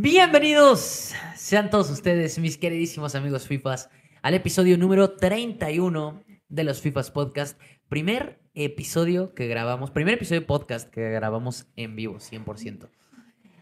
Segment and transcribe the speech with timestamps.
[0.00, 3.90] Bienvenidos sean todos ustedes, mis queridísimos amigos FIFAs,
[4.22, 7.60] al episodio número 31 de los FIFAs Podcast.
[7.88, 12.88] Primer episodio que grabamos, primer episodio de podcast que grabamos en vivo, 100%.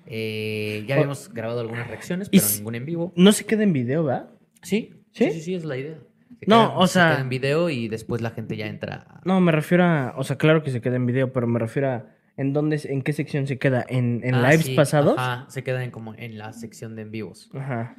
[0.05, 3.15] Eh, ya habíamos grabado algunas reacciones, pero ningún en vivo.
[3.17, 4.29] No se queda en video, ¿verdad?
[4.61, 4.93] ¿Sí?
[5.13, 5.25] ¿Sí?
[5.25, 5.97] Sí, sí, sí, es la idea.
[6.39, 9.23] Se No, o se sea- queda en video y después la gente ya entra.
[9.25, 10.13] No, me refiero a.
[10.19, 12.16] O sea, claro que se queda en video, pero me refiero a.
[12.39, 13.85] ¿En dónde, en qué sección se queda?
[13.89, 15.17] ¿En, en Ah, lives sí, pasados?
[15.19, 17.51] Ajá, se queda en como en la sección de en vivos.
[17.55, 17.97] Ajá.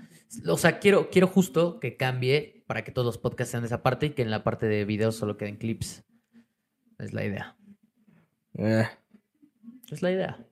[0.47, 3.81] O sea, quiero, quiero justo que cambie para que todos los podcasts sean de esa
[3.81, 6.03] parte y que en la parte de videos solo queden clips.
[6.99, 7.55] Es la idea.
[8.57, 8.87] Eh,
[9.91, 10.45] Es la idea.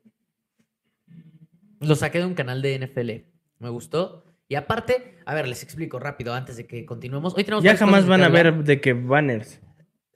[1.79, 3.11] Lo saqué de un canal de NFL.
[3.59, 4.23] Me gustó.
[4.47, 7.35] Y aparte, a ver, les explico rápido antes de que continuemos.
[7.35, 9.59] Hoy tenemos ya jamás van a ver de que banners.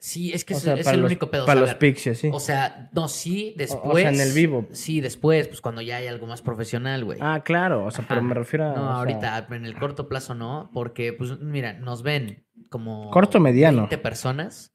[0.02, 1.42] Sí, es que O es, sea, es para el los, único pedo.
[1.42, 2.30] o Para sea, a los y así.
[2.32, 3.82] O sea, no, sí, después.
[3.84, 4.66] o sea, en el vivo.
[4.72, 7.18] Sí, después, pues cuando ya hay algo más profesional, güey.
[7.20, 7.84] ah, claro.
[7.84, 8.74] O sea, pero me refiero a.
[8.74, 13.10] No, o sea, ahorita, en el corto plazo no, porque, pues, mira, nos ven como...
[13.10, 13.82] Corto mediano.
[13.82, 14.74] 20 personas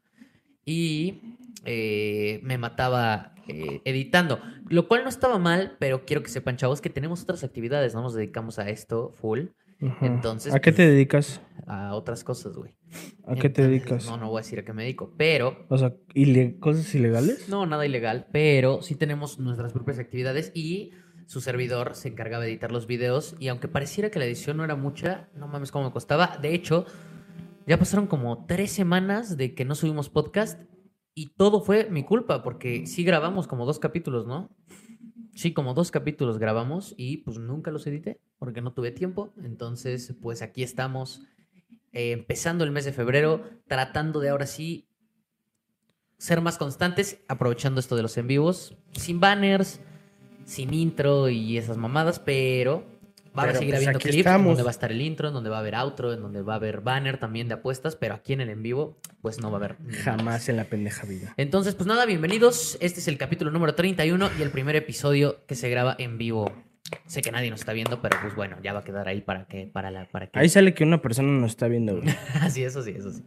[0.63, 1.21] y
[1.65, 6.81] eh, me mataba eh, editando, lo cual no estaba mal, pero quiero que sepan, chavos,
[6.81, 9.47] que tenemos otras actividades, no nos dedicamos a esto full,
[9.87, 10.05] Ajá.
[10.05, 11.41] entonces, ¿A qué pues, te dedicas?
[11.67, 12.75] a otras cosas, güey.
[13.25, 14.05] ¿A qué te dedicas?
[14.05, 15.65] No, no voy a decir a qué me dedico, pero...
[15.69, 17.49] O sea, ile- ¿cosas ilegales?
[17.49, 20.91] No, nada ilegal, pero sí tenemos nuestras propias actividades y
[21.25, 24.63] su servidor se encargaba de editar los videos y aunque pareciera que la edición no
[24.63, 26.37] era mucha, no mames cómo me costaba.
[26.39, 26.85] De hecho,
[27.65, 30.61] ya pasaron como tres semanas de que no subimos podcast
[31.15, 34.55] y todo fue mi culpa porque sí grabamos como dos capítulos, ¿no?
[35.35, 39.33] Sí, como dos capítulos grabamos y pues nunca los edité porque no tuve tiempo.
[39.43, 41.23] Entonces, pues aquí estamos
[41.91, 44.87] eh, empezando el mes de febrero, tratando de ahora sí
[46.17, 49.81] ser más constantes, aprovechando esto de los en vivos, sin banners,
[50.45, 52.85] sin intro y esas mamadas, pero
[53.35, 54.47] van a seguir pues, habiendo clips estamos.
[54.47, 56.53] donde va a estar el intro, en donde va a haber outro, en donde va
[56.53, 59.57] a haber banner también de apuestas, pero aquí en el en vivo, pues no va
[59.57, 59.77] a haber.
[60.03, 61.33] Jamás en la pendeja vida.
[61.37, 62.77] Entonces, pues nada, bienvenidos.
[62.81, 66.51] Este es el capítulo número 31 y el primer episodio que se graba en vivo.
[67.07, 69.45] Sé que nadie nos está viendo, pero pues bueno, ya va a quedar ahí para
[69.45, 72.07] que, para la, para que Ahí sale que una persona nos está viendo, güey.
[72.49, 73.23] sí, eso sí, eso sí.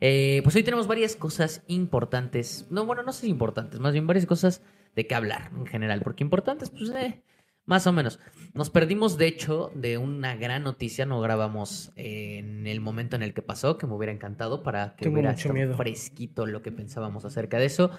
[0.00, 2.66] Eh, pues hoy tenemos varias cosas importantes.
[2.70, 4.62] No, bueno, no sé si importantes, más bien varias cosas
[4.96, 6.00] de qué hablar en general.
[6.02, 7.22] Porque importantes, pues, eh,
[7.66, 8.18] más o menos.
[8.54, 11.06] Nos perdimos, de hecho, de una gran noticia.
[11.06, 14.94] No grabamos eh, en el momento en el que pasó, que me hubiera encantado para
[14.96, 15.76] que Tengo hubiera mucho miedo.
[15.76, 17.90] fresquito lo que pensábamos acerca de eso.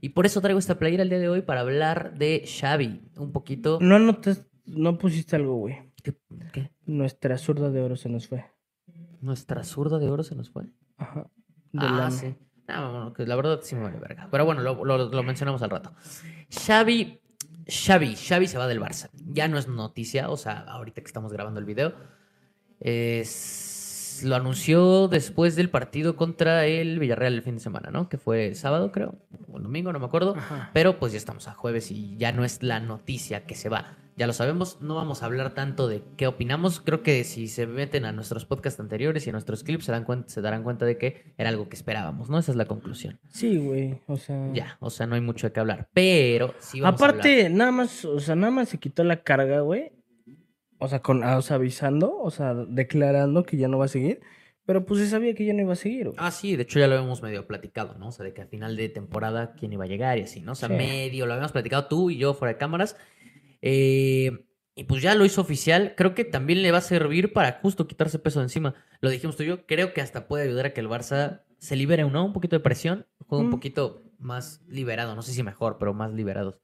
[0.00, 3.00] Y por eso traigo esta playera el día de hoy para hablar de Xavi.
[3.16, 3.78] Un poquito.
[3.80, 5.76] No anotas, no pusiste algo, güey.
[6.02, 6.14] ¿Qué?
[6.52, 6.70] qué?
[6.84, 8.44] Nuestra zurda de oro se nos fue.
[9.22, 10.64] ¿Nuestra zurda de oro se nos fue?
[10.98, 11.30] Ajá.
[11.72, 12.10] De Ah, lana.
[12.10, 12.34] sí.
[12.68, 14.28] No, bueno, que la verdad sí me vale verga.
[14.30, 15.92] Pero bueno, lo, lo- lo mencionamos al rato.
[16.50, 17.20] Xavi,
[17.66, 19.10] Xavi, Xavi se va del Barça.
[19.26, 21.94] Ya no es noticia, o sea, ahorita que estamos grabando el video.
[22.80, 23.73] Es-
[24.22, 28.08] lo anunció después del partido contra el Villarreal el fin de semana, ¿no?
[28.08, 29.16] Que fue sábado, creo,
[29.50, 30.34] o el domingo, no me acuerdo.
[30.36, 30.70] Ajá.
[30.72, 33.96] Pero pues ya estamos a jueves y ya no es la noticia que se va.
[34.16, 36.80] Ya lo sabemos, no vamos a hablar tanto de qué opinamos.
[36.80, 40.04] Creo que si se meten a nuestros podcasts anteriores y a nuestros clips se, dan
[40.06, 42.38] cuen- se darán cuenta de que era algo que esperábamos, ¿no?
[42.38, 43.18] Esa es la conclusión.
[43.30, 44.00] Sí, güey.
[44.06, 44.52] O sea.
[44.52, 45.88] Ya, o sea, no hay mucho de qué hablar.
[45.92, 47.20] Pero sí vamos a hablar.
[47.22, 49.90] Aparte, nada más, o sea, nada más se quitó la carga, güey.
[50.84, 53.88] O sea, con, ah, o sea, avisando, o sea, declarando que ya no va a
[53.88, 54.20] seguir.
[54.66, 56.16] Pero pues se sabía que ya no iba a seguir, güey.
[56.18, 58.08] Ah, sí, de hecho ya lo habíamos medio platicado, ¿no?
[58.08, 60.52] O sea, de que a final de temporada quién iba a llegar y así, ¿no?
[60.52, 60.74] O sea, Sí.
[60.74, 62.96] medio lo habíamos platicado tú y yo fuera de cámaras.
[63.60, 65.94] Eh, y pues ya lo hizo oficial.
[65.96, 68.74] Creo que también le va a servir para justo quitarse peso de encima.
[69.00, 69.66] Lo dijimos tú y yo.
[69.66, 72.24] Creo que hasta puede ayudar a que el Barça se libere, ¿no?
[72.24, 73.06] Un poquito de presión.
[73.26, 73.52] Juegue un Mm.
[73.52, 75.14] poquito más liberado.
[75.14, 76.56] No sé si mejor, pero más liberados.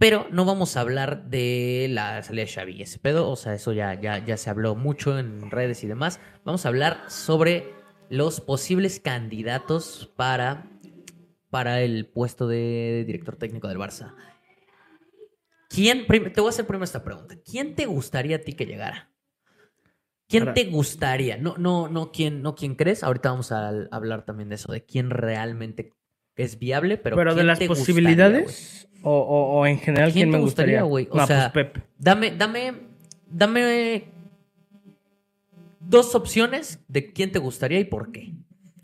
[0.00, 3.28] Pero no vamos a hablar de la salida de Xavi y ese pedo.
[3.28, 6.20] O sea, eso ya, ya, ya se habló mucho en redes y demás.
[6.42, 7.74] Vamos a hablar sobre
[8.08, 10.70] los posibles candidatos para,
[11.50, 14.14] para el puesto de director técnico del Barça.
[15.68, 17.36] ¿Quién, te voy a hacer primero esta pregunta.
[17.44, 19.12] ¿Quién te gustaría a ti que llegara?
[20.28, 21.36] ¿Quién te gustaría?
[21.36, 23.04] No, no, no, ¿quién, no quién crees.
[23.04, 25.92] Ahorita vamos a hablar también de eso, de quién realmente
[26.36, 30.12] es viable, pero, Pero, de ¿quién las te gustaría, posibilidades, o, o- o en general,
[30.12, 31.08] ¿Quién ¿quién, te me gustaría, güey?
[31.10, 31.84] O no, sea, pues Pep.
[31.98, 32.74] Dame, dame,
[33.30, 34.04] dame
[35.80, 38.34] dos opciones de quién te gustaría y por qué.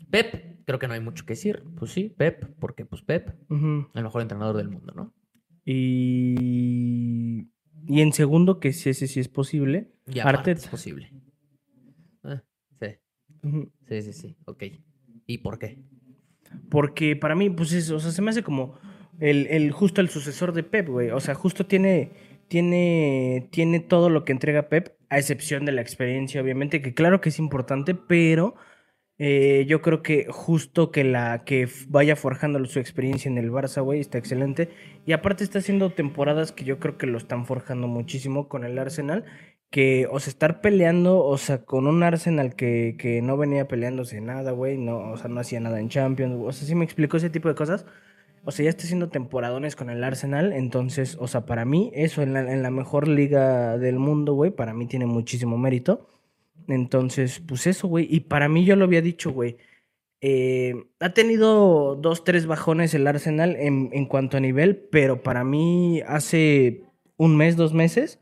[0.09, 1.63] Pep, creo que no hay mucho que decir.
[1.77, 5.13] Pues sí, Pep, porque pues Pep, el mejor entrenador del mundo, ¿no?
[5.65, 7.49] Y,
[7.87, 10.59] y en segundo, que si ese sí es posible, Y aparte Arteta.
[10.65, 11.11] es posible.
[12.23, 12.41] Ah,
[12.79, 12.87] sí,
[13.87, 14.63] sí, sí, sí, ok.
[15.25, 15.77] ¿Y por qué?
[16.69, 18.79] Porque para mí, pues es, o sea, se me hace como
[19.19, 21.11] el, el justo el sucesor de Pep, güey.
[21.11, 22.11] O sea, justo tiene,
[22.47, 27.21] tiene, tiene todo lo que entrega Pep, a excepción de la experiencia, obviamente, que claro
[27.21, 28.55] que es importante, pero
[29.19, 33.81] eh, yo creo que justo que la que vaya forjando su experiencia en el Barça,
[33.83, 34.69] güey, está excelente.
[35.05, 38.77] Y aparte está haciendo temporadas que yo creo que lo están forjando muchísimo con el
[38.77, 39.25] Arsenal.
[39.69, 44.21] Que, o sea, estar peleando, o sea, con un Arsenal que, que no venía peleándose
[44.21, 47.17] nada, güey, no, o sea, no hacía nada en Champions, o sea, sí me explicó
[47.17, 47.85] ese tipo de cosas.
[48.45, 52.21] O sea, ya está haciendo temporadones con el Arsenal, entonces, o sea, para mí, eso
[52.21, 56.07] en la, en la mejor liga del mundo, güey, para mí tiene muchísimo mérito.
[56.67, 58.07] Entonces, pues eso, güey.
[58.09, 59.57] Y para mí yo lo había dicho, güey.
[60.21, 65.43] eh, ha tenido dos, tres bajones el Arsenal en, en cuanto a nivel, pero para
[65.43, 66.83] mí hace
[67.17, 68.19] un mes, dos meses,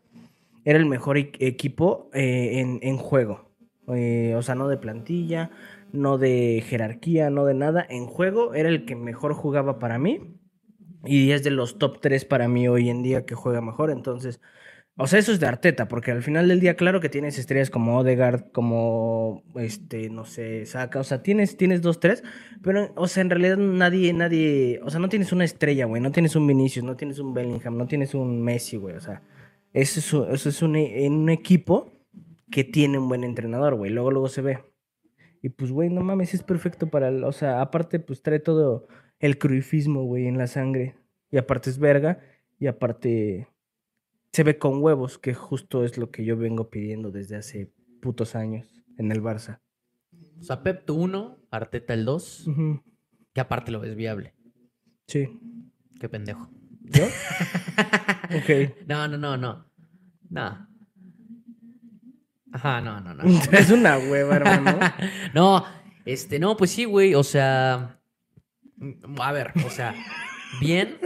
[0.65, 3.51] era el mejor equipo eh, en, en juego.
[3.87, 5.51] Eh, o sea, no de plantilla,
[5.93, 7.85] no de jerarquía, no de nada.
[7.87, 10.35] En juego era el que mejor jugaba para mí.
[11.05, 13.91] Y es de los top 3 para mí hoy en día que juega mejor.
[13.91, 14.41] Entonces,
[14.97, 17.69] o sea, eso es de Arteta, porque al final del día, claro que tienes estrellas
[17.69, 22.23] como Odegaard, como, este, no sé, Saka, o sea, tienes, tienes dos, tres,
[22.63, 26.13] pero, o sea, en realidad nadie, nadie, o sea, no tienes una estrella, güey, no
[26.13, 29.21] tienes un Vinicius, no tienes un Bellingham, no tienes un Messi, güey, o sea,
[29.81, 31.91] eso es, un- eso es un, e- un equipo
[32.51, 34.59] que tiene un buen entrenador, güey, luego, luego se ve.
[35.41, 38.87] Y pues, güey, no mames, es perfecto para, el- o sea, aparte, pues trae todo
[39.19, 40.95] el cruifismo, güey, en la sangre,
[41.31, 42.19] y aparte es verga,
[42.59, 43.47] y aparte
[44.31, 48.35] se ve con huevos, que justo es lo que yo vengo pidiendo desde hace putos
[48.35, 49.59] años en el Barça.
[50.39, 52.81] O sea, Pep tu 1, Arteta el 2, Ujú,
[53.33, 54.33] que aparte lo ves viable.
[55.07, 55.27] Sí.
[55.99, 56.49] Qué pendejo.
[56.81, 57.05] ¿Yo?
[58.37, 58.75] ok.
[58.87, 59.65] No, no, no, no.
[60.29, 60.67] No.
[62.51, 63.23] Ajá, no, no, no.
[63.51, 64.79] es una hueva, hermano.
[65.33, 65.65] no,
[66.05, 67.99] este, no, pues sí, güey, o sea,
[69.19, 69.93] a ver, o sea,
[70.59, 70.97] bien,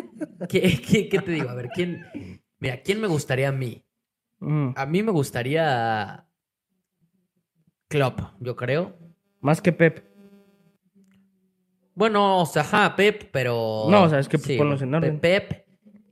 [0.47, 1.49] ¿qué, qué, qué te digo?
[1.49, 3.83] A ver, ¿quién, mira, ¿quién me gustaría a mí?
[4.75, 6.25] A mí me gustaría
[7.89, 8.97] Klopp, yo creo.
[9.41, 10.07] Más que Pep.
[11.95, 13.87] Bueno, o sea, ajá, Pep, pero...
[13.89, 15.19] No, o sea, es que, pues, ponlos güey, en orden.
[15.19, 15.68] Pep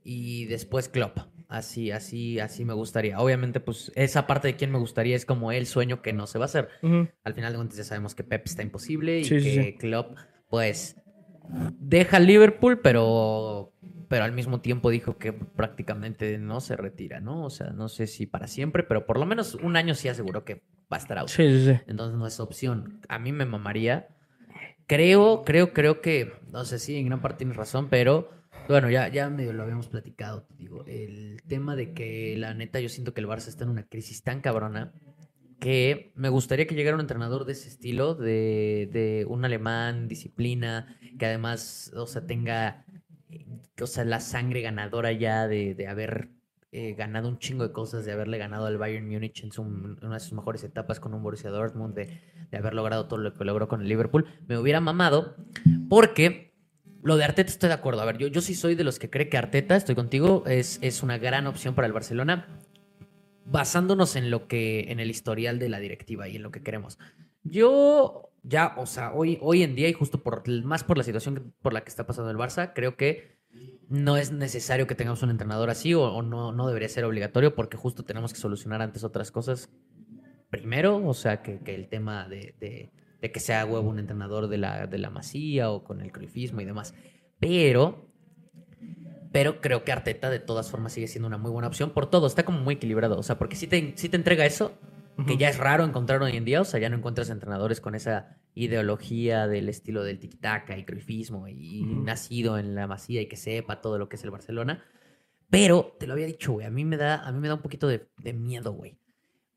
[0.10, 1.18] y después Klopp.
[1.50, 3.20] Así, así, así me gustaría.
[3.20, 6.40] Obviamente, pues, esa parte de quién me gustaría es como el sueño que no se
[6.40, 6.70] va a hacer.
[7.26, 9.74] Al final de cuentas ya sabemos que Pep está imposible y Sí, que sí.
[9.74, 10.18] Klopp,
[10.50, 10.96] pues,
[11.78, 13.74] deja Liverpool, pero,
[14.08, 17.44] pero al mismo tiempo dijo que prácticamente no se retira, ¿no?
[17.44, 20.46] O sea, no sé si para siempre, pero por lo menos un año sí aseguró
[20.46, 21.28] que va a estar out.
[21.28, 21.80] Sí, sí, sí.
[21.86, 23.02] Entonces no es opción.
[23.10, 24.08] A mí me mamaría.
[24.86, 28.37] Creo, creo, creo que, no sé si en gran parte tienes razón, pero
[28.68, 30.84] bueno, ya, ya medio lo habíamos platicado, te digo.
[30.86, 34.24] El tema de que la neta yo siento que el Barça está en una crisis
[34.24, 34.94] tan cabrona
[35.60, 40.98] que me gustaría que llegara un entrenador de ese estilo, de, de un alemán, disciplina,
[41.18, 42.86] que además, o sea, tenga,
[43.82, 46.30] o sea, la sangre ganadora ya de, de haber
[46.72, 49.98] eh, ganado un chingo de cosas, de haberle ganado al Bayern Múnich en, su- en
[50.06, 52.22] una de sus mejores etapas con un Borussia Dortmund, de,
[52.52, 55.38] de haber logrado todo lo que logró con el Liverpool, me hubiera mamado,
[55.90, 56.54] porque
[57.04, 58.02] lo de Arteta estoy de acuerdo.
[58.02, 60.80] A ver, yo, yo sí soy de los que cree que Arteta, estoy contigo, es,
[60.82, 62.60] es una gran opción para el Barcelona,
[63.46, 67.00] basándonos en lo que, en el historial de la directiva y en lo que queremos.
[67.44, 71.54] Yo ya, o sea, hoy, hoy en día y justo por más por la situación
[71.62, 73.38] por la que está pasando el Barça, creo que
[73.90, 77.78] no es necesario que tengamos un entrenador así o, no, no debería ser obligatorio porque
[77.78, 79.70] justo tenemos que solucionar antes otras cosas
[80.50, 84.58] primero, o sea, que, que el tema de- de que sea huevo un entrenador de
[84.58, 86.94] la, de la masía o con el cruyffismo y demás.
[87.40, 88.12] Pero,
[89.32, 92.28] pero creo que Arteta de todas formas sigue siendo una muy buena opción por todo,
[92.28, 94.74] está como muy equilibrado, o sea, porque si te, sí te entrega eso,
[95.26, 97.96] que ya es raro encontrar hoy en día, o sea, ya no encuentras entrenadores con
[97.96, 103.36] esa ideología del estilo del tiki-taka y cruyffismo y nacido en la masía y que
[103.36, 104.84] sepa todo lo que es el Barcelona.
[105.50, 107.62] Pero te lo había dicho, güey, a mí me da, a mí me da un
[107.62, 109.00] poquito de, de miedo, güey.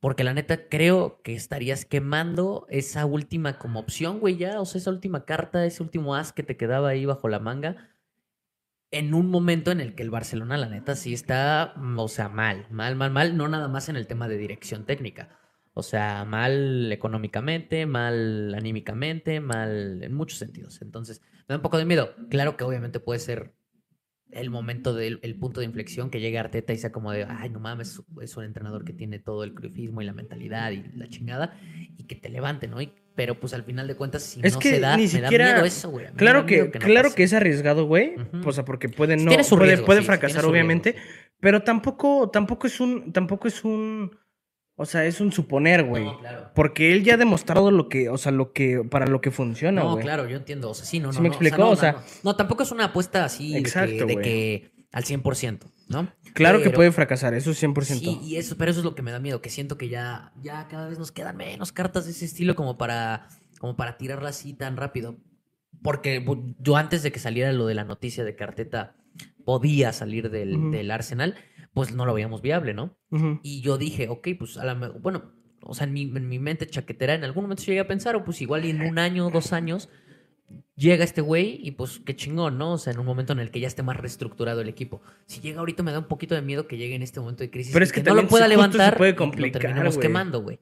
[0.00, 4.80] Porque la neta creo que estarías quemando esa última como opción, güey, ya, o sea,
[4.80, 7.90] esa última carta, ese último as que te quedaba ahí bajo la manga
[8.90, 12.28] en un momento en el que el Barcelona, la neta, sí está, mm, o sea,
[12.28, 15.28] mal, mal, mal, mal, no nada más en el tema de dirección técnica.
[15.74, 20.82] O sea, mal económicamente, mal anímicamente, mal en muchos sentidos.
[20.82, 22.14] Entonces, me da un poco de miedo.
[22.28, 23.54] Claro que obviamente puede ser
[24.32, 27.50] el momento del el punto de inflexión que llegue Arteta y sea como de, ay,
[27.50, 31.08] no mames, es un entrenador que tiene todo el cruyffismo y la mentalidad y la
[31.08, 31.56] chingada
[31.98, 32.80] y que te levante, ¿no?
[32.80, 35.08] Y- pero pues al final de cuentas, si Es no que se da, ni me
[35.08, 36.06] siquiera- da miedo eso, güey.
[36.16, 37.16] Claro que, no claro pase.
[37.16, 38.14] que es arriesgado, güey.
[38.46, 40.92] O sea, porque puede no, puede, puede sí, fracasar, obviamente.
[40.92, 41.30] riesgo, sí.
[41.40, 44.16] Pero tampoco, tampoco es un, tampoco es un,
[44.80, 46.04] o sea, es un suponer, güey.
[46.04, 46.50] No, claro.
[46.54, 49.82] Porque él ya ha demostrado lo que, o sea, lo que, para lo que funciona,
[49.82, 50.04] No, güey.
[50.04, 50.70] claro, yo entiendo.
[50.70, 51.12] O sea, sí, no, no.
[51.12, 51.58] ¿Sí me no, explicó?
[51.58, 51.98] no, O no, sea- no.
[52.24, 56.08] No, tampoco es una apuesta así de que- de que, al 100%, ¿no?
[56.34, 58.00] Claro que puede fracasar, eso es 100%.
[58.00, 60.32] Sí, y eso, pero eso es lo que me da miedo, que siento que ya,
[60.42, 64.30] ya cada vez nos quedan menos cartas de ese estilo como para, como para tirarla
[64.30, 65.16] así tan rápido.
[65.82, 66.24] Porque
[66.58, 68.96] yo antes de que saliera lo de la noticia de que Arteta
[69.50, 71.34] podía salir del, del Arsenal,
[71.74, 72.96] pues no lo veíamos viable, ¿no?
[73.42, 76.68] Y yo dije, ok, pues a la bueno, o sea, en mi, en mi mente
[76.68, 79.88] chaquetera, en algún momento llegué a pensar, o pues igual en un año, dos años,
[80.76, 82.74] llega este güey y pues qué chingón, ¿no?
[82.74, 85.02] O sea, en un momento en el que ya esté más reestructurado el equipo.
[85.26, 87.50] Si llega ahorita me da un poquito de miedo que llegue en este momento de
[87.50, 87.72] crisis.
[87.72, 90.06] Pero es que no lo pueda se levantar puede que complicar, lo terminemos güey.
[90.06, 90.60] quemando, güey.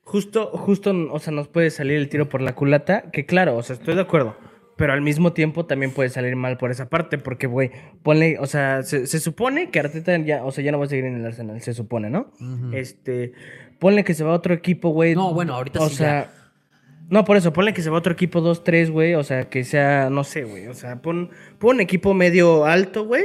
[0.00, 3.62] Justo, justo, o sea, nos puede salir el tiro por la culata, que claro, o
[3.62, 4.36] sea, estoy de acuerdo.
[4.76, 7.70] Pero al mismo tiempo también puede salir mal por esa parte, porque, güey,
[8.02, 10.88] ponle, o sea, se, se supone que Arteta ya, o sea, ya no va a
[10.88, 12.32] seguir en el Arsenal, se supone, ¿no?
[12.72, 13.32] Este,
[13.78, 15.14] ponle que se va a otro equipo, güey.
[15.14, 16.30] No, bueno, ahorita o sí sea,
[17.08, 19.64] No, por eso, ponle que se va a otro equipo 2-3, güey, o sea, que
[19.64, 23.24] sea, no sé, güey, o sea, pon, pon un equipo medio alto, güey,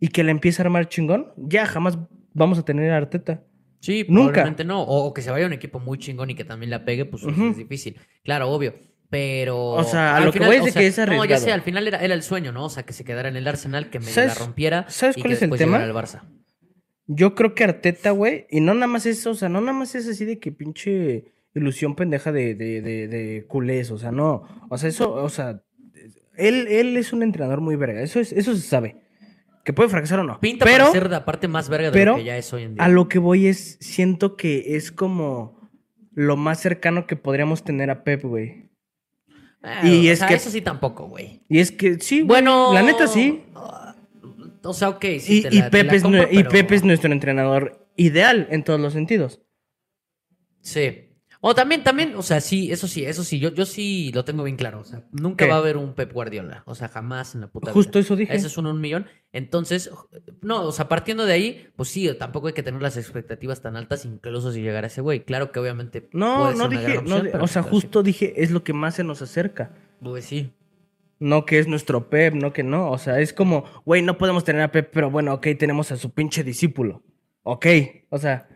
[0.00, 1.98] y que le empiece a armar chingón, ya jamás
[2.34, 3.42] vamos a tener a Arteta.
[3.80, 4.32] Sí, Nunca.
[4.32, 4.82] probablemente no.
[4.82, 7.06] O, o que se vaya a un equipo muy chingón y que también la pegue,
[7.06, 7.96] pues es difícil.
[8.24, 8.74] Claro, obvio.
[9.10, 9.58] Pero.
[9.70, 11.44] O sea, a lo que voy es de que es No, ya arriesgado.
[11.44, 12.64] sé, al final era, era el sueño, ¿no?
[12.66, 14.86] O sea, que se quedara en el Arsenal, que me la ¿Sabes- rompiera.
[14.88, 15.82] sabes y cuál que es el después tema?
[15.82, 16.22] al Barça.
[17.06, 19.96] Yo creo que Arteta, güey, y no nada más es, o sea, no nada más
[19.96, 21.24] es así de que pinche
[21.56, 24.44] ilusión pendeja de, de, de, de culés, o sea, no.
[24.68, 25.60] O sea, eso, o sea,
[26.36, 28.96] él, él es un entrenador muy verga, eso, es, eso se sabe.
[29.64, 30.38] Que puede fracasar o no.
[30.40, 32.62] Pinta pero para ser la parte más verga de pero lo que ya es hoy
[32.62, 32.84] en día.
[32.84, 35.68] a lo que voy es, siento que es como
[36.14, 38.69] lo más cercano que podríamos tener a Pep, güey.
[39.84, 41.42] Y o es sea, que- Eso sí tampoco, güey.
[41.48, 42.72] Y es que sí, Bueno.
[42.72, 43.44] la neta sí.
[44.62, 45.04] O sea, ok.
[45.20, 46.02] sí, Y, te te es,
[46.32, 49.40] y pero- Pep es nuestro entrenador ideal en todos los sentidos.
[50.62, 51.09] Sí.
[51.42, 54.42] O también, también, o sea, sí, eso sí, eso sí, yo, yo sí lo tengo
[54.42, 54.80] bien claro.
[54.80, 55.50] O sea, nunca ¿Qué?
[55.50, 56.62] va a haber un Pep Guardiola.
[56.66, 58.00] O sea, jamás en la puta Justo vida.
[58.00, 58.34] eso dije.
[58.34, 59.06] Ese es uno un millón.
[59.32, 59.90] Entonces,
[60.42, 63.76] no, o sea, partiendo de ahí, pues sí, tampoco hay que tener las expectativas tan
[63.76, 65.24] altas, incluso si llegara ese güey.
[65.24, 66.10] Claro que obviamente.
[66.12, 67.68] No, puede no ser dije, no opción, o sea, sí.
[67.70, 69.72] justo dije, es lo que más se nos acerca.
[70.02, 70.52] Pues sí.
[71.20, 72.90] No que es nuestro Pep, no que no.
[72.90, 75.96] O sea, es como, güey, no podemos tener a Pep, pero bueno, ok, tenemos a
[75.96, 77.02] su pinche discípulo.
[77.42, 77.66] Ok,
[78.10, 78.46] o sea,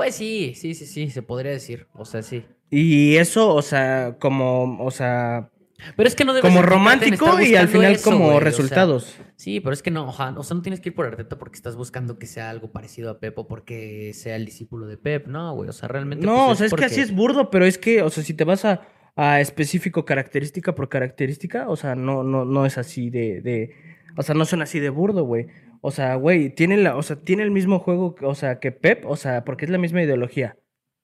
[0.00, 1.86] Pues sí, sí, sí, sí, se podría decir.
[1.92, 2.42] O sea, sí.
[2.70, 5.50] y eso, o sea, como, o sea,
[5.94, 8.44] Pero es que no debes como romántico y al final eso, como güey, o sea,
[8.44, 9.16] resultados.
[9.36, 11.56] Sí, pero es que no, oja- o sea, no tienes que ir por Arteta porque
[11.56, 15.26] estás buscando que sea algo parecido a Pep o porque sea el discípulo de Pep,
[15.26, 17.66] no, güey, o sea, realmente No, pues, o sea, es que así es burdo, pero
[17.66, 18.80] es que, o sea, si te vas a,
[19.16, 23.74] a específico característica por característica, o sea, no, no, no es así de, de,
[24.16, 25.46] o sea, no son así de burdo, güey.
[25.80, 28.70] O sea, güey, tiene la, o sea, tiene el mismo juego, que- o sea, que
[28.72, 30.56] Pep, o sea, porque es la misma ideología.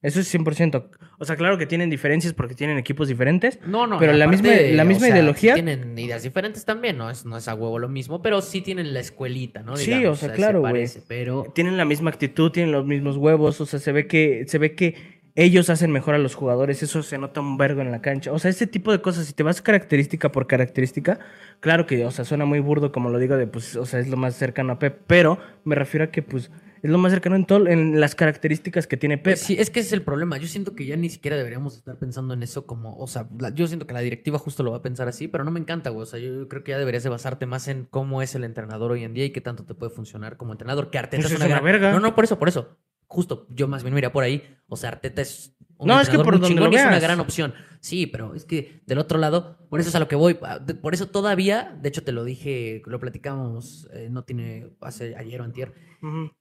[0.03, 0.91] Eso es 100%.
[1.17, 3.59] O sea, claro que tienen diferencias porque tienen equipos diferentes.
[3.65, 6.99] No, no, Pero la misma- la o misma sea, ideología- sí tienen ideas diferentes también,
[6.99, 9.75] no es, no es a huevo lo mismo, pero sí tienen la escuelita, ¿no?
[9.75, 10.85] Sí, Digamos, o sea, se claro, güey.
[11.07, 14.59] pero Tienen la misma actitud, tienen los mismos huevos, o sea, se ve que, se
[14.59, 18.01] ve que ellos hacen mejor a los jugadores, eso se nota un vergo en la
[18.01, 18.31] cancha.
[18.33, 21.19] O sea, ese tipo de cosas, si te vas característica por característica,
[21.59, 24.07] claro que, o sea, suena muy burdo como lo digo de, pues, o sea, es
[24.09, 26.51] lo más cercano a Pep, pero me refiero a que, pues,
[26.81, 29.33] es lo más cercano en todo, en las características que tiene Pep.
[29.33, 30.37] Pues sí, es que ese es el problema.
[30.37, 33.49] Yo siento que ya ni siquiera deberíamos estar pensando en eso como, o sea, la-
[33.53, 35.89] yo siento que la directiva justo lo va a pensar así, pero no me encanta,
[35.91, 36.03] güey.
[36.03, 38.91] O sea, yo creo que ya deberías de basarte más en cómo es el entrenador
[38.91, 40.89] hoy en día y qué tanto te puede funcionar como entrenador.
[40.91, 41.91] Que Arteta Pues es es una, una gran- verga.
[41.91, 42.77] No, no, por eso, por eso.
[43.07, 44.43] Justo, yo más bien me iría por ahí.
[44.67, 47.53] O sea, Arteta es un No, es que por muy chingón es una gran opción.
[47.79, 50.37] Sí, pero es que del otro lado, por eso es a lo que voy.
[50.41, 55.15] Ah, Por eso todavía, de hecho te lo dije, lo platicamos, eh, no tiene, hace
[55.15, 55.73] ayer o antier,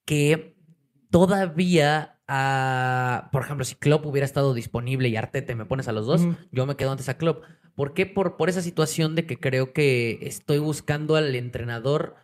[0.04, 0.56] que
[1.11, 6.06] todavía, ah, por ejemplo, si Klopp hubiera estado disponible y Arteta me pones a los
[6.06, 7.44] dos, yo me quedo antes a Klopp.
[7.75, 8.06] ¿Por qué?
[8.06, 12.16] Por, por esa situación de que creo que estoy buscando al entrenador,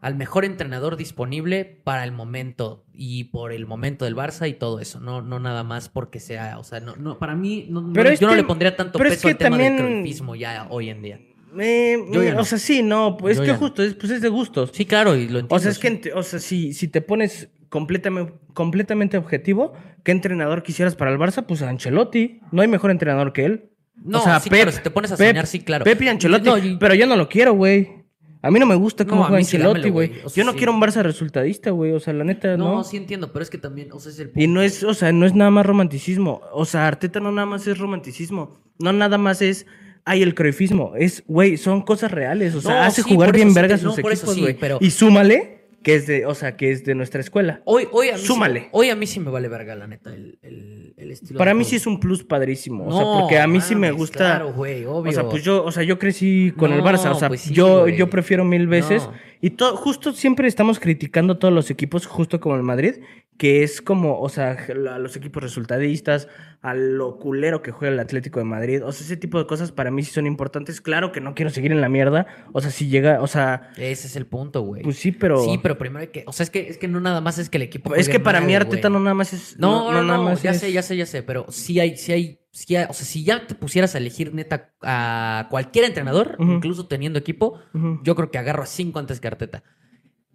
[0.00, 4.78] al mejor entrenador disponible para el momento y por el momento del Barça y todo
[4.80, 5.00] eso.
[5.00, 8.20] No, no nada más porque sea, o sea, no, no para mí, no, Pero es
[8.20, 10.36] yo no que- le pondría tanto pero es peso al que tema del también- cruyffismo
[10.36, 11.20] ya hoy en día.
[11.58, 12.36] Eh, Yo ya eh.
[12.38, 14.70] O sea, sí, no, pues Yo es que justo, es, pues es de gustos.
[14.72, 15.54] Sí, claro, y lo entiendo.
[15.56, 19.72] O sea, es que, o sea, si, si te pones completamente, completamente objetivo,
[20.04, 21.44] ¿qué entrenador quisieras para el Barça?
[21.46, 22.40] Pues Ancelotti.
[22.52, 23.70] No hay mejor entrenador que él.
[23.96, 25.84] No, o sea, sí, Pep, claro, si te pones a Pep, soñar, sí, claro.
[25.84, 26.44] Pep y Ancelotti.
[26.72, 27.97] No, Pero yo no lo quiero, güey.
[28.40, 30.08] A mí no me gusta cómo No, juega Ancelotti, güey.
[30.08, 30.20] güey.
[30.24, 30.58] O sea, yo no sí.
[30.58, 31.92] quiero un Barça resultadista, güey.
[31.92, 32.76] O sea, la neta, no.
[32.76, 34.94] no, sí entiendo, pero es que también, o sea, es el Y no es, o
[34.94, 36.40] sea, no es nada más romanticismo.
[36.52, 38.60] O sea, Arteta no nada más es romanticismo.
[38.78, 39.66] No nada más es,
[40.04, 40.92] ay, el cruyffismo.
[40.96, 42.54] Es, güey, son cosas reales.
[42.54, 44.54] O sea, No, hace sí, jugar bien verga sus equipos, güey.
[44.56, 47.62] pero- Y súmale que es de, o sea, que es de nuestra escuela.
[47.64, 48.68] Hoy, hoy, a mí sí- Súmale.
[48.72, 51.38] hoy a mí sí me vale verga, la neta, el, el, el estilo.
[51.38, 51.70] Para mí juego.
[51.70, 52.84] sí es un plus padrísimo.
[52.86, 54.18] O No, sea, porque a mí sí me mames, gusta.
[54.18, 55.10] Claro, güey, obvio.
[55.10, 57.10] O sea, pues yo, o sea, yo crecí con el No, Barça.
[57.10, 57.96] O sea, pues sí, yo, güey.
[57.96, 59.12] yo prefiero mil veces No.
[59.40, 62.96] Y to- justo siempre estamos criticando a todos los equipos, justo como el Madrid,
[63.36, 64.56] que es como, o sea,
[64.90, 66.26] a los equipos resultadistas,
[66.60, 68.82] a lo culero que juega el Atlético de Madrid.
[68.84, 70.80] O sea, ese tipo de cosas para mí sí son importantes.
[70.80, 72.26] Claro que no quiero seguir en la mierda.
[72.52, 74.82] O sea, si llega, o sea, Ese es el punto, güey.
[74.82, 75.44] pues sí, pero.
[75.44, 76.24] Sí, pero primero hay que.
[76.26, 77.94] O sea, es que, es que no nada más es que el equipo.
[77.94, 79.56] es que para mal, mí Arteta no nada más es.
[79.56, 81.96] No, no, no, nada más ya es- sé, ya sé, ya sé, pero sí hay,
[81.96, 85.84] sí hay, sí hay- o sea, si ya te pusieras a elegir neta a cualquier
[85.84, 87.58] entrenador, incluso teniendo equipo,
[88.02, 89.62] yo creo que agarro a cinco antes que Arteta.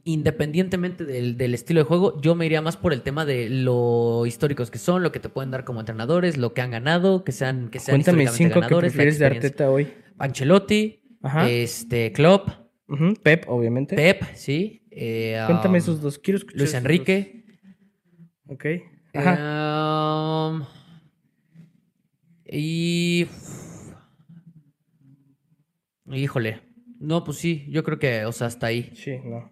[0.06, 4.26] Independientemente del, del estilo de juego, yo me iría más por el tema de lo
[4.26, 7.32] históricos que son, lo que te pueden dar como entrenadores, lo que han ganado, que
[7.32, 9.26] sean, que sean Cuéntame cinco que ganadores, prefieres de.
[9.28, 9.94] Arteta hoy.
[10.18, 11.50] Ancelotti, Ajá.
[11.50, 12.50] este, Klopp,
[13.24, 13.96] Pep, obviamente.
[13.96, 14.86] Pep, sí.
[14.92, 16.20] eh, Cuéntame um, esos dos.
[16.20, 16.58] Quiero escuchar.
[16.60, 17.46] Luis Enrique.
[18.46, 18.56] dos.
[18.56, 18.66] Ok.
[19.14, 20.50] Ajá.
[20.52, 20.64] Um,
[22.54, 23.28] y.
[26.06, 26.62] Híjole.
[27.00, 28.92] No, pues sí, yo creo que, o sea, hasta ahí.
[28.96, 29.52] Sí, no.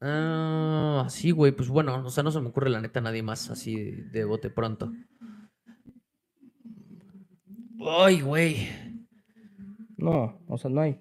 [0.00, 3.48] Ah, sí, güey, pues bueno, o sea, no se me ocurre la neta nadie más
[3.48, 4.92] así de, bote pronto.
[7.80, 8.68] Ay, güey.
[9.96, 11.00] No, o sea, no hay.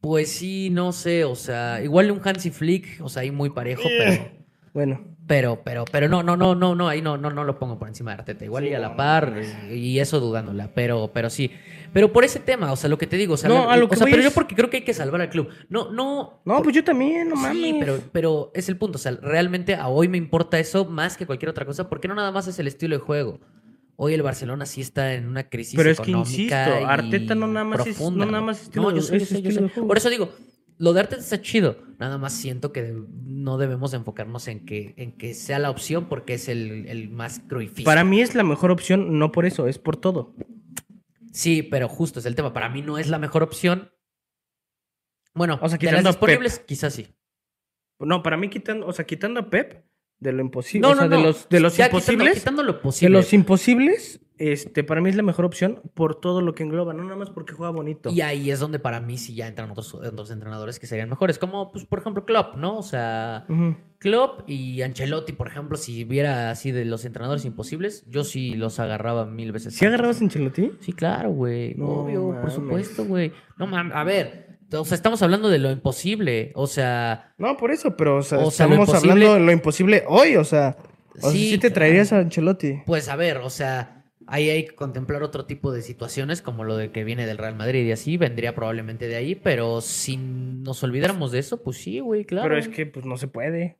[0.00, 3.82] Pues sí, no sé, o sea, igual un Hansi Flick, o sea, ahí muy parejo,
[3.84, 4.30] pero.
[4.72, 7.78] Bueno, Pero, pero, pero no, no, no, no, no, ahí no, no, no lo pongo
[7.78, 8.44] por encima de Arteta.
[8.44, 9.72] Igual Sí, y a la par, no.
[9.72, 11.52] y eso dudándola, pero, pero sí.
[11.92, 13.76] Pero por ese tema, o sea, lo que te digo, o sea, No, la- a
[13.76, 15.48] lo o que sea, pero yo porque creo que hay que salvar al club.
[15.68, 16.40] No, no.
[16.44, 17.56] no, pues yo también, no mames.
[17.62, 18.96] Sí, pero, pero es el punto.
[18.98, 22.16] O sea, realmente a hoy me importa eso más que cualquier otra cosa, porque no
[22.16, 23.38] nada más es el estilo de juego.
[23.94, 27.34] Hoy el Barcelona sí está en una crisis Pero es que económica insisto, y Arteta
[27.36, 29.68] no nada más es- no nada más estilo No, yo sé, yo sé, yo.
[29.86, 30.30] Por eso digo,
[30.80, 31.76] lo de Arteta está chido.
[31.98, 36.08] Nada más siento que de- no debemos enfocarnos en que, en que sea la opción
[36.08, 37.88] porque es el, el más cruifista.
[37.88, 40.34] Para mí es la mejor opción, no por eso, es por todo.
[41.32, 42.52] Sí, pero justo es el tema.
[42.52, 43.92] Para mí no es la mejor opción.
[45.34, 46.06] Bueno, O sea, de las Pep.
[46.06, 47.06] disponibles, quizás sí.
[47.98, 49.84] No, para mí quitando, o sea, quitando a Pep
[50.18, 51.16] de lo imposible, No, o sea, no, no.
[51.18, 53.18] de los de los Ya imposibles, Quitando, lo de posible.
[53.18, 57.04] los imposibles, este, para mí es la mejor opción por todo lo que engloba, no
[57.04, 58.10] nada más porque juega bonito.
[58.10, 61.38] Y ahí es donde para mí sí ya entran otros, otros entrenadores que serían mejores.
[61.38, 62.78] Como, pues, por ejemplo, Klopp, ¿no?
[62.78, 63.76] O sea, Ujú.
[63.98, 68.80] Klopp y Ancelotti, por ejemplo, si viera así de los entrenadores imposibles, yo sí los
[68.80, 69.74] agarraba mil veces.
[69.74, 69.94] ¿Sí antes.
[70.00, 70.72] agarrabas a Ancelotti?
[70.80, 71.74] Sí, claro, güey.
[71.74, 73.32] No Obvio, por supuesto, güey.
[73.58, 74.58] No mames, a ver.
[74.72, 76.52] O sea, estamos hablando de lo imposible.
[76.54, 79.52] O sea, No, por eso, pero o sea, O sea, lo estamos hablando de lo
[79.52, 80.76] imposible hoy, o sea,
[81.16, 82.82] o sea, Sí, sí, te traerías a Ancelotti.
[82.86, 83.99] pues a ver, o sea,
[84.30, 87.56] ahí hay que contemplar otro tipo de situaciones, como lo de que viene del Real
[87.56, 92.00] Madrid y así, vendría probablemente de ahí, pero si nos olvidáramos de eso, pues sí,
[92.00, 92.48] güey, claro.
[92.48, 93.76] Pero es que pues no se puede.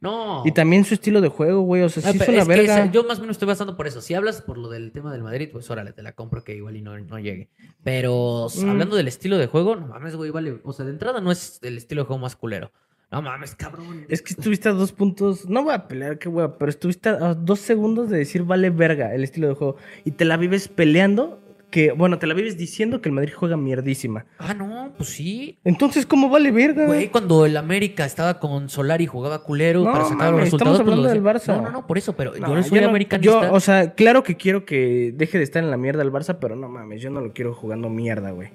[0.00, 0.42] No.
[0.44, 2.48] Y también su estilo de juego, güey, o sea, Ah, sí es una es que
[2.56, 2.74] verga.
[2.82, 4.00] esa- yo más o menos estoy basando por eso.
[4.00, 6.76] Si hablas por lo del tema del Madrid, pues órale, te la compro que igual
[6.76, 7.48] y no, no llegue.
[7.84, 8.68] Pero Mm.
[8.68, 10.58] hablando del estilo de juego, no mames, güey, vale.
[10.64, 12.72] O sea, de entrada no es el estilo de juego más culero.
[13.12, 14.06] No mames, cabrón.
[14.08, 17.34] Es que estuviste a dos puntos, no voy a pelear, qué hueva, pero estuviste a
[17.34, 19.76] dos segundos de decir vale verga el estilo de juego.
[20.04, 21.38] Y te la vives peleando,
[21.70, 24.26] que, bueno, te la vives diciendo que el Madrid juega mierdísima.
[24.38, 25.58] Ah, no, pues sí.
[25.64, 26.84] Entonces, ¿cómo vale verga?
[26.86, 30.44] Güey, cuando el América estaba con Solari y jugaba culero No, para sacar los mames,
[30.44, 30.74] resultados.
[30.74, 31.22] estamos pues, hablando los- del
[31.56, 31.56] Barça.
[31.56, 33.42] No, no, no, por eso, pero No, yo no soy yo no- americanista.
[33.48, 36.36] yo, o sea, claro que quiero que deje de estar en la mierda el Barça,
[36.40, 38.50] pero no mames, yo no lo quiero jugando mierda, güey.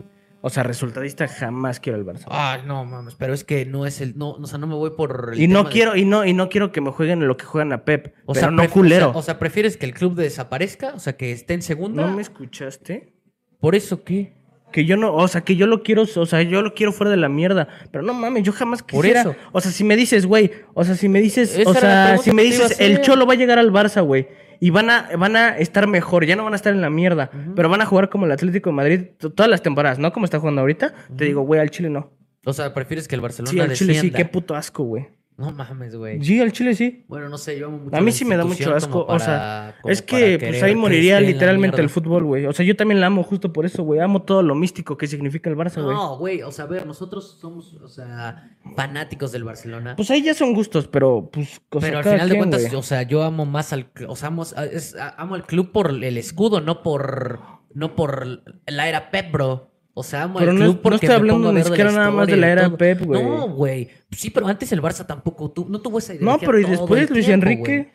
[0.47, 2.25] O sea, resultadista jamás quiero el Barça.
[2.29, 4.17] Ay, no mames, pero es que no es el.
[4.17, 5.31] No, o sea, no me voy por.
[5.33, 7.35] el y no tema de- quiero, y no, y no quiero que me jueguen lo
[7.37, 8.13] que juegan a Pep.
[8.25, 9.09] O pero sea, no pref- culero.
[9.09, 10.93] O sea, o sea, ¿prefieres que el club desaparezca?
[10.95, 12.05] O sea, que esté en segunda.
[12.07, 13.13] ¿No me escuchaste?
[13.59, 14.35] ¿Por eso qué?
[14.71, 17.09] Que yo no, o sea, que yo lo quiero, o sea, yo lo quiero fuera
[17.11, 17.67] de la mierda.
[17.91, 19.21] Pero no mames, yo jamás Por quisiera.
[19.21, 19.35] eso.
[19.53, 21.87] O sea, si me dices, güey, o sea, si me dices, Esa o era la
[21.89, 23.05] sea, pregunta si me que te iba a dices, el hacer.
[23.05, 24.27] Cholo va a llegar al Barça, güey.
[24.59, 27.29] Y van a, van a estar mejor, ya no van a estar en la mierda.
[27.55, 30.11] Pero van a jugar como el Atlético de Madrid todas las temporadas, ¿no?
[30.11, 30.93] Como está jugando ahorita.
[31.15, 32.11] Te digo, güey, al Chile no.
[32.45, 35.07] O sea, ¿prefieres que el Barcelona Sí, al Chile sí, qué puto asco, güey.
[35.37, 36.23] No mames, güey.
[36.23, 37.05] Sí, al Chile sí.
[37.07, 39.75] Bueno, no sé, yo amo mucho A mí sí me da mucho asco, o sea,
[39.85, 42.47] Es que pues ahí moriría literalmente el fútbol, güey.
[42.47, 43.99] O sea, yo también la amo justo por eso, güey.
[43.99, 45.95] Amo todo lo místico que significa el Barça, güey.
[45.95, 49.95] No, güey, o sea, a ver, nosotros somos, o sea, fanáticos del Barcelona.
[49.95, 51.49] Pues ahí ya son gustos, pero pues.
[51.49, 54.41] sea, pero al final de cuentas, o sea, yo amo más al, o sea, amo,
[54.43, 57.39] es- amo al club por el escudo, no por,
[57.75, 59.69] no por la era Pep, bro.
[59.99, 62.11] O sea, amo Pero al no- club no porque estoy me hablando ni siquiera nada
[62.11, 62.77] más de la era todo.
[62.77, 63.23] Pep, güey.
[63.23, 63.89] No, güey.
[64.11, 66.23] Sí, pero antes el Barça tampoco tu- no tuvo esa idea.
[66.23, 67.91] No, pero y después Luis Enrique.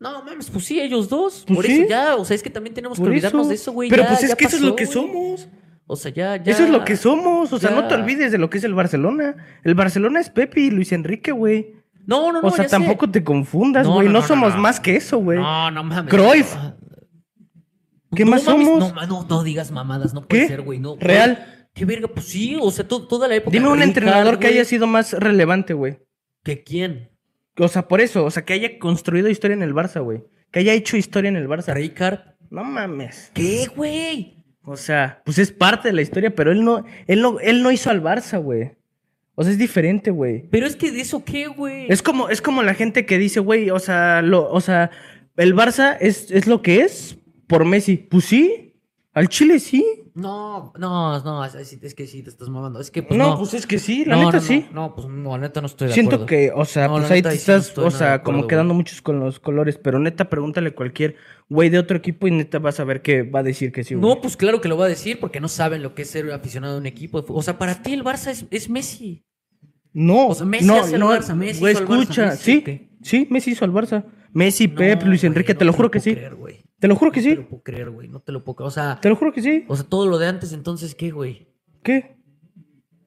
[0.00, 1.44] No, mames, pues sí, ellos dos.
[1.46, 1.72] Pues por sí.
[1.82, 3.48] eso ya, o sea, es que también tenemos que olvidarnos eso.
[3.50, 3.88] de eso, güey.
[3.88, 5.46] Pero ya- pues es que eso es lo que somos.
[5.86, 6.50] O sea, ya, ya.
[6.52, 7.52] Eso es lo que somos.
[7.52, 9.36] O sea, no te olvides de lo que es el Barcelona.
[9.62, 11.76] El Barcelona es Pepe y Luis Enrique, güey.
[12.04, 12.48] No, no, no.
[12.48, 12.76] O sea, ya sé.
[12.76, 14.08] tampoco te confundas, No, güey.
[14.08, 14.60] no, No, no, no, somos no.
[14.60, 15.38] más que eso, güey.
[15.38, 16.10] No, no mames.
[16.12, 16.56] Cruyff.
[18.14, 18.88] ¿Qué No más mames, somos?
[18.88, 20.48] No, ma- no, no digas mamadas, no puede ¿Qué?
[20.48, 20.78] ser, güey.
[20.78, 20.96] No.
[20.98, 21.68] Real.
[21.74, 22.08] ¿Qué verga?
[22.08, 23.50] Pues sí, o sea, to- toda la época.
[23.52, 25.98] Dime un entrenador que haya sido más relevante, güey.
[26.44, 27.10] ¿Que quién?
[27.58, 30.22] O sea, por eso, o sea, que haya construido historia en el Barça, güey.
[30.50, 31.72] Que haya hecho historia en el Barça.
[31.74, 32.20] Ricard.
[32.50, 33.30] No mames.
[33.34, 34.44] ¿Qué, güey?
[34.62, 37.70] O sea, pues es parte de la historia, pero él no, él no, él no
[37.72, 38.72] hizo al Barça, güey.
[39.34, 40.48] O sea, es diferente, güey.
[40.50, 41.86] Pero es que de eso qué, güey.
[41.88, 44.90] Es como, es como la gente que dice, güey, o sea, lo, o sea,
[45.36, 47.96] el Barça es, es lo que es por Messi.
[47.96, 48.74] Pues sí,
[49.12, 49.84] al Chile sí.
[50.16, 52.78] No, no, no, es, que sí te estás mamando.
[52.78, 53.38] Es que pues no, no.
[53.38, 54.66] pues es que sí, la No, neta no, sí.
[54.72, 56.26] No, pues no, la neta no estoy de Siento acuerdo.
[56.26, 58.48] que, o sea, pues ahí te estás, o sea, acuerdo, como güey.
[58.48, 61.16] quedando muchos con los colores, pero neta, pregúntale a cualquier
[61.48, 63.94] güey de otro equipo y neta vas a ver que va a decir que sí,
[63.94, 64.08] güey.
[64.08, 66.30] No, pues claro que lo va a decir porque no saben lo que es ser
[66.32, 67.24] aficionado a un equipo.
[67.28, 69.24] O sea, para ti el Barça es, es Messi.
[69.92, 72.62] No, O sea, Messi no, hace no, Barça, Messi güey, hizo al Barça, escucha, Messi,
[72.64, 74.04] sí, sí, Messi hizo al Barça.
[74.32, 76.14] Messi, Pep, Luis Enrique, te lo juro que sí.
[76.14, 76.63] creer, güey.
[76.84, 77.36] Te lo juro que No te sí.
[77.36, 78.08] lo puedo creer, güey.
[78.08, 78.68] No te lo puedo creer.
[78.68, 79.64] O sea, Te lo juro que sí.
[79.68, 81.48] o sea, todo lo de antes, entonces, ¿qué, güey?
[81.82, 82.16] ¿Qué?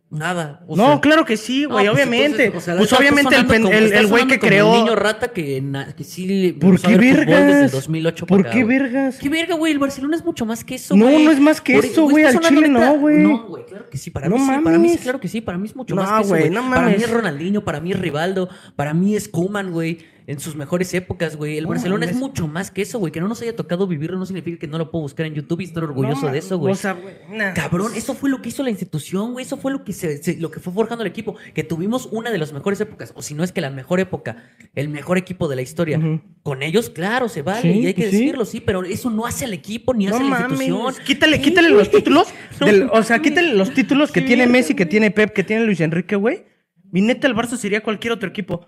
[0.10, 0.64] Nada.
[0.68, 2.46] O no, sea, claro que sí, no, güey, pues, obviamente.
[2.46, 4.74] entonces, o sea, pues obviamente el, como- el, el güey que creó.
[4.74, 6.54] El niño rata que, na- que sí.
[6.60, 7.72] ¿Por qué ver fútbol Desde el vergas?
[7.74, 9.18] 2008 ¿Por para qué acá, vergas?
[9.20, 9.74] ¿Qué verga, güey?
[9.74, 11.26] El Barcelona es mucho más que eso, No, güey.
[11.26, 13.18] no es más que Por- eso, güey, al chile no, güey.
[13.18, 14.10] No, güey, claro que sí.
[14.10, 15.02] Para No mí sí, para mí sí, mames.
[15.02, 15.42] claro que sí.
[15.42, 17.04] Para mí es mucho No, más que eso, no Para mí mames.
[17.04, 20.00] es Ronaldinho, para mí es Rivaldo, para mí es Koeman, güey.
[20.28, 21.58] En sus mejores épocas, güey.
[21.58, 22.22] El Barcelona es mames.
[22.28, 23.14] mucho más que eso, güey.
[23.14, 25.62] Que no nos haya tocado vivirlo no significa que no lo puedo buscar en YouTube
[25.62, 26.74] y estar orgulloso No, de eso, güey.
[26.74, 27.16] O sea, güey.
[27.32, 27.54] nah.
[27.54, 29.46] Cabrón, eso fue lo que hizo la institución, güey.
[29.46, 31.38] Eso fue lo que se, se- lo que fue forjando el equipo.
[31.54, 34.44] Que tuvimos una de las mejores épocas, o si no es que la mejor época,
[34.76, 35.98] el mejor equipo de la historia.
[36.44, 38.18] Con ellos, claro, se vale, Sí, y hay que pues sí.
[38.20, 40.60] decirlo, sí, pero eso no hace al equipo ni hace a la mames.
[40.62, 41.06] institución.
[41.06, 42.28] Quítale, ¿Qué, quítale los títulos.
[42.60, 43.30] Del- o sea, mames.
[43.32, 46.44] quítale los títulos que tiene Messi, que tiene Pep, que tiene Luis Enrique, güey.
[46.92, 48.66] Mi neta, el Barça sería cualquier otro equipo.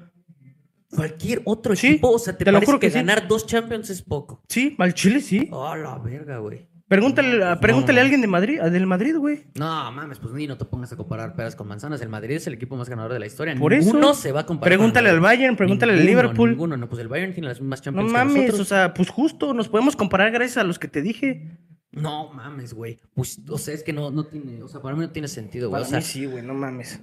[0.96, 2.98] Cualquier otro Sí, equipo, o sea, te, te lo juro que, que sí.
[2.98, 4.42] ganar dos Champions es poco.
[4.50, 5.48] Sí, al Chile sí.
[5.52, 6.68] Oh, la verga, güey.
[6.88, 8.00] Pregúntale, No, pues pregúntale no.
[8.00, 9.44] a alguien de Madrid, del Madrid, güey.
[9.54, 12.02] No, mames, pues ni no te pongas a comparar peras con manzanas.
[12.02, 13.54] El Madrid es el equipo más ganador de la historia.
[13.56, 13.86] Por eso.
[13.94, 14.76] ninguno se va a comparar.
[14.76, 15.20] Pregúntale al.
[15.20, 16.50] Bayern, pregúntale al Ninguno, Liverpool.
[16.50, 18.60] Ninguno, no, pues el Bayern tiene las mismas No Champions que mames, nosotros.
[18.62, 21.60] o sea, pues justo, nos podemos comparar gracias a los que te dije.
[21.92, 23.00] No mames, güey.
[23.14, 25.70] Pues, o sea, es que no, no tiene, o sea, para mí no tiene sentido,
[25.70, 25.84] güey.
[25.84, 27.00] Para O sea, mí sí, güey, no mames.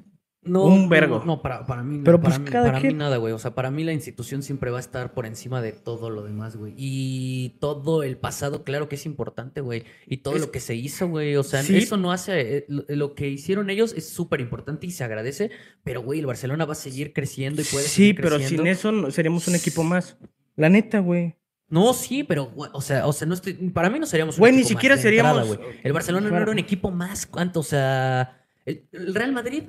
[0.47, 1.19] No, un vergo.
[1.21, 2.99] No, no, para, para mí, Pero, para, pues, mí, cada para mí quien.
[2.99, 3.33] nada, güey.
[3.33, 6.23] O sea, para mí la institución siempre va a estar por encima de todo lo
[6.23, 6.75] demás, güey.
[6.77, 9.85] Y todo el pasado, claro que es importante, güey.
[10.07, 11.37] Y todo Es- lo que se hizo, güey.
[11.37, 11.77] O sea, Sí.
[11.77, 12.59] eso no hace.
[12.59, 15.51] eh, Lo, que hicieron ellos es súper importante y se agradece.
[15.85, 18.63] Pero, güey, el Barcelona va a seguir creciendo y puede Sí, seguir pero creciendo.
[18.63, 20.17] sin eso no- seríamos un equipo más.
[20.57, 21.37] La neta, güey.
[21.69, 24.41] No, sí, pero, güey, o sea, o sea, no estoy, para mí no seríamos un
[24.41, 25.81] Güey, ni equipo más siquiera de seríamos- entrada, güey.
[25.83, 26.43] El Barcelona no Fuera.
[26.45, 27.59] era un equipo más, ¿cuánto?
[27.59, 29.65] O sea, el, el Real Madrid,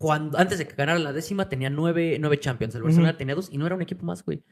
[0.00, 2.74] cuando, antes de que ganara la décima, tenía nueve, nueve Champions.
[2.74, 4.42] El Barcelona tenía dos y no era un equipo más, güey.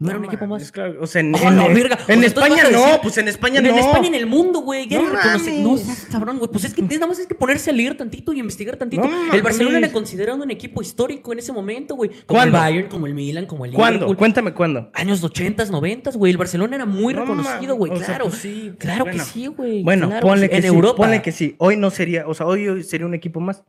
[0.00, 0.70] No, era un equipo más.
[0.70, 1.98] claro, o sea, en, ¡Oh, en- en- verga!
[2.00, 3.68] O sea, en España no, decir- pues en España no.
[3.70, 4.86] en España, en el mundo, güey.
[4.86, 6.50] Ya No reconoce- No, seas cabrón, güey.
[6.52, 9.08] Pues es que nada más es que ponerse a leer tantito y investigar tantito.
[9.08, 12.10] No el Barcelona era considerado un equipo histórico en ese momento, güey.
[12.26, 12.50] Como el.
[12.52, 13.94] Bayern, como el Milan, como el ¿Cuándo?
[14.00, 14.16] Liverpool.
[14.18, 14.90] Cuéntame cuándo.
[14.92, 16.30] Años 80, 90, güey.
[16.32, 17.90] El Barcelona era muy No reconocido, güey.
[17.90, 18.24] o sea, Claro.
[18.26, 19.24] pues sí, claro bueno.
[19.24, 19.82] que sí, güey.
[19.82, 20.96] Bueno, claro ponle que en sí, Europa.
[20.96, 21.56] ponle que sí.
[21.58, 23.64] Hoy no sería, o sea, hoy sería un equipo más.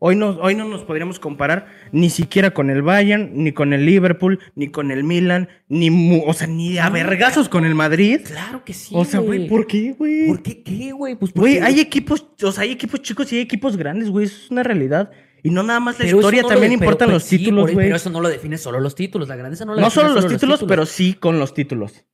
[0.00, 3.84] Hoy no, hoy no nos podríamos comparar ni siquiera con el Bayern, ni con el
[3.84, 5.90] Liverpool, ni con el Milan, ni,
[6.24, 8.20] o sea, ni a vergazos con el Madrid.
[8.24, 8.94] Claro que sí.
[8.96, 10.28] o sea, güey, ¿por qué, güey?
[10.28, 11.16] ¿Por qué qué, güey?
[11.16, 14.36] Pues Güey, hay equipos, o sea, hay equipos chicos y hay equipos grandes, güey, eso
[14.36, 15.10] es una realidad.
[15.42, 17.86] Y no nada más la Pero historia, no también importan pero los sí, títulos, güey.
[17.86, 19.28] Pero eso no lo define solo los títulos.
[19.28, 22.04] La grandeza no la No define solo los títulos, pero sí con los títulos.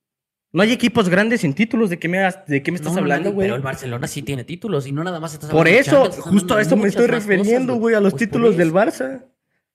[0.55, 1.89] No hay equipos grandes sin títulos.
[1.89, 3.45] ¿De qué me, de qué me estás No, hablando, güey?
[3.45, 6.03] Pero el Barcelona sí tiene títulos y no nada más estás Por hablando de eso,
[6.03, 8.77] Champions, justo a eso me estoy refiriendo, güey, a los Pues por títulos del eso,
[8.77, 9.25] Barça.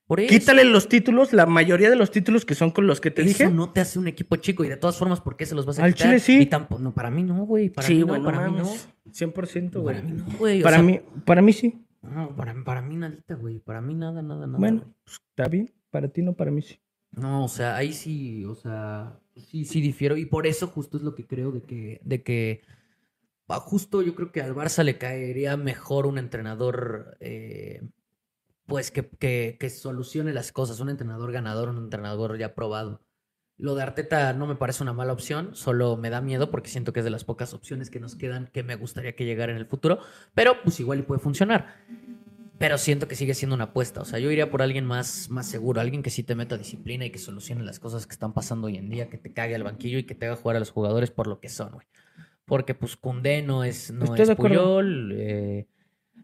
[0.07, 0.29] Por eso.
[0.29, 3.29] Quítale los títulos, la mayoría de los títulos que son con los que te Eso
[3.29, 3.49] dije.
[3.49, 5.77] no te hace un equipo chico y de todas formas, ¿por qué se los vas
[5.79, 6.07] a Al quitar?
[6.07, 6.41] Chile sí.
[6.41, 7.69] Y tampoco, no, para mí no, güey.
[7.69, 8.63] Para sí, mí güey, no, no para mí no.
[8.65, 8.89] mames.
[9.11, 9.95] 100%, güey.
[9.95, 10.61] Para mí no, güey.
[10.63, 11.79] Para sea, mí, para mí sí.
[12.01, 13.59] No, para, para mí nadita, güey.
[13.59, 14.57] Para mí nada, nada, nada.
[14.57, 15.71] Bueno, pues, está bien.
[15.91, 16.79] Para ti no, para mí sí.
[17.11, 20.17] No, o sea, ahí sí, o sea, sí, sí difiero.
[20.17, 22.61] Y por eso justo es lo que creo de que, de que
[23.47, 27.81] ah, justo yo creo que al Barça le caería mejor un entrenador, eh,
[28.65, 33.01] pues que, que, que solucione las cosas, un entrenador ganador, un entrenador ya probado.
[33.57, 36.93] Lo de Arteta no me parece una mala opción, solo me da miedo porque siento
[36.93, 39.59] que es de las pocas opciones que nos quedan que me gustaría que llegara en
[39.59, 39.99] el futuro,
[40.33, 41.75] pero pues igual y puede funcionar.
[42.61, 44.01] Pero siento que sigue siendo una apuesta.
[44.01, 47.05] O sea, yo iría por alguien más, más seguro, alguien que sí te meta disciplina
[47.05, 49.63] y que solucione las cosas que están pasando hoy en día, que te cague al
[49.63, 51.87] banquillo y que te haga jugar a los jugadores por lo que son, güey.
[52.45, 54.35] Porque pues Koundé no es, no es.
[54.35, 55.67] Puyol, eh,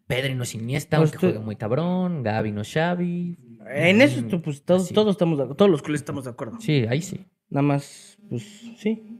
[0.07, 3.37] Pedri no es Iniesta, No aunque estoy- juegue muy cabrón, Gaby no es Xavi.
[3.73, 4.93] En eso, tú, pues, todos, sí.
[4.93, 6.57] todos estamos todos los culés estamos de acuerdo.
[6.61, 7.25] Sí, ahí sí.
[7.49, 8.43] Nada más, pues,
[8.77, 9.16] sí.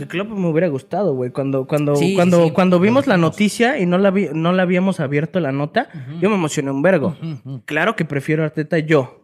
[0.00, 1.30] Que Klopp me hubiera gustado, güey.
[1.30, 4.62] Cuando, cuando, Sí, cuando, sí, cuando vimos la noticia y no la, vi- no la
[4.62, 5.88] habíamos abierto la nota,
[6.20, 7.16] yo me emocioné un vergo.
[7.66, 9.22] Claro que prefiero a Arteta yo.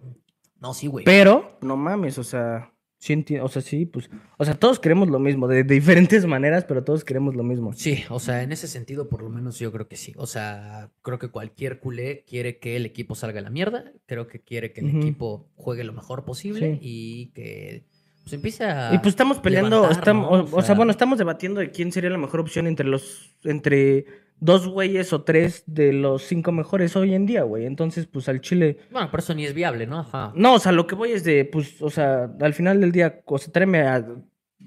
[0.60, 1.04] No, sí, güey.
[1.04, 5.18] Pero, no mames, o sea, sí o sea, sí, pues, o sea, todos queremos lo
[5.18, 7.72] mismo, de, de diferentes maneras, pero todos queremos lo mismo.
[7.72, 10.12] Sí, o sea, en ese sentido, por lo menos yo creo que sí.
[10.16, 13.92] O sea, creo que cualquier culé quiere que el equipo salga a la mierda.
[14.06, 16.78] Creo que quiere que el equipo juegue lo mejor posible Sí.
[16.82, 17.84] y que
[18.26, 18.92] pues, empiece a.
[18.92, 20.56] Y pues estamos peleando, levantar, estamos, ¿no?
[20.56, 24.04] o, o sea, bueno, estamos debatiendo de quién sería la mejor opción entre los, entre
[24.40, 27.66] dos güeyes o tres de los cinco mejores hoy en día, güey.
[27.66, 28.78] Entonces, pues al Chile.
[28.90, 30.00] Bueno, pero eso ni es viable, ¿no?
[30.00, 30.32] Ajá.
[30.34, 33.20] No, o sea, lo que voy es de, pues, o sea, al final del día,
[33.26, 34.04] o sea, tráeme a-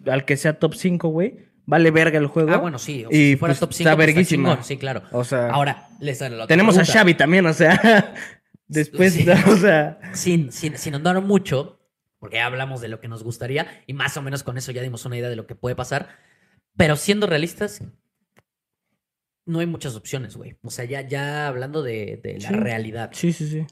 [0.07, 1.49] al que sea top 5, güey.
[1.65, 2.51] Vale verga el juego.
[2.51, 3.05] Ah, bueno, sí.
[3.05, 4.49] O sea, Y, si fuera pues, top está 5, pues, está verguísima.
[4.49, 5.03] chingón, Sí, claro.
[5.11, 6.85] O sea, Ahora, les la otra tenemos a.
[6.85, 8.15] Xavi también, o sea,
[8.67, 9.25] después, Sí.
[9.47, 11.78] o sea, sin, sin, sin andar mucho,
[12.19, 14.81] porque ya hablamos de lo que nos gustaría y más o menos con eso ya
[14.81, 16.09] dimos una idea de lo que puede pasar.
[16.77, 17.81] Pero siendo realistas,
[19.45, 20.57] no hay muchas opciones, güey.
[20.61, 22.53] O sea, ya, ya hablando de, de la Sí.
[22.55, 23.09] realidad.
[23.13, 23.65] sí, sí, sí.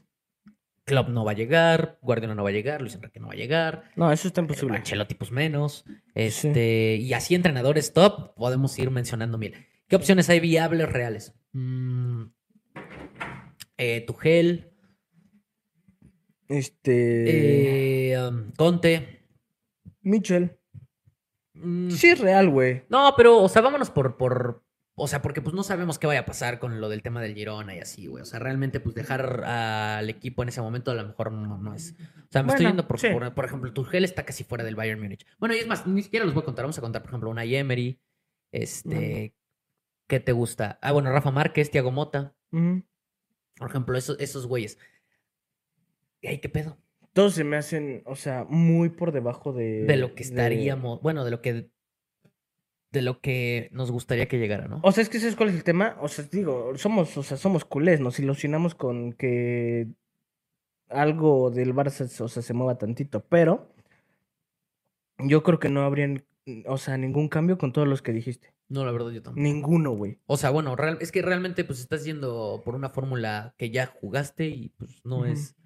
[0.84, 3.36] Klopp no va a llegar, Guardiola no va a llegar, Luis Enrique no va a
[3.36, 4.78] llegar, No, eso está eh, imposible.
[4.78, 5.84] Ancelotti pues menos.
[6.14, 9.54] Este, Y así entrenadores top, podemos ir mencionando mil.
[9.86, 11.34] ¿Qué opciones hay viables reales?
[11.52, 12.24] Mm,
[13.76, 14.00] eh,
[16.48, 18.12] Este.
[18.12, 19.22] eh, um, Conte.
[20.02, 20.58] Mitchell.
[21.54, 22.84] Mm, Sí, es real, güey.
[22.88, 24.64] No, pero, o sea, vámonos por, por.
[25.00, 27.34] O sea, porque pues no sabemos qué vaya a pasar con lo del tema del
[27.34, 28.22] Girona y así, güey.
[28.22, 31.74] O sea, realmente, pues dejar al equipo en ese momento a lo mejor no, no
[31.74, 31.94] es.
[32.00, 33.08] O sea, me estoy yendo por, sí.
[33.10, 35.24] por, por ejemplo, Tuchel está casi fuera del Bayern Múnich.
[35.38, 36.64] Bueno, y es más, ni siquiera los voy a contar.
[36.64, 38.00] Vamos a contar, por ejemplo, una Emery.
[38.50, 39.34] Este.
[40.08, 40.78] ¿Qué te gusta?
[40.82, 42.34] Ah, bueno, Rafa Márquez, Tiago Mota.
[42.50, 44.78] Por ejemplo, esos, esos güeyes.
[46.20, 46.76] ¿Y ahí qué pedo?
[47.12, 49.84] Todos se me hacen, o sea, muy por debajo de.
[49.84, 51.00] De lo que de- estaríamos.
[51.02, 51.70] Bueno, de lo que.
[52.90, 54.80] De lo que nos gustaría que llegara, ¿no?
[54.82, 55.98] O sea, es que ¿sabes cuál es el tema?
[56.00, 59.88] O sea, digo, somos, o sea, somos culés, nos ilusionamos con que
[60.88, 63.70] algo del Barça, o sea, se mueva tantito, pero
[65.18, 66.14] yo creo que no habría,
[66.66, 68.54] o sea, ningún cambio con todos los que dijiste.
[68.70, 69.42] No, la verdad, yo tampoco.
[69.42, 70.18] Ninguno, güey.
[70.26, 73.86] O sea, bueno, real- es que realmente pues estás yendo por una fórmula que ya
[73.86, 75.56] jugaste y pues no es,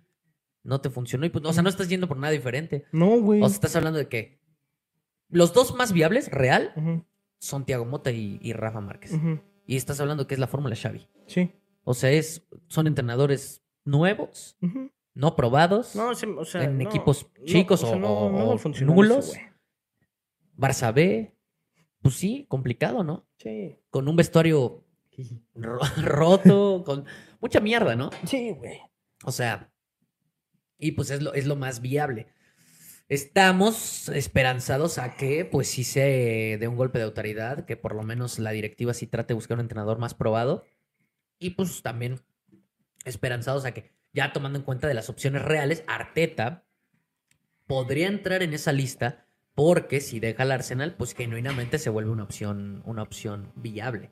[0.64, 2.84] no te funcionó y pues, o sea, no estás yendo por nada diferente.
[2.92, 3.40] No, güey.
[3.42, 4.38] O sea, estás hablando de que
[5.28, 7.04] los dos más viables, real,
[7.38, 9.12] son Tiago Mota y, y Rafa Márquez.
[9.66, 11.08] Y estás hablando que es la fórmula Xavi.
[11.26, 11.50] Sí.
[11.84, 14.56] O sea, es, son entrenadores nuevos,
[15.14, 17.96] no probados, No, se- o sea, en no, equipos chicos o
[18.84, 19.28] nulos.
[19.36, 19.40] eso.
[20.56, 21.34] Barça B,
[22.02, 23.26] pues sí, complicado, ¿no?
[23.38, 23.76] Sí.
[23.90, 24.84] Con un vestuario
[25.54, 27.04] ro- roto, con
[27.40, 28.10] mucha mierda, ¿no?
[28.26, 28.80] Sí, güey.
[29.24, 29.71] O sea,
[30.82, 32.26] y pues es lo, es lo más viable.
[33.08, 38.02] Estamos esperanzados a que, pues sí se dé un golpe de autoridad, que por lo
[38.02, 40.64] menos la directiva sí trate de buscar un entrenador más probado.
[41.38, 42.20] Y pues también
[43.04, 46.64] esperanzados a que, ya tomando en cuenta de las opciones reales, Arteta
[47.66, 52.24] podría entrar en esa lista porque si deja al Arsenal, pues genuinamente se vuelve una
[52.24, 54.10] opción, una opción viable.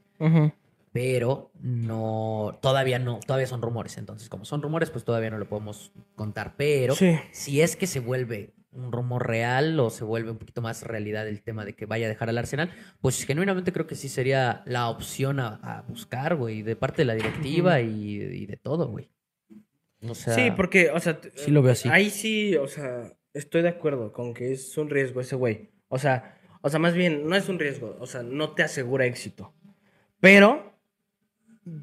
[0.92, 3.96] Pero no, todavía no, todavía son rumores.
[3.98, 6.54] Entonces, como son rumores, pues todavía no lo podemos contar.
[6.56, 7.16] Pero Sí.
[7.32, 11.26] si es que se vuelve un rumor real o se vuelve un poquito más realidad
[11.26, 14.62] el tema de que vaya a dejar al Arsenal, pues genuinamente creo que sí sería
[14.64, 18.88] la opción a, a buscar, güey, de parte de la directiva y, y de todo,
[18.88, 19.10] güey.
[20.08, 21.88] O sea, Sí, porque, o sea, sí lo veo así.
[21.90, 25.70] Ahí sí, o sea, estoy de acuerdo con que es un riesgo ese güey.
[25.88, 29.04] O sea, o sea, más bien, no es un riesgo, o sea, no te asegura
[29.04, 29.52] éxito.
[30.20, 30.69] Pero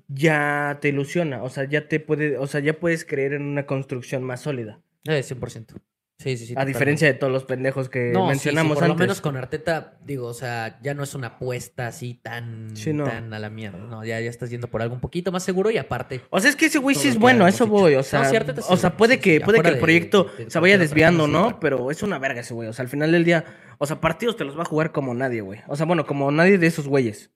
[0.08, 3.66] ya te ilusiona, o sea, ya te puede, o sea, ya puedes creer en una
[3.66, 4.80] construcción más sólida.
[5.06, 5.76] eh, 100%.
[6.20, 6.54] Sí, sí, sí.
[6.58, 8.96] a diferencia de todos los pendejos que No, sí, sí, mencionamos por antes.
[8.98, 12.92] lo menos con Arteta, digo, o sea, ya no es una apuesta así tan, Sí,
[12.92, 13.04] no.
[13.04, 13.78] tan a la mierda.
[13.78, 16.22] No, ya, ya estás yendo por algo un poquito más seguro y aparte.
[16.32, 17.94] O sea, es que ese güey sí es bueno, eso voy.
[17.94, 18.32] O sea,
[18.68, 21.60] o sea puede que, puede que el proyecto de- de se vaya desviando, ¿no?
[21.60, 22.68] Pero es una verga ese güey.
[22.68, 23.46] O sea, al final del día,
[23.78, 25.60] o sea, partidos te los va a jugar como nadie, güey.
[25.68, 27.30] O sea, bueno, como nadie de esos güeyes.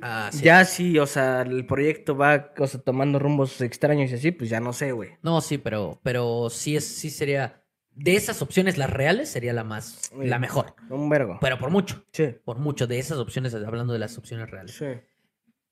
[0.00, 0.42] Ah, sí.
[0.44, 4.50] Ya sí, o sea, el proyecto va o sea, tomando rumbos extraños y así, pues
[4.50, 5.10] ya no sé, güey.
[5.22, 7.62] No, sí, pero, pero sí es, sí sería.
[7.92, 10.26] De esas opciones, las reales sería la más, Sí.
[10.26, 10.74] la mejor.
[10.90, 11.38] Un vergo.
[11.40, 12.04] Pero por mucho.
[12.12, 12.86] Sí, Por mucho.
[12.86, 14.72] De esas opciones, hablando de las opciones reales.
[14.74, 14.84] sí.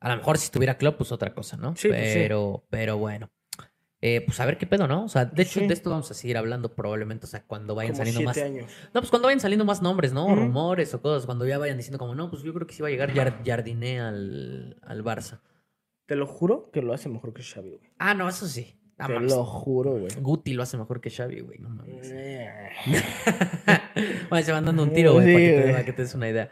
[0.01, 1.75] A lo mejor si estuviera Klopp, pues otra cosa, ¿no?
[1.77, 2.19] Sí, pues sí.
[2.19, 3.31] pero, pero bueno.
[4.07, 5.05] Eh, pues a ver qué pedo, ¿no?
[5.05, 5.67] O sea, de hecho, Sí.
[5.67, 8.37] de esto vamos a seguir hablando probablemente, o sea, cuando vayan Como saliendo más.
[8.37, 8.71] años.
[8.93, 10.27] No, pues cuando vayan saliendo más nombres, ¿no?
[10.27, 10.35] Ujú.
[10.37, 12.89] Rumores o cosas, cuando ya vayan diciendo como, no, pues yo creo que sí va
[12.89, 15.41] a llegar Jar- Jardiné al, al Barça.
[16.05, 17.91] Te lo juro que lo hace mejor que Xavi, güey.
[17.99, 18.79] Ah, no, eso sí.
[18.99, 19.33] No Te mames.
[19.33, 20.09] lo juro, güey.
[20.21, 22.13] Guti lo hace mejor que Xavi, güey, no mames.
[24.29, 26.15] Bueno, se van dando un tiro, güey, Sí, para, que te, para que te des
[26.15, 26.51] una idea.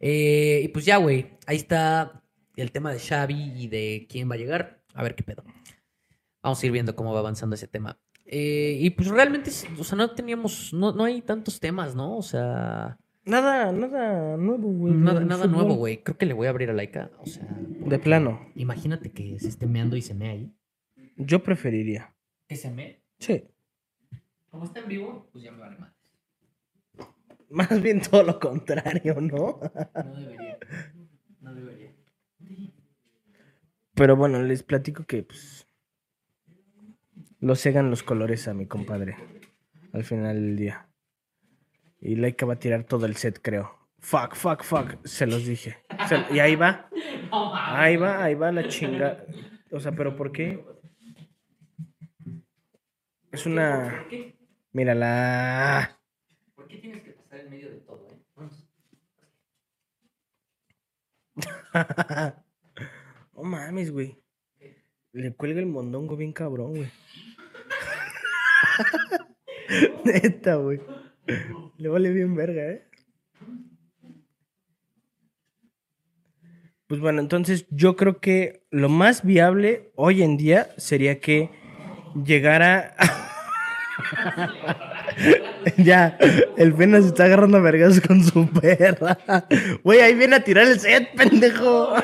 [0.00, 2.22] Eh, y pues ya, güey, ahí está
[2.56, 4.80] el tema de Xavi y de quién va a llegar.
[4.94, 5.44] A ver qué pedo.
[6.48, 7.98] Vamos a ir viendo cómo va avanzando ese tema.
[8.24, 12.16] Eh, y pues realmente, o sea, no teníamos, no, no hay tantos temas, ¿no?
[12.16, 14.94] O sea, Nada, nada nuevo, güey.
[14.94, 16.02] nada, nada nuevo, güey.
[16.02, 17.10] Creo que le voy a abrir a Laika.
[17.20, 18.50] O sea, De plano.
[18.54, 20.50] imagínate que se esté meando y se mea ahí.
[21.16, 22.14] Yo preferiría.
[22.48, 23.02] Que se mee.
[23.18, 23.44] Sí.
[24.50, 25.92] Como está en vivo, pues ya me vale más.
[27.50, 29.60] Más bien todo lo contrario, ¿no?
[29.94, 30.58] No debería.
[31.42, 31.92] No debería.
[33.94, 35.66] Pero bueno, les platico que pues
[37.40, 39.16] lo cegan los colores a mi compadre
[39.92, 40.88] al final del día.
[42.00, 43.76] Y Laika va a tirar todo el set, creo.
[44.00, 45.78] Fuck, fuck, fuck, se los dije.
[46.08, 46.88] Se- y ahí va,
[47.32, 49.24] ahí va, ahí va la chinga.
[49.72, 50.64] O sea, pero ¿por qué?
[53.32, 54.04] Es una...
[54.72, 55.98] Mírala.
[56.54, 58.22] ¿Por qué tienes que pasar en medio de todo, eh?
[58.36, 58.68] Vamos.
[63.34, 64.16] No mames, güey.
[65.12, 66.90] Le cuelga el mondongo bien cabrón, güey.
[70.04, 70.80] Neta, güey.
[71.78, 72.84] Le vale bien verga, ¿eh?
[76.86, 81.50] Pues bueno, entonces yo creo que lo más viable hoy en día sería que
[82.24, 82.94] llegara...
[85.76, 86.16] ya,
[86.56, 89.18] el pena se está agarrando a vergas con su perra.
[89.82, 91.94] Güey, ahí viene a tirar el set, pendejo.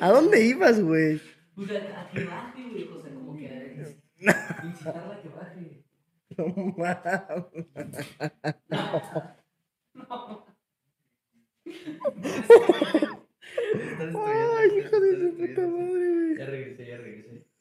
[0.00, 1.20] ¿A dónde ibas, güey?
[1.54, 2.88] Pues a, que baje, güey.
[2.88, 3.44] O sea, como que
[4.64, 5.84] incitarla a que baje.
[6.36, 7.96] No mames.
[14.14, 16.38] Ay, hijo de su puta madre, güey.
[16.38, 17.51] Ya regresé, ya regresé.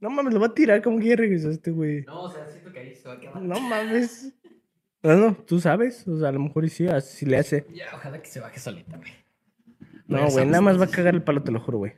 [0.00, 2.02] No mames, lo va a tirar como que ya regresaste, güey.
[2.02, 3.40] No, o sea, siento que ahí se va a quedar.
[3.40, 4.32] No mames.
[5.02, 7.66] Bueno, tú sabes, o sea, a lo mejor y sí, así le hace.
[7.72, 9.10] Ya, ojalá que se baje solita, güey.
[10.06, 11.94] No, güey, nada más va a cagar el palo, te lo juro, güey.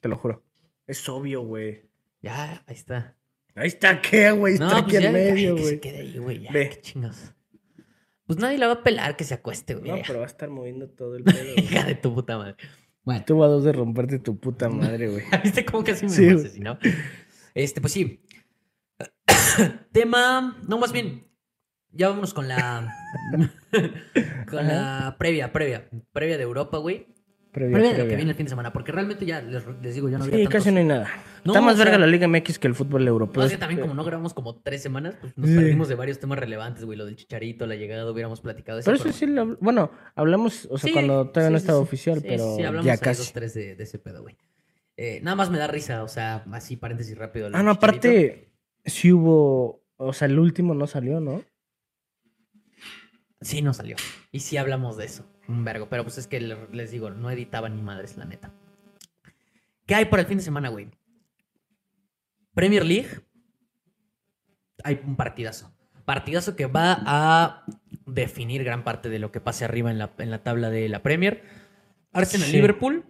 [0.00, 0.42] Te lo juro.
[0.86, 1.82] Es obvio, güey.
[2.22, 3.16] Ya, ahí está.
[3.54, 4.54] Ahí está, ¿qué, güey?
[4.54, 5.80] Está No, aquí pues ya, en medio, ay, que se güey.
[5.80, 6.40] quede ahí, güey.
[6.42, 6.68] Ya, Ve.
[6.70, 7.34] qué chingados.
[8.26, 9.90] Pues nadie la va a pelar que se acueste, güey.
[9.90, 11.54] No, pero va a estar moviendo todo el pedo.
[11.54, 11.64] güey.
[11.64, 12.56] Hija de tu puta madre.
[13.04, 15.24] Bueno, Tú vas a dos de romperte tu puta madre, güey.
[15.44, 16.78] ¿viste cómo casi me Sí, asesinó?
[17.54, 18.20] Este, pues sí.
[19.92, 20.58] Tema.
[20.68, 21.22] No, más bien.
[21.92, 22.92] Ya vámonos con la.
[24.50, 25.88] con la previa, previa.
[26.12, 27.06] Previa de Europa, güey.
[27.52, 28.72] Previa, Previa de lo que viene el fin de semana.
[28.72, 31.08] Porque realmente ya les, les digo, ya no había Sí, tantos- casi no hay nada.
[31.44, 33.44] No, Está más o sea- verga la Liga MX que el fútbol No, europeo.
[33.44, 35.54] es que también como no grabamos como tres semanas, pues nos Sí.
[35.54, 36.98] perdimos de varios temas relevantes, güey.
[36.98, 38.80] Lo del chicharito, la llegada, hubiéramos platicado.
[38.84, 42.20] Pero eso sí, lo bueno, hablamos, o sea, Sí, cuando todavía no sí, estaba oficial,
[42.26, 43.20] pero sí, hablamos ya casi.
[43.22, 44.36] dos, tres de, de ese pedo, güey.
[44.96, 47.50] Eh, nada más me da risa, o sea, así paréntesis rápido.
[47.52, 48.52] Ah, no, aparte,
[48.84, 51.42] sí hubo, o sea, el último no salió, ¿no?
[53.40, 53.96] Sí, no salió.
[54.32, 55.26] Y sí hablamos de eso.
[55.48, 55.88] Un vergo.
[55.90, 58.54] Pero pues es que le- les digo, no editaba ni madres, la neta.
[59.86, 60.88] ¿Qué hay por el fin de semana, güey?
[62.54, 63.08] Premier League.
[64.82, 65.70] Hay un partidazo.
[66.06, 67.64] Partidazo que va a
[68.06, 71.02] definir gran parte de lo que pase arriba en la, en la tabla de la
[71.02, 71.42] Premier.
[72.12, 73.04] Arsenal-Liverpool.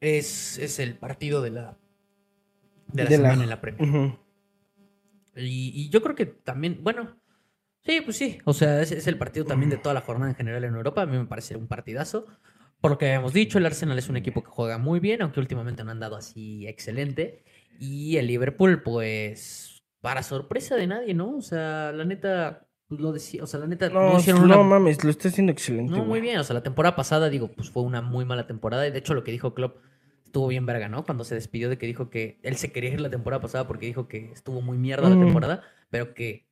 [0.00, 1.78] Es, es el partido de la,
[2.92, 4.16] de la De la- semana en la Premier.
[5.36, 7.18] Y yo creo que también, bueno,
[7.84, 8.38] sí, pues sí.
[8.44, 11.02] O sea, es, es el partido también de toda la jornada en general en Europa.
[11.02, 12.26] A mí me parece un partidazo.
[12.80, 15.40] Por lo que habíamos dicho, el Arsenal es un equipo que juega muy bien, aunque
[15.40, 17.44] últimamente no han dado así excelente.
[17.78, 21.36] Y el Liverpool, pues, para sorpresa de nadie, ¿no?
[21.36, 25.10] O sea, la neta, pues lo decía, o sea, la neta, no, No, mames, lo
[25.10, 26.38] está haciendo excelente, No, muy bien.
[26.38, 28.86] O sea, la temporada pasada, digo, pues fue una muy mala temporada.
[28.86, 29.76] Y de hecho, lo que dijo Klopp
[30.24, 31.04] estuvo bien verga, ¿no?
[31.04, 33.86] Cuando se despidió de que dijo que él se quería ir la temporada pasada porque
[33.86, 35.24] dijo que estuvo muy mierda la Mm.
[35.24, 36.48] temporada, pero que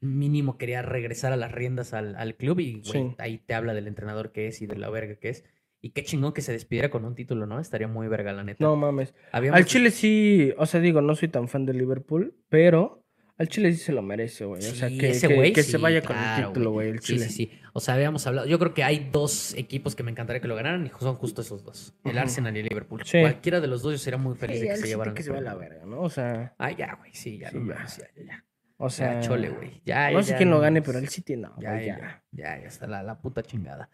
[0.00, 2.60] mínimo quería regresar a las riendas al, al club.
[2.60, 3.14] Y güey, Sí.
[3.18, 5.44] ahí te habla del entrenador que es y de la verga que es.
[5.82, 7.60] Y qué chingón que se despidiera con un título, ¿no?
[7.60, 8.64] Estaría muy verga, la neta.
[8.64, 9.14] No mames.
[9.32, 13.03] Habíamos- Al Chile sí, o sea, digo, no soy tan fan de Liverpool, pero
[13.36, 14.60] al Chile sí se lo merece, güey.
[14.60, 17.26] o sea, que, ese que- que se vaya con el título, güey, el Chile.
[17.28, 17.50] sí, sí.
[17.72, 18.46] O sea, habíamos hablado.
[18.46, 21.42] Yo creo que hay dos equipos que me encantaría que lo ganaran y son justo
[21.42, 22.16] esos dos: el.
[22.18, 23.02] Arsenal y el Liverpool.
[23.04, 23.20] Sí.
[23.20, 25.14] Cualquiera de los dos yo sería muy feliz de que se llevaran.
[25.14, 26.00] que se va a la verga, ¿no?
[26.00, 27.50] O sea, Ah, ya, güey, sí, ya.
[27.50, 27.86] No ya.
[27.86, 28.44] ya, ya,
[28.76, 29.82] o sea, Ya, chole, güey.
[29.84, 32.22] Ya, no ya, sé ya, quién lo gane, pero el City no, ya, ya.
[32.30, 33.88] ya, ya está la, la puta chingada.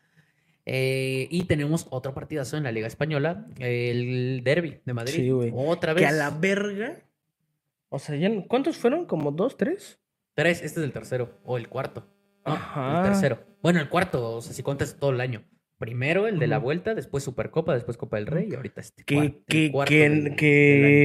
[0.67, 5.15] Eh, y tenemos otro partidazo en la Liga Española, el Derby de Madrid.
[5.15, 5.51] Sí, güey.
[5.55, 6.03] Otra vez.
[6.03, 6.97] Que a la verga.
[7.91, 9.05] O sea, ya, ¿cuántos fueron?
[9.05, 10.01] ¿Como dos, tres?
[10.35, 12.07] Tres, este es el tercero, o el cuarto.
[12.45, 12.99] Ajá.
[12.99, 13.41] El tercero.
[13.63, 15.45] Bueno, el cuarto, o sea, si cuentas todo el año.
[15.79, 19.03] Primero el de la vuelta, después Supercopa, después Copa del Rey y ahorita este.
[19.05, 20.09] Que, que, cuarto que,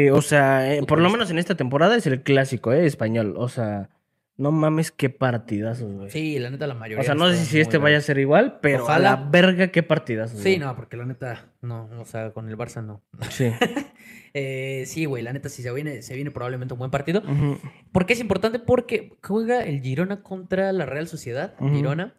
[0.06, 2.86] del- o sea, eh, por lo menos en esta temporada es el clásico, ¿eh?
[2.86, 3.36] Español.
[3.38, 3.90] O sea,
[4.38, 6.10] No mames, qué partidazos, güey.
[6.10, 7.02] Sí, la neta, la mayoría.
[7.02, 9.14] o sea, no sé si este vaya a ser igual, pero Ojalá.
[9.14, 10.40] a la verga, qué partidazos.
[10.40, 10.60] Sí, güey.
[10.60, 13.04] no, porque la neta, no, o sea, con el Barça no.
[13.30, 13.52] Sí.
[14.38, 17.22] Eh, sí, güey, la neta, sí se viene, se viene probablemente un buen partido.
[17.22, 17.58] Ujú.
[17.94, 18.60] ¿Por qué es importante?
[18.60, 21.56] Porque juega el Girona contra la Real Sociedad.
[21.58, 22.16] Girona.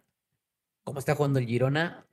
[0.83, 2.07] ¿Cómo está jugando el Girona?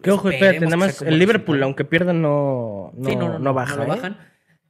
[0.00, 3.52] Que ojo, espérate, nada más el Liverpool, aunque pierda, no, no, Sí, no, no, no
[3.52, 3.82] baja.
[3.82, 3.86] ¿eh?
[3.88, 4.16] bajan.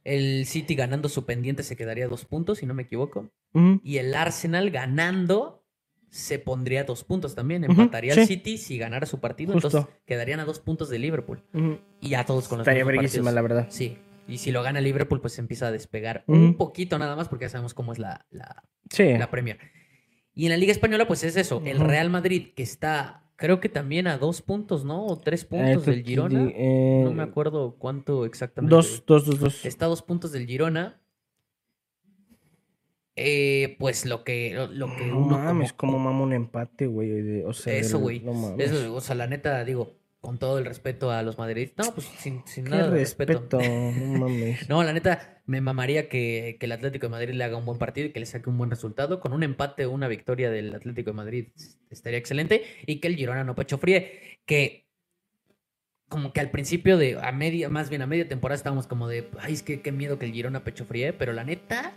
[0.03, 3.29] El City ganando su pendiente se quedaría dos puntos, si no me equivoco.
[3.83, 5.63] Y el Arsenal ganando
[6.09, 7.63] se pondría dos puntos también.
[7.63, 8.19] Empataría sí.
[8.21, 9.53] al City si ganara su partido.
[9.53, 9.67] Justo.
[9.67, 11.43] Entonces quedarían a dos puntos de Liverpool.
[12.01, 13.67] Y ya todos con los Estaría verguísima, la verdad.
[13.69, 13.97] Sí.
[14.27, 17.45] Y si lo gana Liverpool, pues se empieza a despegar un poquito nada más, porque
[17.45, 19.17] ya sabemos cómo es la, la, Sí.
[19.17, 19.59] la Premier.
[20.35, 21.61] Y en la Liga Española, pues es eso.
[21.65, 21.79] El.
[21.79, 25.05] Real Madrid, que está, creo que también a dos puntos, ¿no?
[25.05, 26.49] O tres Eh, puntos del te- Girona.
[26.55, 28.73] eh, No me acuerdo cuánto exactamente.
[28.73, 29.65] Dos, dos, dos, dos.
[29.65, 31.01] Está a dos puntos del Girona.
[33.17, 37.41] Eh, pues lo que, lo, que No uno mames, como, como mama un empate, güey.
[37.43, 38.19] O sea, Eso, del- güey.
[38.21, 38.55] No.
[38.57, 39.91] Eso, o sea, la neta, digo,
[40.23, 41.85] con todo el respeto a los madridistas.
[41.85, 43.59] No, pues sin, sin nada de respeto, respeto.
[43.91, 44.69] no mames.
[44.69, 47.77] No, la neta, me mamaría que, que el Atlético de Madrid le haga un buen
[47.77, 49.19] partido y que le saque un buen resultado.
[49.19, 51.47] Con un empate o una victoria del Atlético de Madrid
[51.89, 52.63] estaría excelente.
[52.85, 54.39] Y que el Girona no pecho fríe.
[54.45, 54.87] Que
[56.09, 59.29] como que al principio de, a media, más bien a media temporada estábamos como de,
[59.39, 61.13] ay, es que qué miedo que el Girona pecho fríe.
[61.13, 61.93] Pero la neta,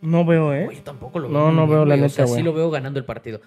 [0.00, 0.68] No veo, ¿eh?
[0.68, 1.52] Oye, tampoco lo No, veo.
[1.52, 1.96] no bien, veo la.
[1.96, 2.42] O neta, sí güey.
[2.42, 3.40] lo veo ganando el partido.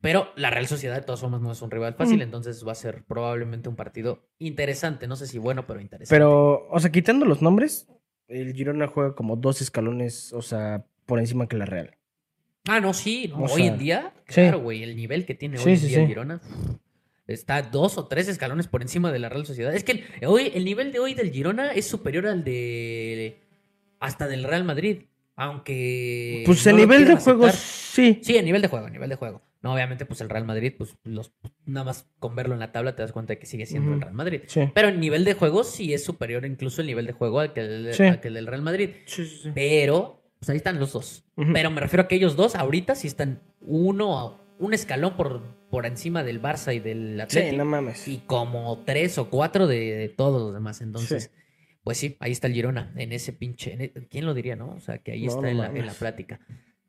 [0.00, 2.18] Pero la Real Sociedad, de todas formas, no es un rival fácil.
[2.18, 2.22] Mm.
[2.22, 5.06] Entonces va a ser probablemente un partido interesante.
[5.06, 6.14] No sé si bueno, pero interesante.
[6.14, 7.86] Pero, o sea, quitando los nombres,
[8.28, 11.96] el Girona juega como dos escalones, o sea, por encima que la Real.
[12.66, 13.28] Ah, no, sí.
[13.28, 14.82] no, hoy sea, en día, claro, güey.
[14.82, 16.06] El nivel que tiene Sí, hoy en sí, día el.
[16.08, 16.40] Girona
[17.26, 19.74] está dos o tres escalones por encima de la Real Sociedad.
[19.74, 23.40] Es que el, hoy, el nivel de hoy del Girona es superior al de.
[23.98, 25.02] hasta del Real Madrid.
[25.40, 26.42] Aunque.
[26.46, 28.20] Pues no el lo nivel de juego, sí.
[28.22, 29.42] Sí, a nivel de juego, a nivel de juego.
[29.62, 31.32] No, obviamente, pues el Real Madrid, pues los,
[31.66, 34.00] nada más con verlo en la tabla te das cuenta de que sigue siendo el.
[34.00, 34.40] Real Madrid.
[34.46, 34.70] Sí.
[34.74, 37.60] Pero en nivel de juego sí es superior incluso el nivel de juego al que
[37.60, 38.04] el, Sí.
[38.04, 38.90] al que el del Real Madrid.
[39.06, 39.50] Sí, sí, sí.
[39.54, 41.24] Pero, pues ahí están los dos.
[41.52, 45.84] Pero me refiero a que ellos dos ahorita sí están uno, un escalón por, por
[45.86, 47.56] encima del Barça y del Sí, Atlético.
[47.58, 48.08] no mames.
[48.08, 50.80] Y como tres o cuatro de, de todos los demás.
[50.80, 51.30] Entonces,
[51.82, 53.72] pues sí, ahí está el Girona, en ese pinche.
[53.72, 54.70] en e- ¿Quién lo diría, no?
[54.74, 56.40] O sea, que ahí No, está no en, la, en la plática.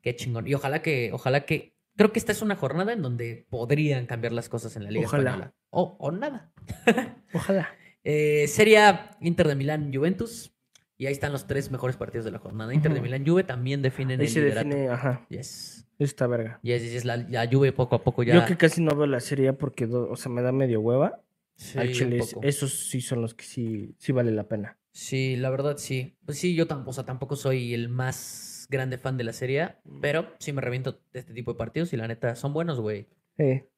[0.02, 0.46] Qué chingón.
[0.48, 1.72] Y ojalá que, ojalá que.
[1.96, 5.06] Creo que esta es una jornada en donde podrían cambiar las cosas en la Liga
[5.06, 5.30] Ojalá.
[5.30, 5.54] Española.
[5.70, 6.52] O, o nada.
[7.34, 7.68] Ojalá.
[8.02, 10.54] Eh, sería Inter de Milán, Juventus.
[10.98, 12.72] Y ahí están los tres mejores partidos de la jornada.
[12.72, 13.00] Inter de.
[13.00, 14.68] Milán, Juve también definen Ahí el se liderato.
[14.68, 15.86] define, ajá, Yes.
[15.98, 16.60] esta verga.
[16.62, 18.34] Yes, yes, yes, La, la Juve poco a poco ya.
[18.34, 21.20] Yo que casi no veo la serie porque, o sea, me da medio hueva.
[21.56, 24.78] Sí, Al chile, esos sí son los que sí, sí vale la pena.
[24.92, 26.16] Sí, la verdad sí.
[26.24, 29.76] Pues sí, yo tampoco, o sea, tampoco soy el más grande fan de la serie,
[30.00, 33.08] pero sí me reviento de este tipo de partidos y la neta son buenos, güey.
[33.38, 33.68] Eh,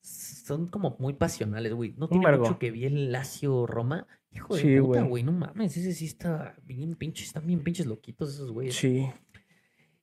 [0.00, 1.94] Son como muy pasionales, güey.
[1.96, 4.06] No tiene mucho que vi el Lazio Roma.
[4.30, 5.08] Hijo de Sí, puta, güey.
[5.08, 5.22] güey.
[5.24, 8.74] No mames, ese sí está bien pinches, están bien pinches loquitos esos güeyes.
[8.76, 9.06] sí.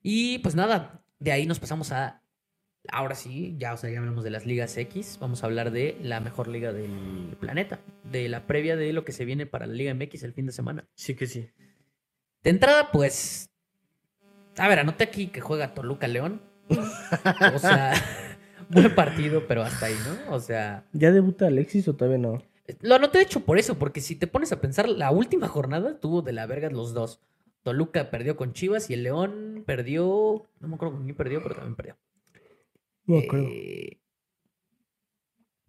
[0.01, 2.23] Y pues nada, de ahí nos pasamos a.
[2.92, 5.18] Ahora sí, ya, o sea, ya hablamos de las ligas X.
[5.22, 7.80] Vamos a hablar de la mejor liga del planeta.
[8.04, 10.52] De la previa de lo que se viene para la Liga MX el fin de
[10.52, 10.86] semana.
[10.94, 11.50] Sí que sí.
[12.44, 13.50] De entrada, pues.
[14.58, 16.42] A ver, anoté aquí que juega Toluca León.
[17.54, 17.94] O sea,
[18.70, 20.36] buen partido, pero hasta ahí, ¿no?
[20.36, 22.44] O sea, ¿Ya debuta Alexis o todavía no?
[22.82, 26.00] lo anoté de hecho por eso, porque si te pones a pensar, la última jornada
[26.00, 27.22] tuvo de la verga los dos.
[27.64, 30.46] Toluca perdió con Chivas y el León perdió.
[30.60, 31.98] No me acuerdo con quién perdió, pero también perdió.
[33.06, 33.47] No acuerdo.
[33.49, 33.99] Eh,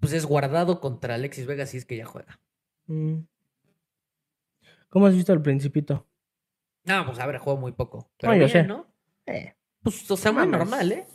[0.01, 2.41] pues es guardado contra Alexis Vega si es que ya juega.
[2.87, 3.21] Mm.
[4.89, 6.07] ¿Cómo has visto al Principito?
[6.85, 8.11] No, pues a ver, juego muy poco.
[8.19, 8.65] Pero No, yo bien, sé.
[8.65, 8.87] ¿no?
[9.27, 11.07] Eh, Pues, o sea, muy normal, ¿eh?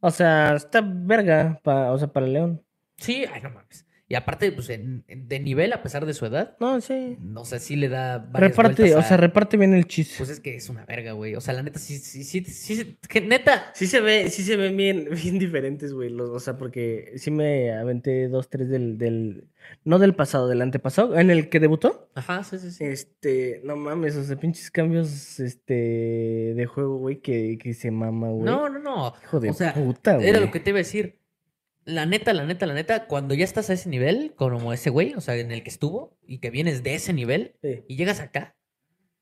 [0.00, 2.62] O sea, está verga, pa- o sea, para León.
[2.98, 3.86] Sí, ay, no mames.
[4.14, 7.16] Y aparte, pues, en- en- de nivel, a pesar de su edad, No, sí.
[7.20, 10.14] no sé, sí le da varias Reparte, o sea, reparte bien el chiste.
[10.18, 11.34] Pues es que es una verga, güey.
[11.34, 13.72] O sea, la neta, sí, sí, sí, sí, sí, que neta.
[13.74, 16.10] Sí se ve, sí se ven bien, bien diferentes, güey.
[16.10, 19.48] los- O sea, porque sí me aventé dos, tres del, del,
[19.84, 22.08] no del pasado, del antepasado, en el que debutó.
[22.14, 22.84] Ajá, sí, sí, sí.
[22.84, 28.28] Este, no mames, o sea, pinches cambios, este, de juego, güey, que, que se mama,
[28.30, 28.44] güey.
[28.44, 29.12] No, no, no.
[29.24, 30.28] Hijo de o sea, puta, güey.
[30.28, 31.18] Era lo que te iba a decir.
[31.84, 35.14] La neta, la neta, la neta, cuando ya estás a ese nivel, como ese güey,
[35.14, 37.82] o sea, en el que estuvo, y que vienes de ese nivel, Sí.
[37.88, 38.56] y llegas acá,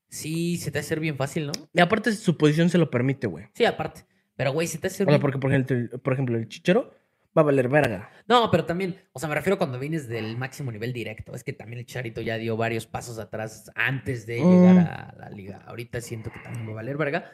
[0.09, 1.53] sí, se te hace bien fácil, ¿no?
[1.73, 3.47] Y aparte su posición se lo permite, güey.
[3.55, 4.03] Sí, aparte.
[4.37, 5.21] Pero, güey, se te hace O sea, bien.
[5.21, 6.95] porque, por ejemplo, por ejemplo, el chichero
[7.37, 8.11] va a valer verga.
[8.29, 11.35] No, pero también, o sea, me refiero cuando vienes del máximo nivel directo.
[11.35, 14.51] Es que también el Charito ya dio varios pasos atrás antes de Mm.
[14.51, 15.63] llegar a la liga.
[15.67, 17.31] Ahorita siento que también va a valer verga.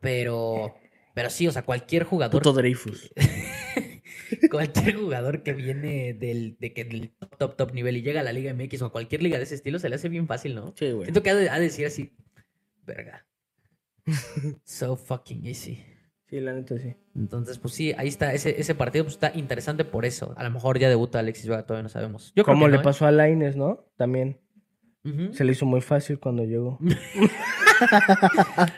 [0.00, 0.74] Pero,
[1.14, 2.32] Pero sí, o sea, cualquier jugador.
[2.42, 3.10] Puto Dreyfus.
[4.50, 8.24] cualquier jugador que viene del, de que del top, top, top nivel y llega a
[8.24, 10.54] la Liga MX o a cualquier liga de ese estilo, se le hace bien fácil,
[10.54, 10.74] ¿no?
[10.76, 11.04] Sí, güey.
[11.04, 12.12] Siento que ha de, ha de decir así,
[12.84, 13.26] verga.
[14.64, 15.82] so fucking easy.
[16.28, 16.96] Sí, la neta sí.
[17.14, 18.34] Entonces, pues sí, ahí está.
[18.34, 20.34] Ese, ese partido pues, está interesante por eso.
[20.36, 22.32] A lo mejor ya debuta Alexis Vega, todavía no sabemos.
[22.34, 22.80] Yo Como le ¿eh?
[22.82, 23.86] pasó a Laines, ¿no?
[23.96, 24.40] También.
[25.32, 26.78] Se le hizo muy fácil cuando llegó.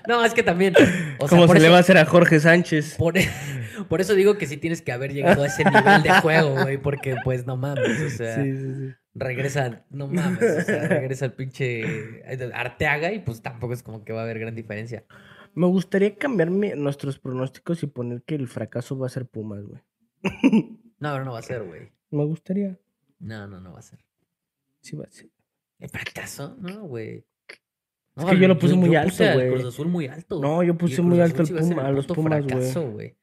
[0.09, 0.75] No, es que también.
[1.21, 2.97] O sea, se le va a hacer a Jorge Sánchez.
[2.97, 3.29] Por, e-
[3.89, 6.79] por eso digo que sí tienes que haber llegado a ese nivel de juego, güey,
[6.79, 8.95] porque pues no mames, o sea, Sí, sí, sí.
[9.15, 12.23] regresa, no mames, o sea, regresa el pinche
[12.53, 15.05] Arteaga y pues tampoco es como que va a haber gran diferencia.
[15.55, 19.81] Me gustaría cambiar nuestros pronósticos y poner que el fracaso va a ser Pumas, güey.
[21.01, 21.93] No, pero no va a ser, güey.
[22.11, 22.77] Me gustaría.
[23.21, 24.01] No, no, no va a ser.
[24.81, 25.29] Sí va a ser.
[25.79, 26.57] ¿El fracaso?
[26.59, 27.25] No, güey.
[28.17, 29.51] Es que yo lo puse muy alto, puse al güey.
[29.53, 30.41] Cruz Azul muy alto.
[30.41, 33.17] No, yo puse muy alto el a Puma- a los Pumas, güey.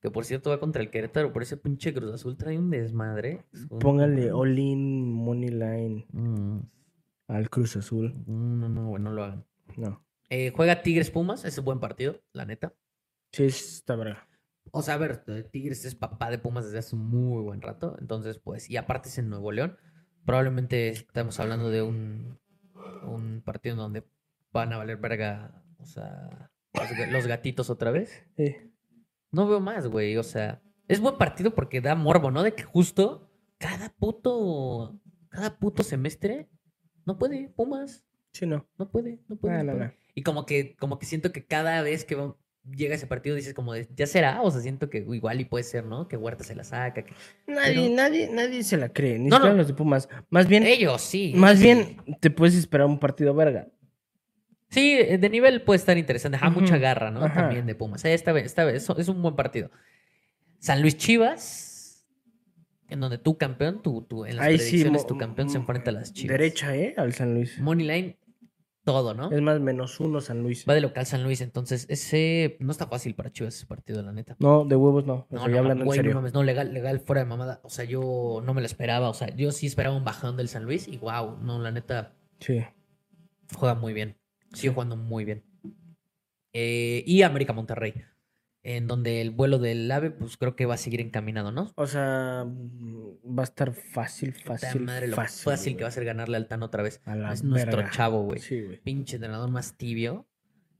[0.00, 3.44] Que por cierto va contra el Querétaro, por ese pinche Cruz Azul trae un desmadre.
[3.52, 6.58] Es un- Póngale all-in money line Mm,
[7.28, 8.12] al Cruz Azul.
[8.26, 9.46] No, no, no, güey, no lo hagan.
[9.76, 10.04] No.
[10.30, 12.74] Eh, juega Tigres Pumas, es un buen partido, la neta.
[13.32, 14.26] Sí, está verga.
[14.72, 17.62] O sea, a ver, eh, Tigres es papá de Pumas desde hace un muy buen
[17.62, 17.96] rato.
[18.00, 19.76] Entonces, pues, y aparte es en Nuevo León.
[20.24, 22.38] Probablemente estamos hablando de un,
[23.04, 24.04] un partido donde
[24.52, 28.24] van a valer verga, o sea, los, ga- los gatitos otra vez.
[28.36, 28.56] Sí.
[29.30, 30.16] No veo más, güey.
[30.16, 32.42] O sea, es buen partido porque da morbo, ¿no?
[32.42, 34.98] De que justo cada puto,
[35.28, 36.48] cada puto semestre
[37.04, 38.04] no puede, Pumas.
[38.32, 38.66] Sí, no.
[38.78, 39.54] No puede, no puede.
[39.56, 39.92] Ah, no no.
[40.14, 42.16] Y como que, como que siento que cada vez que
[42.70, 45.64] llega ese partido dices como de, ya será, o sea, siento que igual y puede
[45.64, 46.08] ser, ¿no?
[46.08, 47.02] Que Huerta se la saca.
[47.04, 47.12] que-
[47.46, 49.18] Nadie, Pero- nadie, nadie se la cree.
[49.18, 49.58] Ni No, siquiera no.
[49.58, 50.08] los de Pumas.
[50.30, 51.32] Más bien, Ellos sí.
[51.36, 51.64] más sí.
[51.64, 53.68] bien te puedes esperar un partido verga.
[54.70, 56.36] Sí, eh, de nivel puede estar interesante.
[56.36, 57.22] Ajá, mucha garra, ¿no?
[57.24, 57.42] Ajá.
[57.42, 58.04] También de Pumas.
[58.04, 59.70] Eh, Esta vez, esta vez, es un buen partido.
[60.58, 62.04] San Luis Chivas,
[62.88, 65.56] en donde tu campeón, tu, tu, en las Ahí sí, predicciones, mo- tu campeón se
[65.58, 66.38] m- enfrenta a las Chivas.
[66.38, 66.94] Derecha, ¿eh?
[66.96, 67.58] Al San Luis.
[67.60, 68.18] Money line,
[68.84, 69.30] todo, ¿no?
[69.32, 70.64] Es más, menos uno San Luis.
[70.68, 74.12] Va de local San Luis, entonces ese no está fácil para Chivas ese partido, la
[74.12, 74.36] neta.
[74.38, 75.26] No, de huevos no.
[75.30, 76.14] No, no, hablando güey, en no serio.
[76.14, 77.60] mames, no, legal, legal, fuera de mamada.
[77.64, 79.08] O sea, yo no me lo esperaba.
[79.08, 82.14] O sea, yo sí esperaba un bajón del San Luis y wow, no, la neta,
[82.40, 82.62] Sí.
[83.56, 84.16] juega muy bien.
[84.52, 85.44] Sigue jugando muy bien.
[86.52, 87.94] Eh, y América Monterrey,
[88.64, 91.70] en donde el vuelo del AVE, pues creo que va a seguir encaminado, ¿no?
[91.76, 94.80] O sea, mm, va a estar fácil, fácil.
[94.82, 97.00] madre, lo fácil, fácil que va a ser ganarle al Tan otra vez.
[97.04, 97.90] A la Es nuestro verga.
[97.92, 98.40] chavo, güey.
[98.40, 98.80] Sí, güey.
[98.82, 100.26] Pinche entrenador más tibio,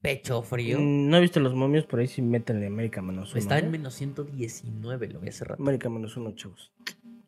[0.01, 0.79] pecho frío.
[0.81, 3.39] Mm, No he visto los momios, por ahí sí métanle América menos uno.
[3.39, 3.63] Está ¿eh?
[3.65, 5.63] en menos 119, lo vi hace rato.
[5.63, 6.73] América menos uno, chavos.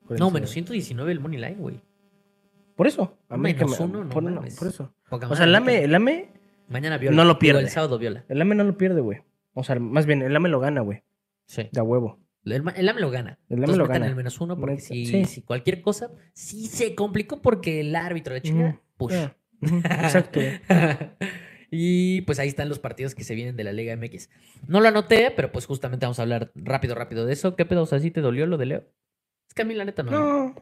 [0.09, 1.81] No, menos 119 el Money Line, güey.
[2.77, 3.17] Por eso.
[3.29, 4.93] América Menos me- uno, no por, no, por eso.
[5.09, 5.85] Poca O sea, el AME, neta.
[5.85, 6.29] el AME,
[6.69, 7.17] Mañana viola.
[7.17, 7.61] no lo Digo, pierde.
[7.63, 8.25] el sábado viola.
[8.29, 9.21] el AME no lo pierde, güey.
[9.59, 11.03] O sea, más bien, el AME lo gana, güey.
[11.47, 11.69] Sí.
[11.73, 12.21] De a huevo.
[12.45, 13.39] El, el AME lo gana.
[13.49, 14.07] El AME lo gana.
[14.07, 15.25] el menos uno porque si, sí.
[15.25, 19.15] si cualquier cosa, sí se complicó porque el árbitro de chinga, Ujú, push.
[19.63, 20.41] Ujú, Exacto.
[21.71, 24.29] y pues ahí están los partidos que se vienen de la Liga MX.
[24.69, 27.57] No lo anoté, pero pues justamente vamos a hablar rápido, rápido de eso.
[27.57, 27.83] ¿Qué pedo?
[27.83, 28.85] O sea, ¿sí te dolió lo de Leo?
[29.49, 30.11] Es que a mí la neta no.
[30.11, 30.55] No,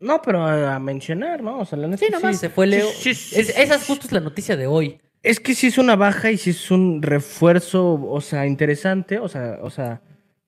[0.00, 1.60] no, pero a, mencionar, ¿no?
[1.60, 2.04] O sea, la neta.
[2.04, 2.88] Sí, nomás se fue sí, Leo.
[2.88, 3.84] sí, sí, Es- sí, esa sí.
[3.86, 5.00] justo es la noticia de hoy.
[5.22, 9.28] Es que sí es una baja y sí es un refuerzo, o sea, interesante, o
[9.28, 10.02] sea, o sea,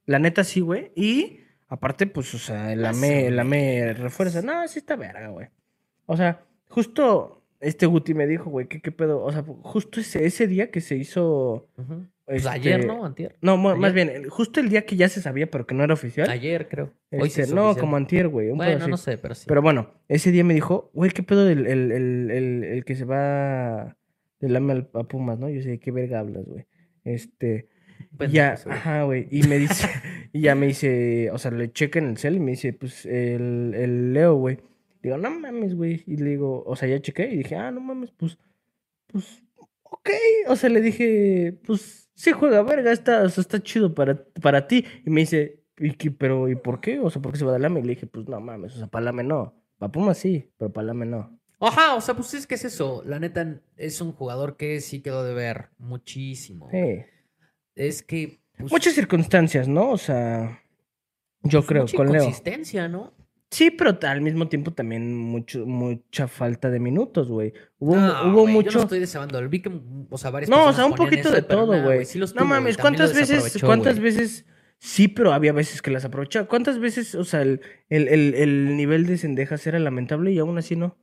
[0.06, 0.92] la neta sí, güey.
[0.94, 4.40] Y aparte, pues, o sea, el AME, o el AME refuerza.
[4.42, 5.48] No, sí está verga, güey.
[6.06, 9.22] O sea, justo este Guti me dijo, güey, ¿qué, qué pedo?
[9.22, 11.68] O sea, justo ese, ese día que se hizo.
[12.26, 13.04] Este, ayer, ¿no?
[13.04, 13.36] Antier.
[13.42, 16.30] No, más bien, justo el día que ya se sabía, pero que no era oficial.
[16.30, 16.92] Ayer, creo.
[17.10, 17.80] Hoy Este, es no, oficial.
[17.80, 18.50] como antier, güey.
[18.50, 19.44] un Bueno, no sé, pero sí.
[19.46, 22.94] Pero bueno, ese día me dijo, güey, ¿qué pedo del el, el, el, el que
[22.96, 23.96] se va
[24.42, 25.48] del AME al- a Pumas, no?
[25.48, 26.66] Yo sé, ¿qué verga hablas, güey?
[27.04, 27.68] Este,
[28.18, 29.26] Pendejo ya, ajá, güey.
[29.30, 29.88] Y me dice,
[30.32, 33.06] y ya me dice, o sea, le checa en el cel y me dice, pues,
[33.06, 34.58] el, el Leo, güey.
[35.02, 36.04] Digo, no mames, güey.
[36.06, 38.38] Y le digo, o sea, ya chequé y dije, ah, no mames, pues,
[39.06, 39.42] pues,
[39.82, 40.10] ok.
[40.48, 44.66] O sea, le dije, pues, sí juega verga, está, o sea, está chido para, para
[44.68, 44.84] ti.
[45.06, 46.98] Y me dice, ¿y qué, pero, ¿y por qué?
[47.00, 47.80] O sea, ¿por qué se va del AME?
[47.80, 49.54] Y le dije, pues, no mames, o sea, para el AME no.
[49.78, 51.38] Para Pumas sí, pero para el AME no.
[51.62, 53.02] Ajá, o sea, pues es que es eso.
[53.06, 56.68] La neta es un jugador que sí quedó de ver muchísimo.
[56.70, 57.04] Sí.
[57.74, 58.40] Es que.
[58.58, 59.90] pues, Muchas circunstancias, ¿no?
[59.90, 60.62] O sea,
[61.42, 62.22] yo pues, creo, mucha con Leo.
[62.22, 63.12] inconsistencia, ¿no?
[63.50, 67.52] Sí, pero al mismo tiempo también mucho, mucha falta de minutos, güey.
[67.78, 68.78] Hubo, No, hubo güey, Yo mucho.
[68.78, 69.46] no estoy deseando.
[69.48, 69.70] Vi que,
[70.08, 72.06] o sea, varias No, o sea, un poquito eso, de todo, güey.
[72.06, 74.46] sí no mames, ¿cuántas veces, cuántas veces
[74.78, 76.48] sí, pero había veces que las aprovechaba?
[76.48, 77.60] ¿Cuántas veces, o sea, el,
[77.90, 80.96] el, el, el nivel de cendejas era lamentable y aún así no?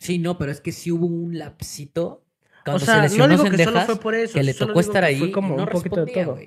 [0.00, 2.06] Sí, no, pero es que sí hubo un lapsito.
[2.06, 4.34] O Cuando sea, se no lesionó digo que solo Cendejas, fue por eso.
[4.34, 6.38] que le tocó estar que fue ahí como y no un poquito de todo.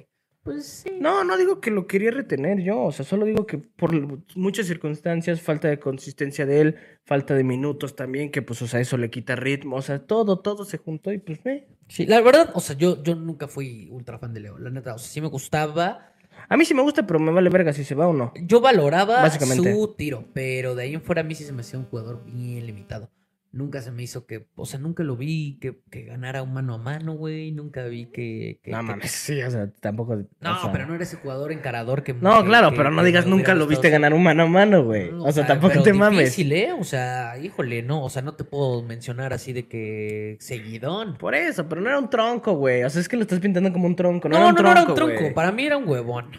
[0.41, 0.97] Pues sí.
[0.99, 3.93] No, no digo que lo quería retener yo, o sea, solo digo que por
[4.35, 6.75] muchas circunstancias, falta de consistencia de él,
[7.05, 10.39] falta de minutos también, que pues, o sea, eso le quita ritmo, o sea, todo,
[10.39, 11.67] todo se juntó y pues, me.
[11.87, 14.95] Sí, la verdad, o sea, yo, yo nunca fui ultra fan de Leo, la neta,
[14.95, 16.13] o sea, sí me gustaba.
[16.49, 18.33] A mí sí me gusta, pero me vale verga si se va o no.
[18.41, 21.79] Yo valoraba su tiro, pero de ahí en fuera a mí sí se me hacía
[21.79, 23.09] un jugador bien limitado.
[23.55, 26.73] Nunca se me hizo que, o sea, nunca lo vi que, que ganara un mano
[26.73, 27.51] a mano, güey.
[27.51, 28.59] Nunca vi que.
[28.63, 30.13] que- No que- mames, sí, o sea, tampoco.
[30.13, 32.15] o No, sea- pero no era ese jugador encarador que.
[32.15, 35.11] No, claro, pero no digas nunca lo viste ganar un mano a mano, güey.
[35.11, 36.19] No, O sea, tampoco te mames.
[36.35, 36.73] difícil, ¿eh?
[36.73, 38.03] O sea, híjole, no.
[38.03, 41.15] O sea, no te puedo mencionar así de que seguidón.
[41.19, 42.83] Por eso, pero no era un tronco, güey.
[42.83, 44.29] O sea, es que lo estás pintando como un tronco.
[44.29, 45.19] No, No, era un no, no era un tronco.
[45.19, 45.33] güey.
[45.35, 46.31] Para mí era un huevón.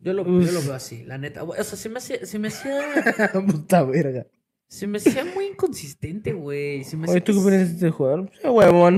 [0.00, 1.44] Yo lo, yo lo veo así, la neta.
[1.44, 2.80] O sea, se me hacía, se me hacía,
[3.46, 4.26] Puta verga.
[4.72, 6.82] Se me hacía muy inconsistente, güey.
[6.84, 8.30] Se me Oye, ¿tú qué opinas de este jugador?
[8.30, 8.96] Pues, huevón.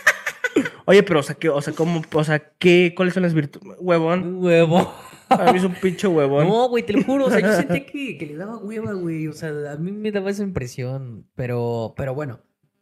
[0.86, 3.76] Oye, pero, o sea, ¿qué, o sea, cómo, o sea, qué, cuáles son las virtudes?
[3.78, 4.42] Huevón.
[4.42, 4.90] Huevo.
[5.28, 6.48] A mí es un pinche huevón.
[6.48, 7.26] No, güey, te lo juro.
[7.26, 9.26] O sea, yo sentí que, que le daba hueva, güey.
[9.26, 11.26] O sea, a mí me daba esa impresión.
[11.34, 12.40] Pero, pero bueno,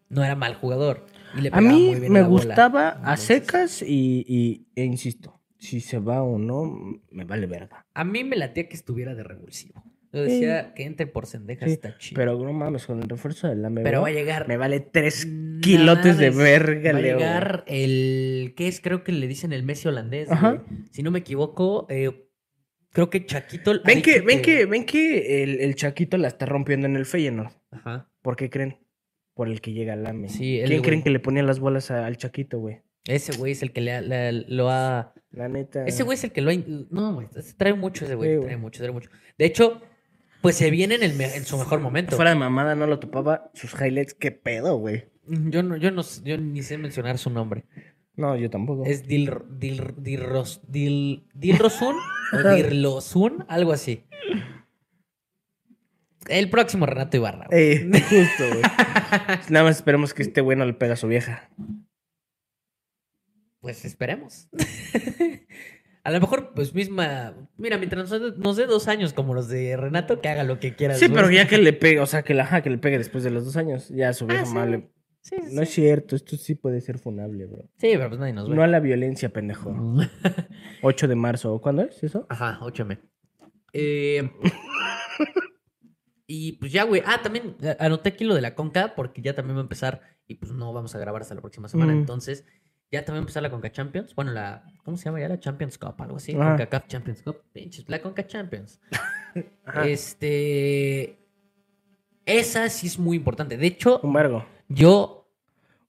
[0.08, 1.06] no era mal jugador.
[1.36, 5.80] Y le a mí muy bien me gustaba a secas y, y, e insisto, si
[5.80, 7.84] se va o no, me vale verga.
[7.92, 9.82] A mí me latía que estuviera de revulsivo.
[10.14, 12.16] Yo decía que entre por cendejas Sí, está chido.
[12.18, 14.46] Pero no mames, con el refuerzo de la me Pero va a llegar.
[14.48, 15.26] me vale tres
[15.60, 17.18] kilotes de verga, Va a Leo.
[17.18, 18.54] llegar el.
[18.56, 18.80] ¿Qué es?
[18.80, 20.30] Creo que le dicen el Messi holandés.
[20.30, 20.62] Ajá.
[20.90, 22.28] Si no me equivoco, eh,
[22.90, 23.72] creo que Chaquito.
[23.72, 27.06] ha Ven que, ven que, ven que el, el Chaquito la está rompiendo en el
[27.06, 27.52] Feyenoord.
[27.70, 28.08] Ajá.
[28.22, 28.78] ¿Por qué creen?
[29.34, 30.28] Por el que llega al AME.
[30.28, 30.88] Sí, el ¿Quién güey.
[30.88, 32.82] creen que le ponía las bolas a- al Chaquito, güey?
[33.06, 35.12] Ese güey es el que le, ha- le- lo ha.
[35.30, 35.84] La neta.
[35.84, 36.54] Ese güey es el que lo ha.
[36.90, 37.26] No, güey.
[37.58, 38.30] Trae mucho ese güey.
[38.30, 38.56] Sí, trae güey.
[38.62, 39.10] mucho, trae mucho.
[39.36, 39.82] De hecho,
[40.44, 42.16] pues se viene en, el me- en su mejor momento.
[42.16, 44.12] Fuera de mamada no lo topaba sus highlights.
[44.14, 45.06] ¿Qué pedo, güey?
[45.26, 47.64] Yo no, yo no, yo ni sé mencionar su nombre.
[48.14, 48.84] No, yo tampoco.
[48.84, 51.96] Es Dil, Dil, Dilros- Dil, Dilrosun
[52.32, 54.04] o Dirlosun, algo así.
[56.28, 57.46] El próximo Renato Ibarra.
[57.50, 57.60] güey.
[57.72, 58.62] Eh, justo, güey.
[59.48, 61.48] Nada más esperemos que este güey no le pega a su vieja.
[63.60, 64.48] Pues esperemos.
[66.04, 67.34] A lo mejor, pues misma.
[67.56, 70.76] Mira, mientras nos, nos dé dos años como los de Renato, que haga lo que
[70.76, 70.94] quiera.
[70.94, 71.22] Sí, después.
[71.22, 73.46] pero ya que le pegue, o sea, que, la, que le pegue después de los
[73.46, 74.84] dos años, ya su vieja Ah, sí.
[75.22, 77.62] sí, No es cierto, esto sí puede ser funable, bro.
[77.78, 78.54] Sí, pero pues nadie nos ve.
[78.54, 79.74] No a la violencia, pendejo.
[80.82, 82.26] 8 de marzo, ¿cuándo es eso?
[82.28, 83.00] Ajá, 8M.
[83.72, 84.30] Eh,
[86.26, 87.02] y pues ya, güey.
[87.06, 90.02] Ah, también eh, anoté aquí lo de la Conca, porque ya también va a empezar.
[90.26, 91.94] Y pues no vamos a grabar hasta la próxima semana.
[91.94, 91.98] Mm.
[91.98, 92.44] Entonces,
[92.94, 94.14] ya también empezar la Conca Champions.
[94.14, 94.64] Bueno, la.
[94.84, 95.28] ¿Cómo se llama ya?
[95.28, 96.34] La Champions Cup, algo así.
[96.34, 96.56] Ajá.
[96.56, 97.36] Conca Cup Champions Cup.
[97.52, 98.80] Pinches, la Conca Champions.
[99.84, 101.18] Este.
[102.26, 103.56] Esa sí es muy importante.
[103.56, 104.46] De hecho, Un vergo.
[104.68, 105.28] yo.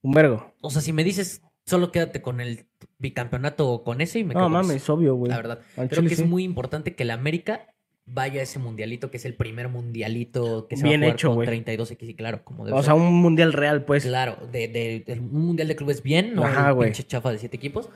[0.01, 0.53] Un vergo.
[0.61, 2.67] O sea, si me dices, solo quédate con el
[2.99, 5.29] bicampeonato o con ese y me No mames, obvio, güey.
[5.29, 5.59] La verdad.
[5.77, 6.23] Al Creo chile que sí.
[6.23, 7.73] es muy importante que la América
[8.07, 11.15] vaya a ese mundialito, que es el primer mundialito que se Bien va a jugar
[11.15, 11.47] hecho, con güey.
[11.47, 12.85] 32 X, y claro, como debe O ser.
[12.85, 14.03] sea, un mundial real, pues.
[14.05, 17.57] Claro, de, de- de un mundial de clubes bien, no Ajá, pinche chafa de siete
[17.57, 17.89] equipos.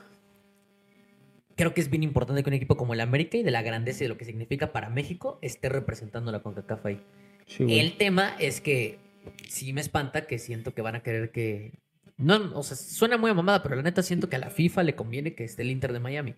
[1.56, 3.98] Creo que es bien importante que un equipo como el América y de la grandeza
[4.02, 7.00] y de lo que significa para México esté representando la CONCACAF ahí.
[7.46, 7.78] Sí.
[7.78, 8.98] El tema es que
[9.48, 11.72] sí me espanta que siento que van a querer que.
[12.16, 14.82] No, o sea, suena muy a mamada, pero la neta siento que a la FIFA
[14.84, 16.34] le conviene que esté el Inter de Miami.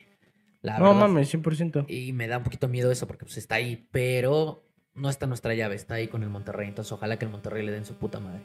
[0.63, 1.01] La No verdad.
[1.01, 1.85] mames, 100%.
[1.89, 5.55] Y me da un poquito miedo eso porque pues está ahí, pero no está nuestra
[5.55, 6.69] llave, está ahí con el Monterrey.
[6.69, 8.43] Entonces ojalá que el Monterrey le den su puta madre.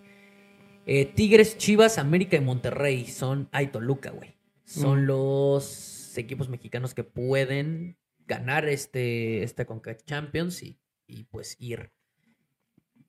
[0.86, 3.50] Eh, Tigres, Chivas, América y Monterrey son...
[3.52, 4.36] Ay, Toluca, güey.
[4.64, 5.06] Son Mm.
[5.08, 11.92] los equipos mexicanos que pueden ganar este, esta Conca Champions y, y pues ir.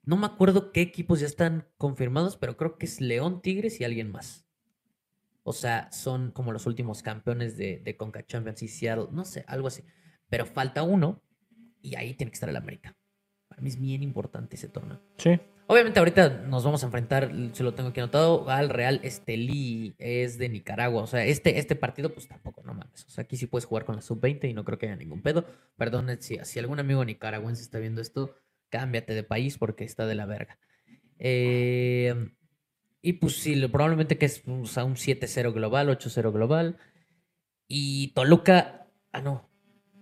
[0.04, 3.84] No me acuerdo qué equipos ya están confirmados, pero creo que es León, Tigres y
[3.84, 4.44] alguien más.
[5.48, 9.44] O sea, son como los últimos campeones de, de Conca Champions y Seattle, no sé,
[9.46, 9.82] algo así.
[10.28, 11.22] Pero falta uno
[11.80, 12.96] y ahí tiene que estar el América.
[13.48, 15.00] Para mí es bien importante ese torneo.
[15.16, 15.40] Sí.
[15.70, 20.38] Obviamente ahorita nos vamos a enfrentar, se lo tengo aquí anotado, al Real Estelí, es
[20.38, 21.02] de Nicaragua.
[21.02, 23.04] O sea, este, este partido pues tampoco, no mames.
[23.04, 25.20] O sea, aquí sí puedes jugar con la sub-20 y no creo que haya ningún
[25.20, 25.44] pedo.
[25.76, 28.34] Perdón si, si algún amigo nicaragüense está viendo esto,
[28.70, 30.58] cámbiate de país porque está de la verga.
[31.18, 32.14] Eh,
[33.08, 36.76] y pues sí, probablemente que es o sea, un 7-0 global, 8-0 global.
[37.66, 39.48] Y Toluca, ah no,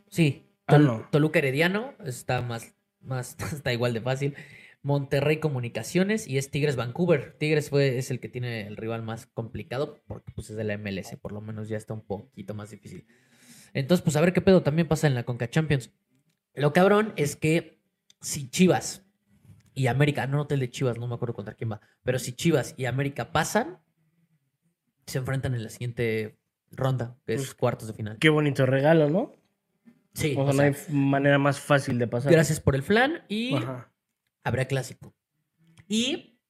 [0.09, 1.07] sí, Ah, no.
[1.13, 4.35] Toluca Herediano está más, más, está igual de fácil.
[4.83, 7.37] Monterrey Comunicaciones y es Tigres Vancouver.
[7.39, 10.77] Tigres fue, es el que tiene el rival más complicado porque pues es de la
[10.79, 13.07] MLS, por lo menos ya está un poquito más difícil.
[13.75, 15.93] Entonces, pues a ver qué pedo también pasa en la Conca Champions.
[16.55, 17.81] Lo cabrón es que
[18.21, 19.06] si Chivas
[19.77, 22.33] y América, no noté el de Chivas, no me acuerdo contra quién va, pero si
[22.33, 23.79] Chivas y América pasan,
[25.07, 26.41] se enfrentan en la siguiente
[26.73, 28.19] ronda, que es Pues, cuartos de final.
[28.19, 29.37] Qué bonito regalo, ¿no?
[30.15, 32.33] Sí, O sea, no hay manera más fácil de pasar.
[32.33, 33.93] gracias por el flan y Ajá.
[34.43, 35.15] habrá clásico.
[35.89, 36.41] Y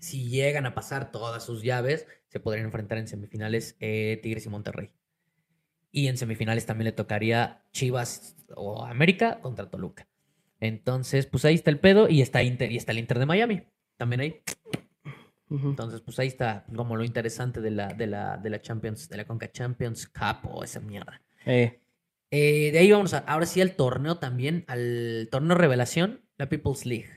[0.00, 4.48] si llegan a pasar todas sus llaves, se podrían enfrentar en semifinales eh, Tigres y
[4.48, 4.94] Monterrey.
[5.92, 10.08] Y en semifinales también le tocaría Chivas o América contra Toluca.
[10.60, 13.62] Entonces, pues ahí está el pedo y está Inter y está el Inter de Miami.
[13.96, 14.40] También ahí.
[15.50, 19.16] Entonces, pues ahí está como lo interesante de la, de la, de la Champions, de
[19.16, 21.20] la Conca Champions Cup o esa mierda.
[21.46, 21.80] Eh,
[22.32, 26.86] Eh, de ahí vamos a, ahora sí al torneo también, al torneo revelación, la People's
[26.86, 27.08] League.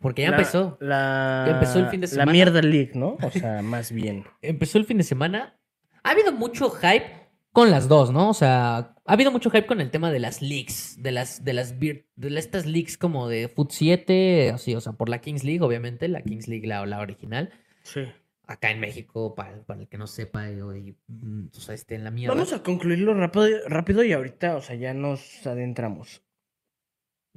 [0.00, 0.78] Porque ya La- empezó.
[0.80, 2.32] La, Ya empezó el fin de La semana.
[2.32, 3.16] mierda league, ¿no?
[3.20, 4.24] O sea, más bien.
[4.42, 5.58] Empezó el fin de semana.
[6.04, 7.17] Ha habido mucho hype
[7.58, 8.30] con las dos, ¿no?
[8.30, 11.52] O sea, ha habido mucho hype con el tema de las leagues, de las, de
[11.54, 12.04] las, de
[12.36, 16.22] estas leagues como de Foot 7, así, o sea, por la Kings League, obviamente, la
[16.22, 17.50] Kings League, la, la original.
[17.82, 18.02] Sí.
[18.46, 21.96] Acá en México, para, para el que no sepa, eh, y, mm, o sea, esté
[21.96, 22.32] en la mierda.
[22.32, 26.22] Vamos a concluirlo rápido, rápido y ahorita, o sea, ya nos adentramos.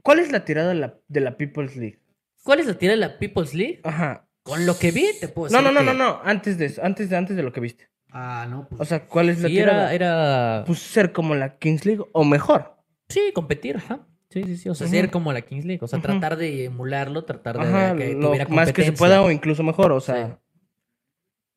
[0.03, 1.99] ¿Cuál es la tirada de la, de la People's League?
[2.43, 3.81] ¿Cuál es la tira de la People's League?
[3.83, 4.27] Ajá.
[4.43, 6.21] Con lo que vi, te puedo No, no, no, que- no, no.
[6.23, 7.90] Antes de eso, antes de, antes de lo que viste.
[8.11, 8.81] Ah, no, pues.
[8.81, 9.93] O sea, ¿cuál es la sí, tirada?
[9.93, 10.63] era, era.
[10.65, 12.75] Pues ser como la Kings League o mejor.
[13.09, 14.05] Sí, competir, ajá.
[14.29, 14.69] Sí, sí, sí.
[14.69, 15.83] O sea, ser como la Kings League.
[15.83, 18.93] O sea, tratar de emularlo, tratar de Ajá, que lo tuviera más que se competencia.
[18.97, 20.27] pueda o incluso mejor, o sea.
[20.27, 20.33] Sí.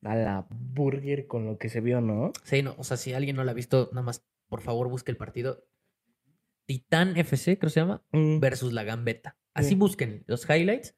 [0.07, 2.31] A la burger con lo que se vio, ¿no?
[2.43, 5.09] Sí, no, o sea, si alguien no lo ha visto, nada más, por favor, busque
[5.11, 5.65] el partido.
[6.67, 9.37] Titán FC, creo que se llama, Mm, versus la Gambeta.
[9.53, 9.75] Así Sí.
[9.75, 10.95] busquen los highlights,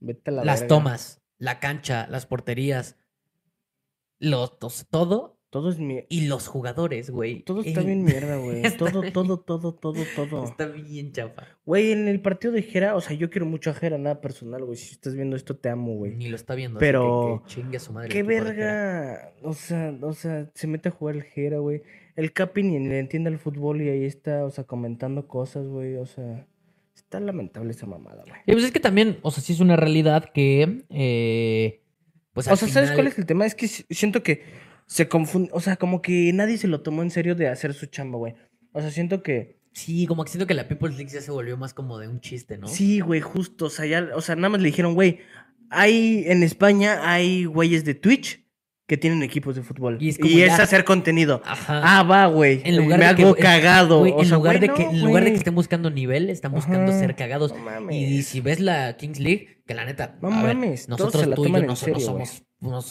[0.00, 0.68] vete a la las verga.
[0.76, 2.96] tomas, la cancha, las porterías,
[4.24, 6.00] los, los- todo Todo es mi...
[6.08, 7.42] y los jugadores, güey.
[7.44, 8.62] Todo está bien mierda, güey.
[8.76, 10.44] Todo, todo, todo, todo, todo.
[10.44, 11.44] Está bien chafa.
[11.64, 14.64] Güey, en el partido de Jera, o sea, yo quiero mucho a Jera, nada personal,
[14.64, 14.76] güey.
[14.76, 16.16] Si estás viendo esto, te amo, güey.
[16.16, 16.80] Ni lo está viendo.
[16.80, 18.08] Pero- Así que, que chingue a su madre.
[18.08, 19.32] Qué verga.
[19.42, 21.82] O sea, o sea, se mete a jugar el Jera, güey.
[22.16, 25.94] El Capi ni le entiende el fútbol y ahí está, o sea, comentando cosas, güey.
[25.96, 26.48] O sea,
[26.96, 28.40] está lamentable esa mamada, güey.
[28.46, 30.84] Y pues es que también, o sea, sí es una realidad que.
[30.90, 31.80] eh,
[32.34, 33.46] pues O sea, ¿sabes cuál es el tema?
[33.46, 34.42] Es que si- siento que
[34.86, 37.86] se confunde, o sea, como que nadie se lo tomó en serio de hacer su
[37.86, 38.34] chamba, güey.
[38.72, 41.56] O sea, siento que Sí, como que siento que la People's League ya se volvió
[41.56, 42.68] más como de un chiste, ¿no?
[42.68, 45.18] sí, güey, justo, o sea, ya, o sea, nada más le dijeron, güey,
[45.70, 48.43] hay en España hay güeyes de Twitch
[48.86, 51.40] que tienen equipos de fútbol Y y es hacer contenido.
[51.44, 51.80] Ajá.
[51.82, 52.60] Ah, va, güey.
[52.64, 54.06] En lugar me que- hago en- cagado.
[54.06, 55.38] En lugar de que, no, en lugar de que güey.
[55.38, 56.98] estén buscando nivel, están buscando Ajá.
[57.00, 57.52] ser cagados.
[57.52, 58.26] No Y mames.
[58.26, 61.62] si ves la Kings League, que la neta, No a mames, nosotros tú y yo
[61.62, 62.42] no, serio, somos,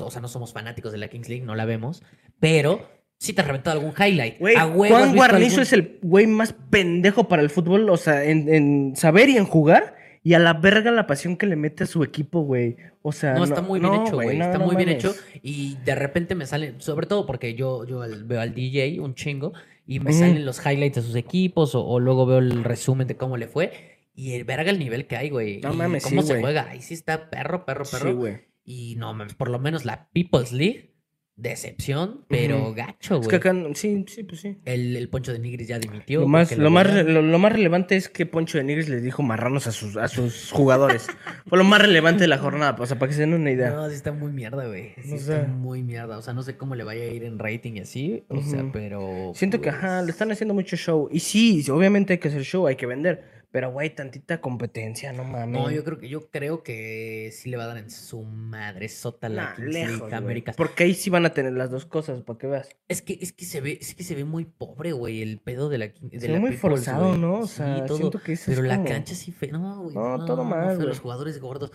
[0.02, 2.02] o sea, no somos fanáticos de la Kings League, no la vemos,
[2.40, 2.90] pero
[3.20, 4.42] sí te ha reventado algún highlight.
[4.58, 8.24] A has Juan Guarnizo algún- es el güey más pendejo para el fútbol, o sea,
[8.24, 9.96] en, en saber y en jugar.
[10.24, 12.78] Y a la verga la pasión que le mete a su equipo, güey.
[13.02, 14.38] O sea, No, está muy bien no, hecho, güey.
[14.38, 15.04] no, está no muy bien mames.
[15.04, 15.14] hecho.
[15.42, 19.52] Y de repente me salen, sobre todo porque yo, yo veo al DJ un chingo
[19.86, 23.18] y me salen los highlights de sus equipos o, o luego veo el resumen de
[23.18, 24.00] cómo le fue.
[24.16, 25.60] Y el verga el nivel que hay, güey.
[25.60, 26.70] No y mames, cómo sí, se juega.
[26.70, 28.10] Ahí sí está perro, perro, perro.
[28.10, 28.38] Sí, güey.
[28.64, 30.93] y no mames, por lo menos la People's League,
[31.36, 33.30] decepción, pero gacho, Es güey.
[33.30, 34.58] que acá, sí, sí, pues sí.
[34.66, 36.22] El, el Poncho de Nigris ya dimitió.
[36.22, 39.02] Lo más, lo, más, re- lo, lo más relevante es que Poncho de Nigris les
[39.04, 41.08] dijo marranos a sus, a sus jugadores.
[41.48, 43.72] Fue lo más relevante de la jornada, o sea, para que se den una idea.
[43.72, 44.94] No, sí está muy mierda, güey.
[45.04, 46.18] Sí O está muy mierda.
[46.18, 48.24] O sea, no sé cómo le vaya a ir en rating y así.
[48.30, 49.32] O sea, pero.
[49.36, 51.10] Siento que, ajá, le están haciendo mucho show.
[51.12, 53.43] Y sí, obviamente hay que hacer show, hay que vender.
[53.54, 55.48] Pero, güey, tantita competencia, no mames.
[55.48, 58.90] No, yo creo que yo creo que sí le va a dar en su madre
[58.90, 60.12] sota la Nah, Kings lejos.
[60.12, 60.56] Américas.
[60.56, 62.70] Porque ahí sí van a tener las dos cosas, para que veas.
[62.88, 65.70] Es que, es que se ve, es que se ve muy pobre, güey, el pedo
[65.70, 67.16] de la de Se ve muy People's, forzado.
[67.16, 67.42] ¿no?
[67.42, 67.98] O Sí, sea, todo.
[68.00, 69.50] siento que eso es Pero la como- cancha sí fe.
[69.52, 69.94] No, güey.
[69.96, 70.84] No, todo mal.
[70.84, 71.72] Los jugadores gordos.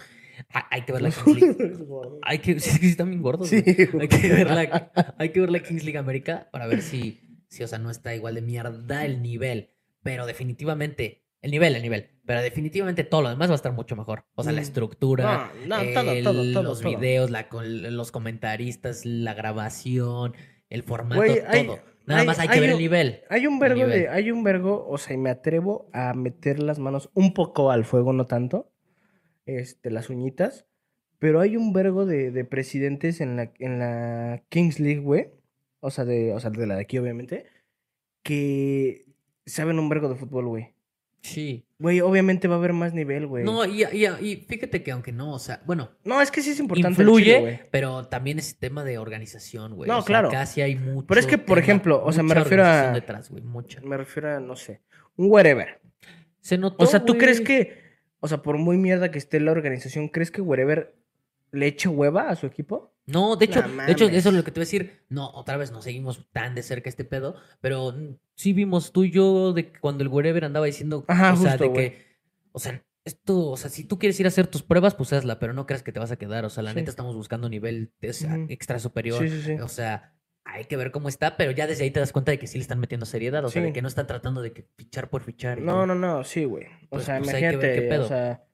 [0.53, 1.75] Ah, hay que ver la Kings League.
[2.23, 3.51] Hay que, sí, sí están bien gordos.
[3.51, 3.63] Sí.
[4.01, 7.63] Hay que ver la, hay que ver la Kings League América para ver si, si,
[7.63, 9.71] o sea, no está igual de mierda el nivel.
[10.03, 12.11] Pero definitivamente, el nivel, el nivel.
[12.27, 14.25] Pero definitivamente todo lo demás va a estar mucho mejor.
[14.35, 14.65] O sea, la Mm.
[14.65, 20.35] estructura, No, no, todo, todo, todo, los videos, la, los comentaristas, la grabación,
[20.69, 21.79] el formato, hay- todo.
[22.07, 23.21] Nada hay- más hay, hay que ver un- el nivel.
[23.29, 26.79] Hay un vergo de, hay un vergo, o sea, y me atrevo a meter las
[26.79, 28.71] manos un poco al fuego, no tanto,
[29.47, 30.67] este, las uñitas,
[31.19, 35.29] pero hay un vergo de, de presidentes en la, en la Kings League, güey,
[35.81, 37.45] o sea, de, o sea, de la de aquí, obviamente,
[38.23, 39.07] que
[39.47, 40.75] saben un vergo de fútbol, güey.
[41.21, 41.65] Sí.
[41.79, 43.45] Güey, obviamente va a haber más nivel, güey.
[43.45, 46.51] No, y, y- y fíjate que aunque no, o sea, bueno, No, es que sí
[46.51, 47.03] es importante.
[47.03, 47.61] influye, güey.
[47.71, 49.89] pero también es tema de organización, güey.
[49.89, 50.31] No, O sea, claro.
[50.31, 51.07] Casi hay mucho.
[51.07, 53.81] Pero es que, por tema, ejemplo, o sea, me refiero a- detrás, güey, mucha.
[53.83, 54.81] Me refiero a, no sé,
[55.17, 55.81] un wherever.
[56.41, 56.83] Se notó.
[56.85, 57.21] O sea, ¿tú güey.
[57.25, 57.79] crees que,
[58.21, 60.95] o sea, por muy mierda que esté la organización, ¿crees que Wherever
[61.53, 62.93] le eche hueva a su equipo?
[63.09, 65.01] No, de hecho, No de hecho, eso es lo que te voy a decir.
[65.09, 67.95] No, otra vez no seguimos tan de cerca este pedo, pero
[68.35, 71.57] sí vimos tú y yo de que cuando el wherever andaba diciendo, Ajá, o sea,
[71.57, 72.05] de que,
[72.53, 75.39] o sea, esto, o sea, si tú quieres ir a hacer tus pruebas, pues hazla,
[75.39, 76.45] pero no creas que te vas a quedar.
[76.45, 76.77] O sea, la Sí.
[76.77, 78.47] neta estamos buscando nivel o sea, Ujú.
[78.51, 79.19] extra superior.
[79.23, 79.53] Sí, sí, sí.
[79.55, 80.13] O sea,
[80.45, 82.59] hay que ver cómo está, pero ya desde ahí te das cuenta de que sí
[82.59, 85.23] le están metiendo seriedad, o sea, de que no están tratando de que fichar por
[85.23, 85.61] fichar.
[85.61, 85.87] No, todo.
[85.87, 86.67] no, no, sí, güey.
[86.67, 88.05] O Pues- sea, pues hay que ver imagínate, qué pedo.
[88.05, 88.45] o sea,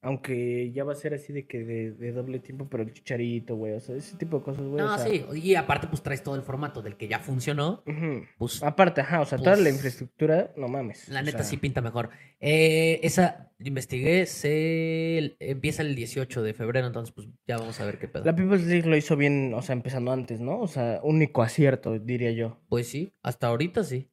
[0.00, 3.56] aunque ya va a ser así de que de, de doble tiempo, pero el chicharito,
[3.56, 4.84] güey, o sea, ese tipo de cosas, güey.
[4.84, 7.82] No, o sea, sí, y aparte pues traes todo el formato del que ya funcionó,
[7.86, 8.22] ujú.
[8.38, 11.08] pues Aparte, ajá, o sea, toda la Pues, infraestructura, no mames.
[11.08, 12.10] La o neta sea, sí pinta mejor.
[12.40, 17.98] Eh, esa, investigué, se empieza el 18 de febrero, entonces pues ya vamos a ver
[17.98, 18.24] qué pedo.
[18.24, 20.60] La People's League lo hizo bien, o sea, empezando antes, ¿no?
[20.60, 22.60] O sea, único acierto, diría yo.
[22.68, 24.08] Pues sí, hasta ahorita sí.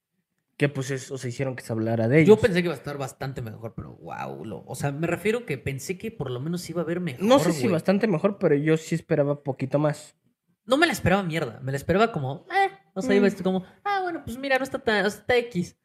[0.58, 2.30] Que pues eso, se hicieron que se hablara de ellos.
[2.38, 5.58] Yo pensé que iba a estar bastante mejor, pero wow, o sea, me refiero que
[5.58, 7.24] pensé que por lo menos iba a ver mejor.
[7.26, 10.16] No sé si bastante mejor, pero yo sí esperaba poquito más.
[10.66, 13.28] No me la esperaba mierda, me la esperaba como, eh, o sea, iba Mm.
[13.28, 15.78] esto como, ah, bueno, pues mira, no está tan, o sea, está X.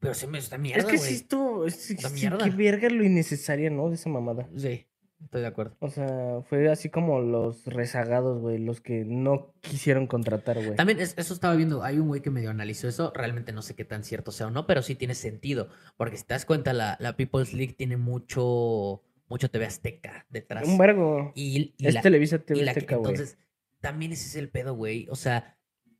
[0.00, 2.44] Pero se me está mierda, es que sí estuvo, es, mierda.
[2.44, 3.88] qué verga lo innecesario, ¿no?
[3.88, 4.48] De esa mamada.
[4.56, 4.86] Sí,
[5.24, 5.76] estoy de acuerdo.
[5.80, 10.76] O sea, fue así como los rezagados, güey, los que no quisieron contratar, güey.
[10.76, 13.74] También es- eso estaba viendo, hay un güey que medio analizó eso, realmente no sé
[13.74, 16.72] qué tan cierto sea o no, pero sí tiene sentido, porque si te das cuenta,
[16.72, 20.66] la, la People's League tiene mucho, mucho TV Azteca detrás.
[20.66, 21.32] Un vergo.
[21.34, 23.10] Y, y Es la- Televisa y TV la que- Azteca, güey.
[23.12, 23.38] entonces,
[23.80, 25.06] también ese es el pedo, güey.
[25.10, 25.57] O sea,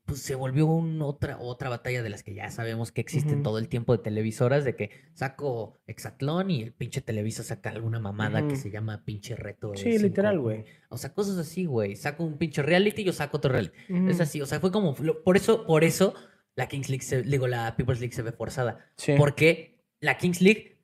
[0.09, 3.57] pues se volvió un otra, otra batalla de las que ya sabemos que existen todo
[3.59, 8.47] el tiempo de televisoras, de que saco Exatlón y el pinche Televisa saca alguna mamada
[8.47, 9.71] que se llama pinche reto.
[9.75, 10.65] Sí, cinco- literal, güey.
[10.89, 11.95] O sea, cosas así, güey.
[11.95, 13.75] Saco un pinche reality y yo saco otro reality.
[14.09, 16.13] Es así, o sea, fue como, por eso, por eso
[16.55, 18.85] la Kings League, se, digo, la People's League se ve forzada.
[18.97, 19.13] Sí.
[19.17, 20.78] Porque la Kings League,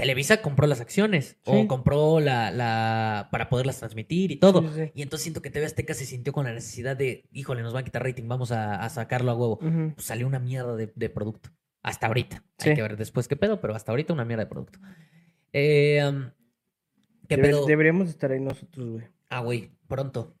[0.00, 4.62] Televisa compró las acciones o compró la, la, para poderlas transmitir y todo.
[4.62, 4.92] Sí, sí, sí.
[4.94, 7.82] Y entonces siento que TV Azteca se sintió con la necesidad de, híjole, nos van
[7.82, 9.58] a quitar rating, vamos a, a sacarlo a huevo.
[9.58, 11.50] Pues salió una mierda de, de producto.
[11.82, 12.44] Hasta ahorita.
[12.58, 12.70] Sí.
[12.70, 14.78] Hay que ver después qué pedo, pero hasta ahorita una mierda de producto.
[15.52, 16.30] Eh, um,
[17.28, 17.66] ¿Qué Debe- pedo?
[17.66, 19.04] Deberíamos estar ahí nosotros, güey.
[19.28, 20.34] Ah, güey, pronto.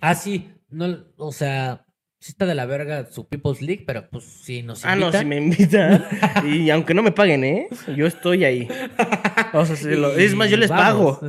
[0.00, 1.84] Ah, sí, no, o sea,
[2.20, 5.24] sí está de la verga su People's League, pero pues sí nos Ah, no, si
[5.24, 6.04] me invitan.
[6.46, 7.68] y aunque no me paguen, ¿eh?
[7.96, 8.68] Yo estoy ahí.
[9.52, 11.18] O sea, se lo- es más, yo les vamos.
[11.18, 11.28] pago.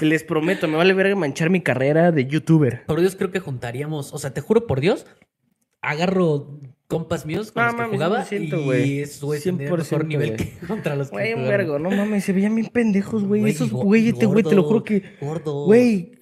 [0.00, 2.84] Les prometo, me vale verga manchar mi carrera de youtuber.
[2.86, 5.06] Por Dios, creo que juntaríamos, o sea, te juro por Dios,
[5.80, 6.58] agarro
[6.88, 9.06] compas míos con No los que mames, jugaba 100%, y güey.
[9.20, 10.36] güeyes tendrían mejor 100%, nivel güey.
[10.38, 13.40] que contra los que Güey, un vergo, no mames, se veían bien pendejos, güey.
[13.42, 15.02] Güey, Esos güey, este güey, te lo juro que.
[15.20, 15.66] Gordo.
[15.66, 16.12] Güey,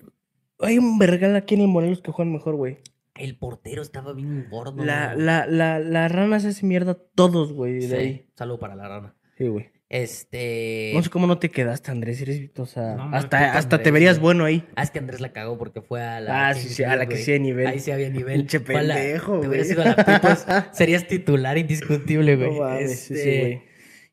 [0.60, 2.78] hay un vergal aquí en el Morelos que juegan mejor, güey.
[3.20, 4.84] El portero estaba bien gordo.
[4.84, 8.26] La, la, la, la rana se hace mierda todos, güey, de Sí, ahí.
[8.34, 9.14] Saludo para la rana.
[9.38, 9.68] Sí, güey.
[9.88, 10.92] Este.
[10.94, 12.20] No sé cómo no te quedaste, Andrés.
[12.22, 14.22] Eres, o sea, No hasta, hasta te verías güey.
[14.34, 14.64] bueno ahí.
[14.76, 16.48] Ah, es que Andrés la cagó porque fue a la.
[16.48, 17.24] Ah, sí, sí, a la que güey.
[17.24, 17.66] sí hay nivel.
[17.66, 18.38] Ahí sí había nivel.
[18.40, 22.52] Pinche pendejo, Te hubieras ido a la People's, serías titular indiscutible, güey.
[22.52, 23.62] No mames, sí, sí, Este, güey.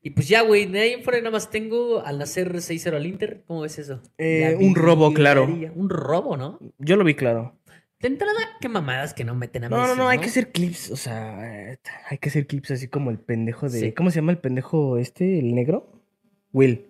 [0.00, 3.06] Y pues ya, güey, de ahí en fuera nada más tengo al nacer 6-0 al
[3.06, 3.42] Inter.
[3.46, 4.00] ¿Cómo ves eso?
[4.16, 5.44] Eh, un robo, claro.
[5.44, 6.58] Un robo, ¿no?
[6.78, 7.57] Yo lo vi claro.
[8.00, 10.52] De entrada, qué mamadas que no meten a No, no, Messi, no, hay que hacer
[10.52, 11.76] clips, o sea,
[12.08, 13.80] hay que hacer clips así como el pendejo de...
[13.80, 13.92] Sí.
[13.92, 16.00] ¿Cómo se llama el pendejo este, el negro?
[16.52, 16.86] Will.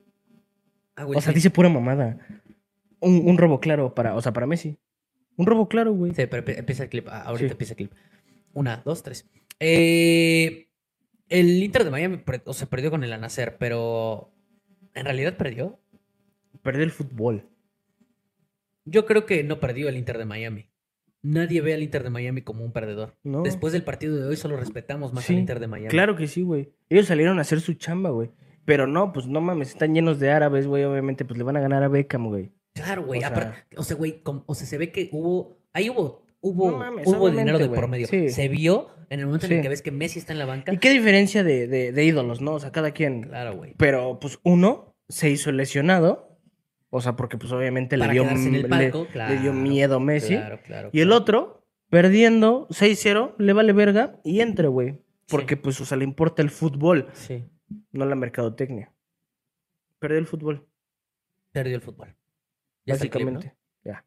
[0.97, 1.37] Ah, O sea, sí.
[1.37, 2.19] dice pura mamada.
[3.01, 4.77] Un, un robo claro para, o sea, para Messi.
[5.37, 6.13] Un robo claro, güey.
[6.15, 7.07] Sí, pero empieza el clip.
[7.09, 7.53] Ah, Ahorita Sí.
[7.53, 7.93] empieza el clip.
[8.53, 9.27] Una, dos, tres.
[9.61, 10.69] Eh,
[11.29, 14.31] el Inter de Miami o sea, perdió con el Anacer, pero
[14.95, 15.79] ¿en realidad perdió?
[16.63, 17.49] Perder el fútbol.
[18.85, 20.71] Yo creo que no perdió el Inter de Miami.
[21.23, 23.16] Nadie ve al Inter de Miami como un perdedor.
[23.25, 23.43] No.
[23.43, 25.89] Después del partido de hoy solo respetamos más Sí, al Inter de Miami.
[25.89, 26.73] Claro que sí, güey.
[26.89, 28.31] Ellos salieron a hacer su chamba, güey.
[28.64, 30.85] Pero no, pues no mames, están llenos de árabes, güey.
[30.85, 32.53] Obviamente, pues le van a ganar a Beckham, güey.
[32.75, 33.19] Claro, güey.
[33.19, 35.59] O sea- aparte- O sea, güey, o sea, se ve que hubo.
[35.73, 36.23] Ahí hubo.
[36.41, 38.07] Hubo, No mames, hubo dinero de por medio.
[38.07, 38.29] Sí.
[38.29, 40.73] Se vio en el momento en el que ves que Messi está en la banca.
[40.73, 42.53] ¿Y qué diferencia de, de, de ídolos, no?
[42.55, 43.23] O sea, cada quien.
[43.25, 43.75] Claro, güey.
[43.77, 46.28] Pero, pues, uno se hizo lesionado.
[46.91, 49.41] O sea, porque, pues, obviamente le dio, le- palco, le, claro.
[49.41, 50.34] dio miedo Messi.
[50.36, 50.91] Claro, claro.
[50.93, 55.03] Y el otro, perdiendo 6-0, le vale verga y entre, güey.
[55.28, 57.45] Porque, pues, o sea, le importa el fútbol, Sí.
[57.93, 58.93] no la mercadotecnia.
[59.99, 60.66] Perdió el fútbol,
[61.53, 62.14] Perdió el fútbol.
[62.86, 63.32] Ya el clip, ¿no?
[63.34, 63.57] básicamente.
[63.84, 64.07] Ya.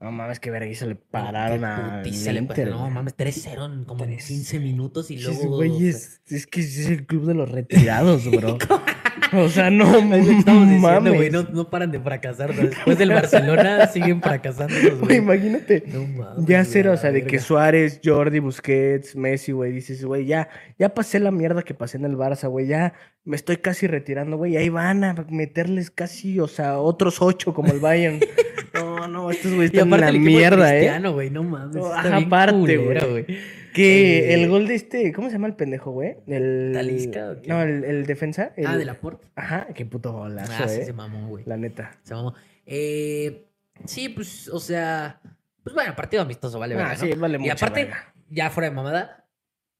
[0.00, 2.02] No mames, qué verga, y se le pararon a.
[2.02, 2.70] le pararon.
[2.70, 4.26] No mames, 3-0 en como en Tres.
[4.26, 5.40] 15 minutos y Sí, luego.
[5.40, 8.58] sí, güey, es, es que es el club de los retirados, bro.
[9.32, 11.14] o sea, no estamos diciendo, mames.
[11.14, 11.30] güey.
[11.30, 12.54] No, no paran de fracasar.
[12.54, 12.62] ¿no?
[12.62, 15.16] Después del Barcelona siguen fracasando Güey, güey.
[15.18, 15.84] imagínate.
[15.86, 16.46] No mames.
[16.46, 17.38] Ya güey, cero, o sea, de que.
[17.38, 20.48] Suárez, Jordi, Busquets, Messi, güey, dices, güey, ya,
[20.78, 22.94] ya pasé la mierda que pasé en el Barça, güey, ya
[23.24, 27.52] me estoy casi retirando, güey, y ahí van a meterles casi, o sea, otros ocho
[27.54, 28.20] como el Bayern.
[28.74, 30.98] no No, estos güeyes Y están en la mierda, ¿eh?
[31.08, 31.76] Güey, no mames.
[31.76, 33.26] Está bien aparte, güey.
[33.74, 36.16] Que el gol de este, ¿cómo se llama el pendejo, güey?
[36.26, 36.72] El...
[36.74, 37.48] ¿Talisca o qué?
[37.48, 38.52] No, el, el defensa.
[38.66, 39.28] Ah, de la Porta.
[39.36, 40.84] Ajá, qué puto golazo, Ah, sí, eh.
[40.86, 41.44] se mamó, güey.
[41.46, 41.98] La neta.
[42.02, 42.34] Se mamó.
[42.66, 43.46] Eh,
[43.84, 45.20] sí, pues, o sea,
[45.62, 47.00] pues bueno, partido amistoso, vale, Ah, verga, ¿no?
[47.00, 48.14] sí, vale Y mucha aparte, verga.
[48.30, 49.28] ya fuera de mamada,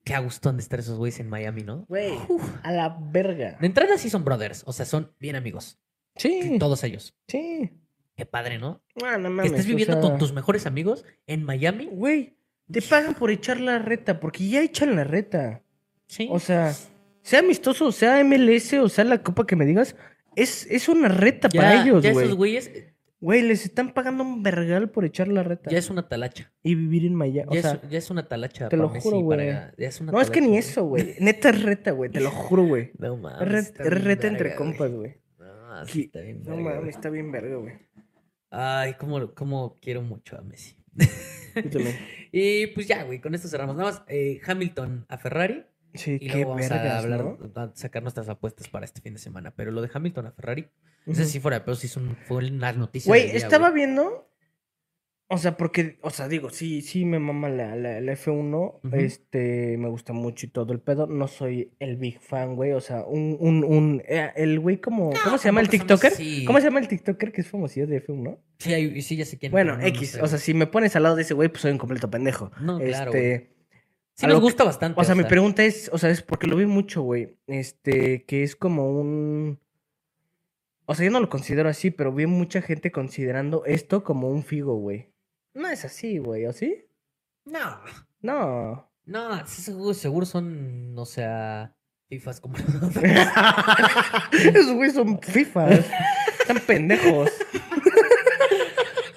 [0.05, 1.85] qué a gusto han de estar esos güeyes en Miami, ¿no?
[1.89, 2.15] Güey,
[2.63, 3.57] a la verga.
[3.61, 5.79] De entrada sí son brothers, o sea, son bien amigos.
[6.17, 7.17] Sí, Todos ellos.
[7.29, 7.71] sí.
[8.17, 8.83] Qué padre, ¿no?
[9.03, 11.87] Ah, no que mames, estés o viviendo sea, con tus mejores amigos en Miami.
[11.91, 12.37] Güey,
[12.73, 15.63] te pagan por echar la reta, porque ya echan la reta.
[16.07, 16.29] Sí.
[16.31, 16.75] O sea,
[17.23, 19.97] sea amistoso, sea MLS o sea la copa que me digas,
[20.37, 22.25] es, es una reta ya, para ellos, ya güey.
[22.27, 22.87] esos güeyes, eh,
[23.23, 25.69] Güey, les están pagando un vergal por echar la reta.
[25.71, 26.51] ya es una talacha.
[26.63, 27.49] Y vivir en Miami.
[27.51, 28.71] O Ya, sea, es, ya es una talacha.
[28.71, 29.39] te lo para juro, güey.
[29.51, 29.75] para-
[30.11, 31.17] no, es que ni eso, güey.
[31.21, 32.11] Neta es reta, güey.
[32.11, 32.93] Te lo juro, güey.
[32.99, 33.49] No Es mames.
[33.77, 35.17] re- es reta entre verga, compas, güey.
[35.39, 37.75] No, sí está bien No verga, mames, está bien verga, güey.
[38.49, 40.77] Ay, cómo, cómo quiero mucho a Messi.
[42.33, 43.77] Y pues ya, güey, con esto cerramos.
[43.77, 45.65] Nada más, eh, Hamilton a Ferrari.
[45.95, 47.39] Sí, Y qué luego vamos a vergas, hablar, ¿no?
[47.57, 49.53] a sacar nuestras apuestas para este fin de semana.
[49.57, 50.69] Pero lo de Hamilton a Ferrari,
[51.07, 53.11] no sé si fuera, pero sí es un- fue una noticia.
[53.11, 53.81] Güey, estaba güey.
[53.87, 54.30] viendo.
[55.33, 58.81] O sea, porque, o sea, digo, sí, sí me mama la, la, la F1.
[58.83, 58.97] Ujú.
[58.97, 61.07] Este, me gusta mucho y todo el pedo.
[61.07, 62.73] No soy el big fan, güey.
[62.73, 64.03] O sea, un, un, un.
[64.09, 65.13] eh, el güey como.
[65.23, 66.13] ¿Cómo se llama el TikToker?
[66.15, 66.45] así.
[66.45, 68.39] ¿Cómo se llama el TikToker que es famosillo de F1?
[68.59, 69.53] Sí, hay- sí, ya sé quién.
[69.53, 70.11] Bueno, no X.
[70.11, 72.11] sé, o sea, si me pones al lado de ese güey, pues soy un completo
[72.11, 72.51] pendejo.
[72.61, 73.51] No, claro, Este.
[74.15, 75.01] Sí nos que- gusta bastante.
[75.01, 77.37] O sea, mi pregunta es, o sea, es porque lo vi mucho, güey.
[77.47, 79.61] Este, que es como un.
[80.87, 84.43] O sea, yo no lo considero así, pero vi mucha gente considerando esto como un
[84.43, 85.10] figo, güey.
[85.55, 86.85] No es así, güey, ¿o sí?
[87.45, 87.81] No,
[88.21, 88.91] No.
[89.07, 91.75] no, seguro, seguro son, o sea,
[92.09, 92.57] FIFAs como
[94.33, 95.87] Esos güeyes son FIFAs.
[96.41, 97.31] Están pendejos.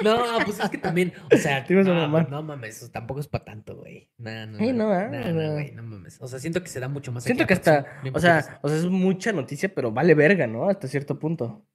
[0.03, 1.83] No, pues es que también, o sea, no,
[2.23, 4.09] no mames, tampoco es para tanto, güey.
[4.17, 6.17] No, no, no, no, güey, no mames.
[6.19, 7.23] O sea, siento que se da mucho más.
[7.23, 10.69] Siento que hasta, o sea, o sea, es mucha noticia, pero vale verga, ¿no?
[10.69, 11.65] Hasta cierto punto.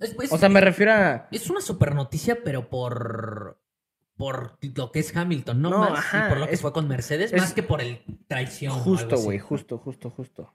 [0.00, 1.28] Es, pues, O sea, me refiero a...
[1.30, 3.60] es una super noticia, pero por
[4.16, 6.88] por lo que es Hamilton, no, No, más, y por lo que es- fue con
[6.88, 8.72] Mercedes, es- más que por el traición.
[8.72, 10.54] Justo, güey, justo, justo, justo.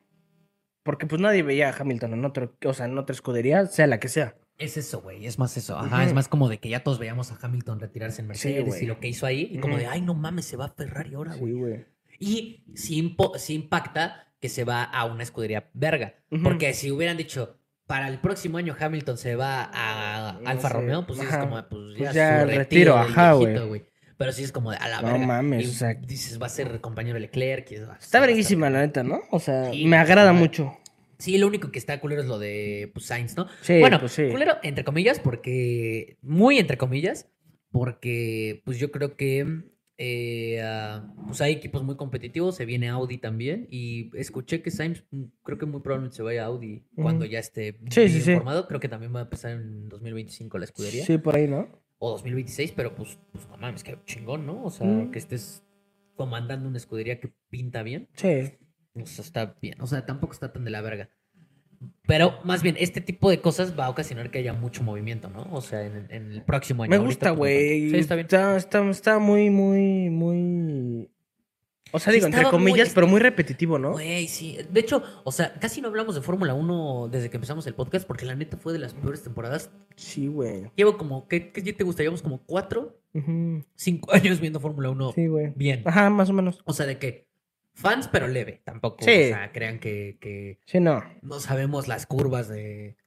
[0.84, 4.00] Porque pues nadie veía a Hamilton en otro, o sea, en otra escudería, sea la
[4.00, 4.36] que sea.
[4.58, 5.26] Es eso, güey.
[5.26, 5.78] Es más eso.
[5.78, 6.04] Ajá.
[6.04, 9.00] Es más como de que ya todos veíamos a Hamilton retirarse en Mercedes y lo
[9.00, 9.48] que hizo ahí.
[9.52, 11.54] Y como de, ay, no mames, se va a Ferrari ahora, güey.
[11.54, 11.86] Sí, güey.
[12.20, 16.16] Y sí, impo- sí impacta que se va a una escudería verga.
[16.44, 17.58] Porque si hubieran dicho,
[17.92, 21.32] para el próximo año Hamilton se va a No Alfa sé, Romeo, pues sí es
[21.34, 21.42] ajá.
[21.42, 23.84] como, pues Pues ya, su retiro, ajá, viejito, güey.
[24.16, 25.28] Pero sí es como de, a la No verga.
[25.28, 27.70] mames, Y o sea- dices, va a ser compañero de Leclerc.
[27.70, 29.20] y va Está verguísima, la neta, ¿no?
[29.30, 30.78] O sea, Sí, me agrada mucho.
[31.18, 33.48] Sí, lo único que está culero es lo de pues, Sainz, ¿no?
[33.60, 34.30] Sí, bueno, pues sí.
[34.32, 36.16] culero entre comillas, porque.
[36.22, 37.28] Muy entre comillas,
[37.74, 39.64] porque pues yo creo que.
[40.04, 43.68] Eh, ah, pues hay equipos muy competitivos, se viene Audi también.
[43.70, 47.38] Y escuché que Sainz, mm, creo que muy probablemente se vaya a Audi cuando ya
[47.38, 48.34] esté Sí, sí, bien sí.
[48.34, 48.68] formado.
[48.68, 51.06] Creo que también va a empezar en 2025 la escudería.
[51.06, 51.68] Sí, por ahí, ¿no?
[52.00, 54.64] O 2026, pero pues, pues no mames, que chingón, ¿no?
[54.66, 55.64] O sea, que estés
[56.16, 58.10] comandando una escudería que pinta bien.
[58.16, 58.54] Sí.
[58.96, 59.80] O sea, está bien.
[59.82, 61.10] O sea, tampoco está tan de la verga.
[62.08, 65.48] Pero más bien, este tipo de cosas va a ocasionar que haya mucho movimiento, ¿no?
[65.52, 66.90] O sea, en, en el próximo año.
[66.90, 67.90] Me gusta, güey.
[67.90, 68.26] Sí, está bien.
[68.26, 71.10] Está, está, está muy, muy, muy.
[71.94, 73.92] O sea, Sí, digo, entre muy- comillas, pero muy repetitivo, ¿no?
[73.94, 74.58] Güey, sí.
[74.72, 78.08] De hecho, o sea, casi no hablamos de Fórmula 1 desde que empezamos el podcast
[78.08, 79.72] porque la neta fue de las peores temporadas.
[79.96, 80.72] Sí, güey.
[80.76, 82.04] Llevo como, ¿qué, qué te gusta?
[82.04, 82.98] Llevamos como cuatro,
[83.76, 85.52] cinco años viendo Fórmula 1 Sí, güey.
[85.56, 85.82] bien.
[85.86, 86.62] Ajá, más o menos.
[86.66, 87.28] O sea, de que
[87.74, 88.62] fans, pero leve.
[88.66, 89.12] Tampoco, Sí.
[89.12, 91.04] o sea, crean que, que Sí, no.
[91.22, 92.98] no sabemos las curvas de...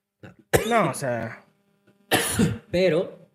[0.69, 1.45] No, o sea.
[2.71, 3.29] Pero,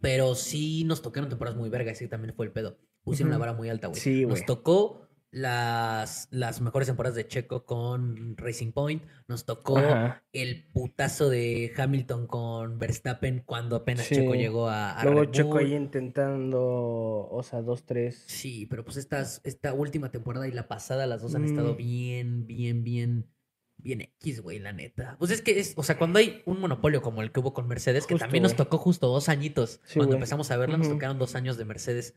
[0.00, 2.78] pero sí nos tocaron temporadas muy vergas, ese también fue el pedo.
[3.02, 3.40] Pusieron la Ujú.
[3.40, 4.00] vara muy alta, güey.
[4.00, 4.46] Sí, Nos güey.
[4.46, 9.02] tocó las, las mejores temporadas de Checo con Racing Point.
[9.28, 10.24] Nos tocó Ajá.
[10.32, 14.16] el putazo de Hamilton con Verstappen cuando apenas Sí.
[14.16, 16.60] Checo llegó a, a Luego Red Checo ahí intentando.
[17.30, 18.24] O sea, dos, tres.
[18.26, 21.76] Sí, pero pues estas, esta última temporada y la pasada, las dos han estado Mm.
[21.76, 23.26] bien, bien, bien,
[23.76, 25.16] bien X, güey, la neta.
[25.18, 27.68] Pues es que es, o sea, cuando hay un monopolio como el que hubo con
[27.68, 29.80] Mercedes, que también nos tocó justo dos añitos.
[29.84, 32.14] Sí, cuando empezamos a verla, nos tocaron dos años de Mercedes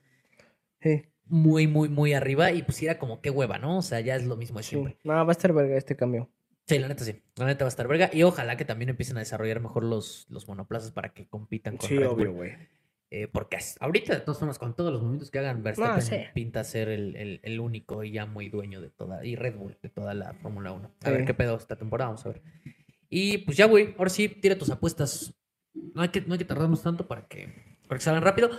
[0.82, 3.78] Sí, muy, muy, muy arriba y pues sí era como qué hueva, ¿no?
[3.78, 4.70] O sea, ya es lo mismo de sí.
[4.72, 4.98] siempre.
[5.04, 6.30] No, va a estar verga este cambio.
[6.68, 7.22] Sí, la neta sí.
[7.36, 8.10] La neta va a estar verga.
[8.14, 11.90] Y ojalá que también empiecen a desarrollar mejor los, los monoplazas para que compitan con
[11.90, 12.52] Sí, Red obvio, güey.
[13.10, 16.16] Eh, porque ahorita, de todas formas, con todos los movimientos que hagan, Verstappen sí.
[16.34, 19.78] pinta ser el, el- el único y ya muy dueño de toda, y Red Bull,
[19.84, 20.86] de toda la Fórmula 1.
[21.02, 21.12] A Sí.
[21.12, 22.42] ver qué pedo esta temporada, vamos a ver.
[23.10, 25.36] Y pues ya, güey, ahora sí, tira tus apuestas.
[25.94, 28.50] no hay que, no hay que tardarnos tanto para que, para que salgan rápido.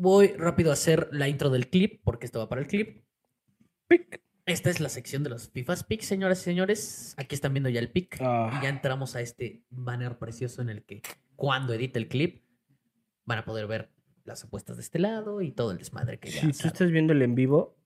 [0.00, 3.04] Voy rápido a hacer la intro del clip, porque esto va para el clip.
[3.88, 4.22] Pic.
[4.46, 7.14] Esta es la sección de los FIFA's Picks, señoras y señores.
[7.18, 8.16] Aquí están viendo ya el pick.
[8.20, 8.56] Ah.
[8.56, 11.02] Y ya entramos a este banner precioso en el que
[11.36, 12.44] cuando edite el clip
[13.26, 13.90] van a poder ver
[14.24, 17.12] las apuestas de este lado y todo el desmadre que ya Si tú estás viendo
[17.12, 17.77] el en vivo,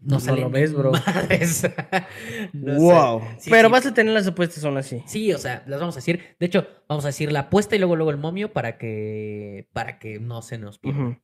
[0.00, 0.92] No no sale lo ni ves, bro.
[2.52, 3.22] No wow.
[3.38, 3.72] Sí, Pero sí.
[3.72, 5.02] vas a tener las apuestas aún así.
[5.06, 6.20] Sí, o sea, las vamos a decir.
[6.38, 9.98] De hecho, vamos a decir la apuesta y luego luego el momio para que para
[9.98, 11.18] que no se nos pierda.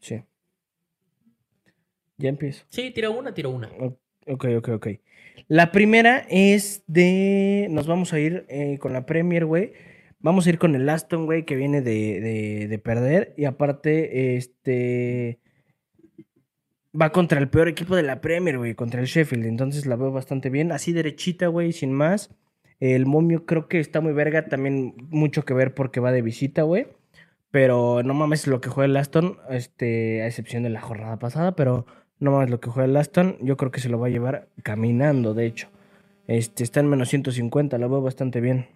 [0.00, 0.22] Sí.
[2.18, 2.64] Ya empiezo.
[2.70, 3.68] Sí, tiro una, tiro una.
[4.26, 4.86] Ok, ok, ok.
[5.48, 7.68] La primera es de.
[7.70, 9.72] Nos vamos a ir eh, con la Premier, güey.
[10.18, 13.34] Vamos a ir con el Aston, güey, que viene de, de- de perder.
[13.36, 15.38] Y aparte, este.
[17.00, 19.44] Va contra el peor equipo de la Premier, güey, contra el Sheffield.
[19.46, 20.72] Entonces la veo bastante bien.
[20.72, 22.30] Así derechita, güey, sin más.
[22.80, 24.48] El momio creo que está muy verga.
[24.48, 26.86] También mucho que ver porque va de visita, güey.
[27.50, 31.56] Pero no mames lo que juega el Aston, este, a excepción de la jornada pasada,
[31.56, 31.86] pero
[32.18, 34.48] no mames lo que juega el Aston, yo creo que se lo va a llevar
[34.62, 35.68] caminando, de hecho.
[36.26, 38.68] Este, está en menos 150, lo veo bastante bien.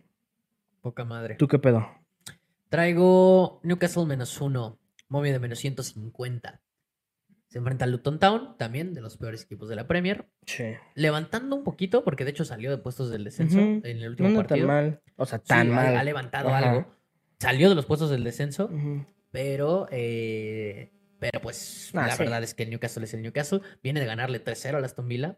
[0.82, 1.34] Poca madre.
[1.34, 1.86] ¿Tú qué pedo?
[2.68, 6.60] Traigo Newcastle menos uno, momio de menos 150.
[7.50, 10.30] Se enfrenta al Luton Town, también de los peores equipos de la Premier.
[10.46, 10.64] Sí.
[10.94, 14.28] Levantando un poquito, porque de hecho salió de puestos del descenso en el No último
[14.28, 14.66] anda tan partido.
[14.68, 15.02] mal.
[15.16, 15.96] O sea, tan ha- mal.
[15.96, 16.70] Ha, levantado Ajá.
[16.70, 16.94] algo.
[17.40, 18.70] Salió de los puestos del descenso,
[19.32, 22.22] pero, eh, pero pues Ah, la sí.
[22.22, 23.60] verdad es que el Newcastle es el Newcastle.
[23.82, 25.36] Viene de ganarle 3-0 al Aston Villa.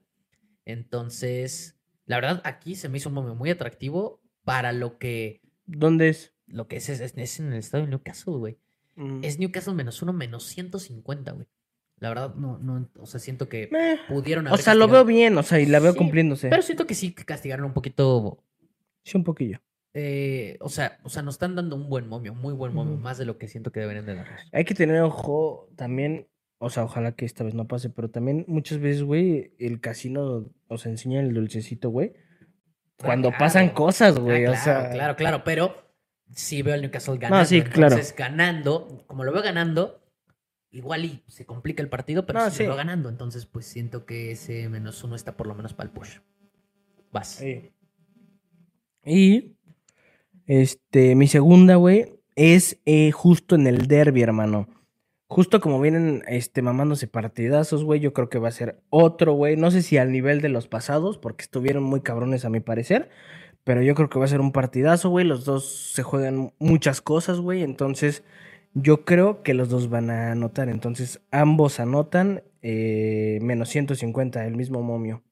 [0.66, 6.08] Entonces, la verdad, aquí se me hizo un momento muy atractivo para lo que, ¿Dónde
[6.08, 6.34] es?
[6.46, 8.58] lo que es, es, es en el estadio de Newcastle, güey.
[8.96, 9.24] Mm.
[9.24, 11.46] Es Newcastle menos uno, menos 150, güey.
[12.02, 13.70] La verdad, no, no, o sea, siento que
[14.08, 16.48] pudieron O haber sea, lo veo bien, o sea, y la veo Sí, cumpliéndose.
[16.48, 18.42] Pero siento que sí que castigaron un poquito
[19.04, 19.60] Sí, un poquillo.
[19.94, 23.18] eh, o sea, o sea, nos están dando un buen momio, muy buen momio, más
[23.18, 24.40] de lo que siento que deberían de darnos.
[24.52, 26.26] Hay que tener ojo también,
[26.58, 30.50] o sea, ojalá que esta vez no pase, pero también muchas veces, güey, el casino
[30.66, 32.14] os enseña el dulcecito, güey.
[32.96, 33.44] Cuando claro.
[33.44, 34.90] pasan cosas, Ah, güey, claro, o sea.
[34.90, 35.76] claro, claro, pero
[36.32, 37.44] sí veo al Newcastle ganando.
[37.44, 37.94] sí, claro.
[37.94, 40.01] Entonces, ganando, como lo veo ganando,
[40.72, 42.62] igual y se complica el partido, pero No, sí, sí.
[42.64, 43.08] lo veo ganando.
[43.08, 46.18] Entonces, pues siento que ese menos uno está por lo menos para el push.
[47.12, 47.28] Vas.
[47.28, 47.70] Sí.
[49.04, 49.52] Y
[50.46, 54.68] este, mi segunda, güey, es eh, justo en el derby, hermano.
[55.26, 59.56] Justo como vienen este, mamándose partidazos, güey, yo creo que va a ser otro, güey.
[59.56, 63.08] No sé si al nivel de los pasados, porque estuvieron muy cabrones a mi parecer.
[63.64, 65.24] Pero yo creo que va a ser un partidazo, güey.
[65.24, 67.62] Los dos se juegan muchas cosas, güey.
[67.62, 68.24] Entonces,
[68.74, 70.68] yo creo que los dos van a anotar.
[70.68, 75.22] Entonces, ambos anotan eh, menos 150, el mismo momio.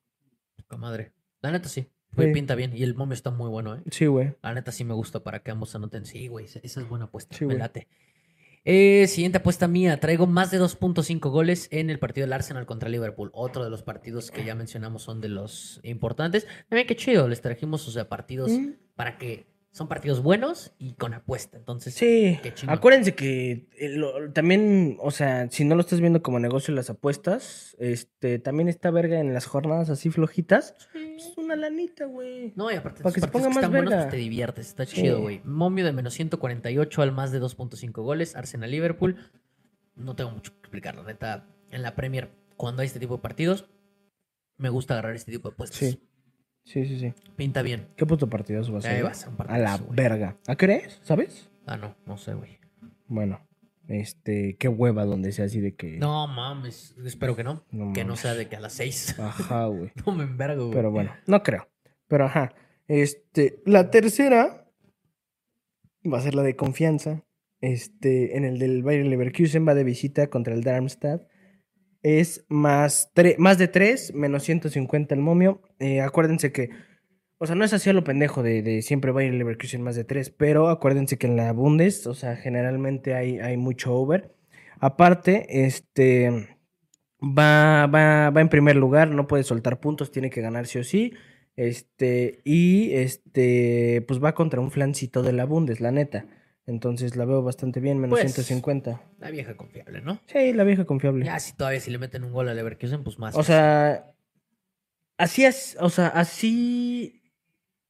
[0.56, 1.12] Poca madre.
[1.42, 1.86] La neta sí.
[2.14, 2.34] Güey, Sí.
[2.34, 2.76] pinta bien.
[2.76, 3.82] Y el momio está muy bueno, ¿eh?
[3.90, 4.34] Sí, güey.
[4.42, 6.04] La neta sí me gusta para que ambos anoten.
[6.06, 7.36] Sí, güey, esa es buena apuesta.
[7.36, 7.86] Sí, me late.
[8.64, 9.98] Eh, siguiente apuesta mía.
[10.00, 13.30] Traigo más de 2.5 goles en el partido del Arsenal contra Liverpool.
[13.32, 16.46] Otro de los partidos que ya mencionamos son de los importantes.
[16.68, 17.26] También qué chido.
[17.28, 18.72] Les trajimos, o sea, partidos Mm.
[18.96, 21.56] para que son partidos buenos y con apuesta.
[21.56, 26.22] Entonces, Sí, qué acuérdense que eh, lo- también, o sea, si no lo estás viendo
[26.22, 30.74] como negocio las apuestas, este, también está verga en las jornadas así flojitas.
[30.94, 32.52] Es una lanita, güey.
[32.56, 34.66] No, y aparte, Para que se ponga que más están buenos, pues te diviertes.
[34.68, 35.02] Está Sí.
[35.02, 35.40] chido, güey.
[35.44, 38.34] Momio de menos 148 al más de 2.5 goles.
[38.34, 39.16] Arsenal-Liverpool.
[39.94, 41.46] No tengo mucho que explicar, la neta.
[41.70, 43.66] En la Premier, cuando hay este tipo de partidos,
[44.56, 45.78] me gusta agarrar este tipo de apuestas.
[45.78, 46.00] Sí.
[46.64, 47.14] Sí, sí, sí.
[47.36, 47.88] Pinta bien.
[47.96, 48.92] ¿Qué puto partidazo va a ser?
[48.92, 49.02] Ahí eh?
[49.02, 49.96] va a ser un A la güey.
[49.96, 50.38] verga.
[50.46, 51.00] ¿A qué hora es?
[51.02, 51.50] ¿Sabes?
[51.66, 52.58] Ah, no, no sé, güey.
[53.06, 53.40] Bueno,
[53.88, 55.98] este, qué hueva donde sea así de que.
[55.98, 57.64] No mames, espero que no.
[57.70, 59.16] No que no sea de que a las 6.
[59.18, 59.90] Ajá, güey.
[60.06, 60.76] no me envergo, güey.
[60.76, 61.68] Pero bueno, no creo.
[62.06, 62.54] Pero ajá.
[62.88, 64.68] Este, la tercera
[66.04, 67.24] va a ser la de confianza.
[67.60, 71.22] Este, en el del Bayer Leverkusen va de visita contra el Darmstadt.
[72.02, 75.62] Es más, más de 3, menos 150 el momio.
[75.78, 76.70] Eh, acuérdense que,
[77.38, 80.04] o sea, no es así a lo pendejo de, de siempre Bayer Leverkusen más de
[80.04, 84.34] 3, pero acuérdense que en la Bundes, o sea, generalmente hay, hay mucho over.
[84.78, 86.56] Aparte, este,
[87.22, 90.84] va, va, va en primer lugar, no puede soltar puntos, tiene que ganar sí o
[90.84, 91.14] sí.
[91.56, 96.26] Este, y este, pues va contra un flancito de la Bundes, la neta.
[96.70, 99.02] Entonces la veo bastante bien, menos Pues, 150.
[99.18, 100.20] La vieja confiable, ¿no?
[100.26, 101.24] Sí, la vieja confiable.
[101.26, 103.34] Ya, si todavía si le meten un gol a Leverkusen, pues más.
[103.36, 104.14] O sea,
[105.18, 107.22] así es, o sea, así,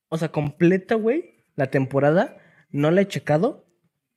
[0.08, 2.38] o sea, completa, güey, la temporada,
[2.70, 3.66] no la he checado,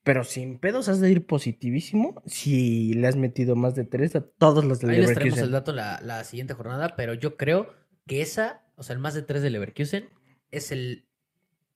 [0.03, 4.21] pero sin pedos has de ir positivísimo si le has metido más de tres a
[4.21, 5.43] todos los de Ahí les traemos Leverkusen.
[5.45, 7.73] el dato la, la siguiente jornada, pero yo creo
[8.07, 10.09] que esa, o sea, el más de 3 de Leverkusen,
[10.51, 11.05] es el,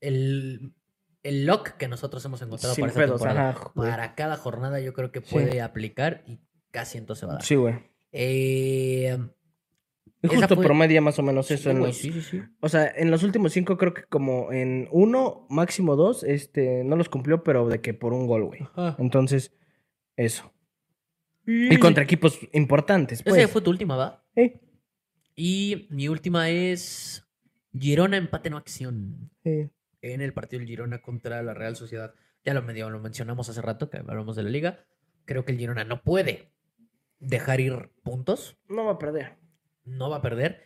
[0.01, 0.73] el
[1.23, 3.49] el lock que nosotros hemos encontrado Sin para esta pedos, temporada.
[3.49, 3.72] ajá.
[3.73, 5.27] Para cada jornada yo creo que Sí.
[5.34, 6.39] puede aplicar y
[6.72, 7.44] casi entonces va a dar.
[7.44, 7.76] Sí, güey.
[8.11, 9.18] Eh,
[10.22, 11.69] Es justo fue- promedia más o menos sí, eso.
[11.69, 12.41] en güey, los- sí, sí, sí.
[12.61, 16.95] O sea, en los últimos cinco creo que como en uno, máximo dos, este, no
[16.95, 18.61] los cumplió, pero de que por un gol, güey.
[18.98, 19.53] Entonces,
[20.15, 20.52] eso.
[21.45, 23.49] Y contra equipos importantes, Esa pues.
[23.52, 24.26] fue tu última, ¿va?
[24.35, 24.53] Sí,
[25.39, 27.23] Y mi última es
[27.72, 29.69] Girona empate no acción sí.
[30.01, 32.13] En el partido del Girona contra la Real Sociedad.
[32.43, 34.85] Ya lo medio lo mencionamos hace rato que hablamos de la liga.
[35.25, 36.51] Creo que el Girona no puede
[37.19, 39.37] dejar ir puntos, No va a perder.
[39.83, 40.61] no va a perder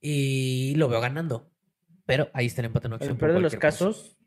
[0.00, 1.50] y lo veo ganando.
[2.04, 3.18] Pero ahí está el empate no En acción.
[3.18, 3.60] de los cosa.
[3.60, 4.18] casos,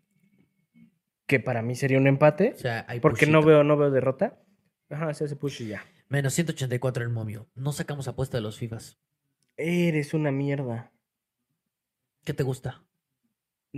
[1.27, 4.41] que para mí sería un empate, O sea, hay porque no veo, no veo derrota.
[4.89, 5.85] Ajá, se hace push y ya.
[6.09, 7.49] Menos 184 el momio.
[7.53, 8.97] No sacamos apuesta de los FIFAs.
[9.57, 10.91] Eres una mierda.
[12.23, 12.86] ¿Qué te gusta?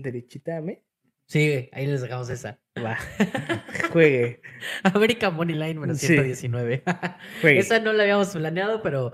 [0.02, 0.84] Derechitame.
[1.26, 2.60] Sí, ahí les dejamos esa.
[2.84, 2.98] Va.
[3.92, 4.42] juegue.
[4.84, 6.08] América Moneyline menos Sí.
[6.08, 6.84] 119.
[7.42, 7.60] Juegue.
[7.60, 9.14] Esa no la habíamos planeado, pero,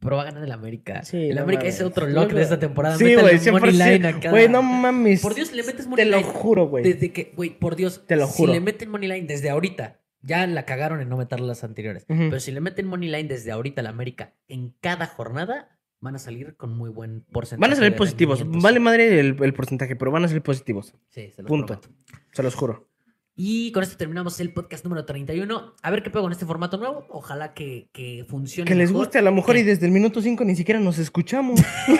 [0.00, 1.02] pero va a ganar el América.
[1.04, 1.76] Sí, el no América mames.
[1.76, 2.36] es otro lock no.
[2.38, 2.96] de esta temporada.
[2.96, 4.06] Sí, güey, un Moneyline 100%.
[4.08, 5.22] a cada- Güey, no mames.
[5.22, 6.20] Por Dios, le metes Te Moneyline.
[6.22, 6.82] lo juro, güey.
[6.84, 8.04] Desde que, güey, por Dios.
[8.06, 8.52] Te lo Si juro.
[8.52, 12.04] le meten Moneyline desde ahorita, ya la cagaron en no meter las anteriores.
[12.08, 15.68] Pero si le meten Moneyline desde ahorita al América en cada jornada,
[16.02, 17.60] van a salir con muy buen porcentaje.
[17.60, 18.42] Van a salir positivos.
[18.46, 20.94] Vale madre el, el porcentaje, pero van a salir positivos.
[21.08, 21.78] Sí, se los Punto.
[21.80, 21.88] prometo.
[22.32, 22.88] Se los juro.
[23.34, 25.74] Y con esto terminamos el podcast número 31.
[25.82, 27.06] A ver qué pego con este formato nuevo.
[27.08, 28.68] Ojalá que, que funcione.
[28.68, 29.06] Que les mejor.
[29.06, 31.58] guste a lo mejor y desde el minuto 5 ni siquiera nos escuchamos.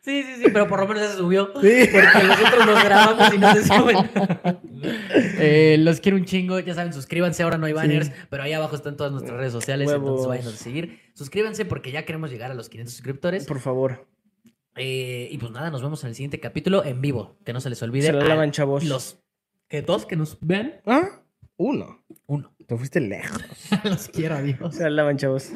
[0.00, 1.48] Sí, sí, sí, pero por lo menos ya se subió.
[1.60, 1.86] Sí.
[1.92, 3.96] Porque nosotros nos grabamos y no se suben.
[5.40, 6.60] Eh, los quiero un chingo.
[6.60, 7.42] Ya saben, suscríbanse.
[7.42, 9.88] Ahora no hay banners, pero ahí abajo están todas nuestras redes sociales.
[9.90, 10.28] Entonces Huevos.
[10.28, 11.00] vayan a seguir.
[11.18, 13.44] Suscríbanse porque ya queremos llegar a los 500 suscriptores.
[13.44, 14.06] Por favor.
[14.76, 17.36] Eh, y pues nada, nos vemos en el siguiente capítulo en vivo.
[17.44, 18.04] Que no se les olvide.
[18.04, 18.84] Se a lavan, chavos.
[18.84, 19.18] Los
[19.66, 20.80] que dos que nos vean.
[20.86, 21.24] ¿Ah?
[21.56, 22.04] Uno.
[22.26, 22.54] Uno.
[22.64, 23.42] Te fuiste lejos.
[23.84, 24.76] los quiero, adiós.
[24.76, 25.50] Se la lavan, chavos.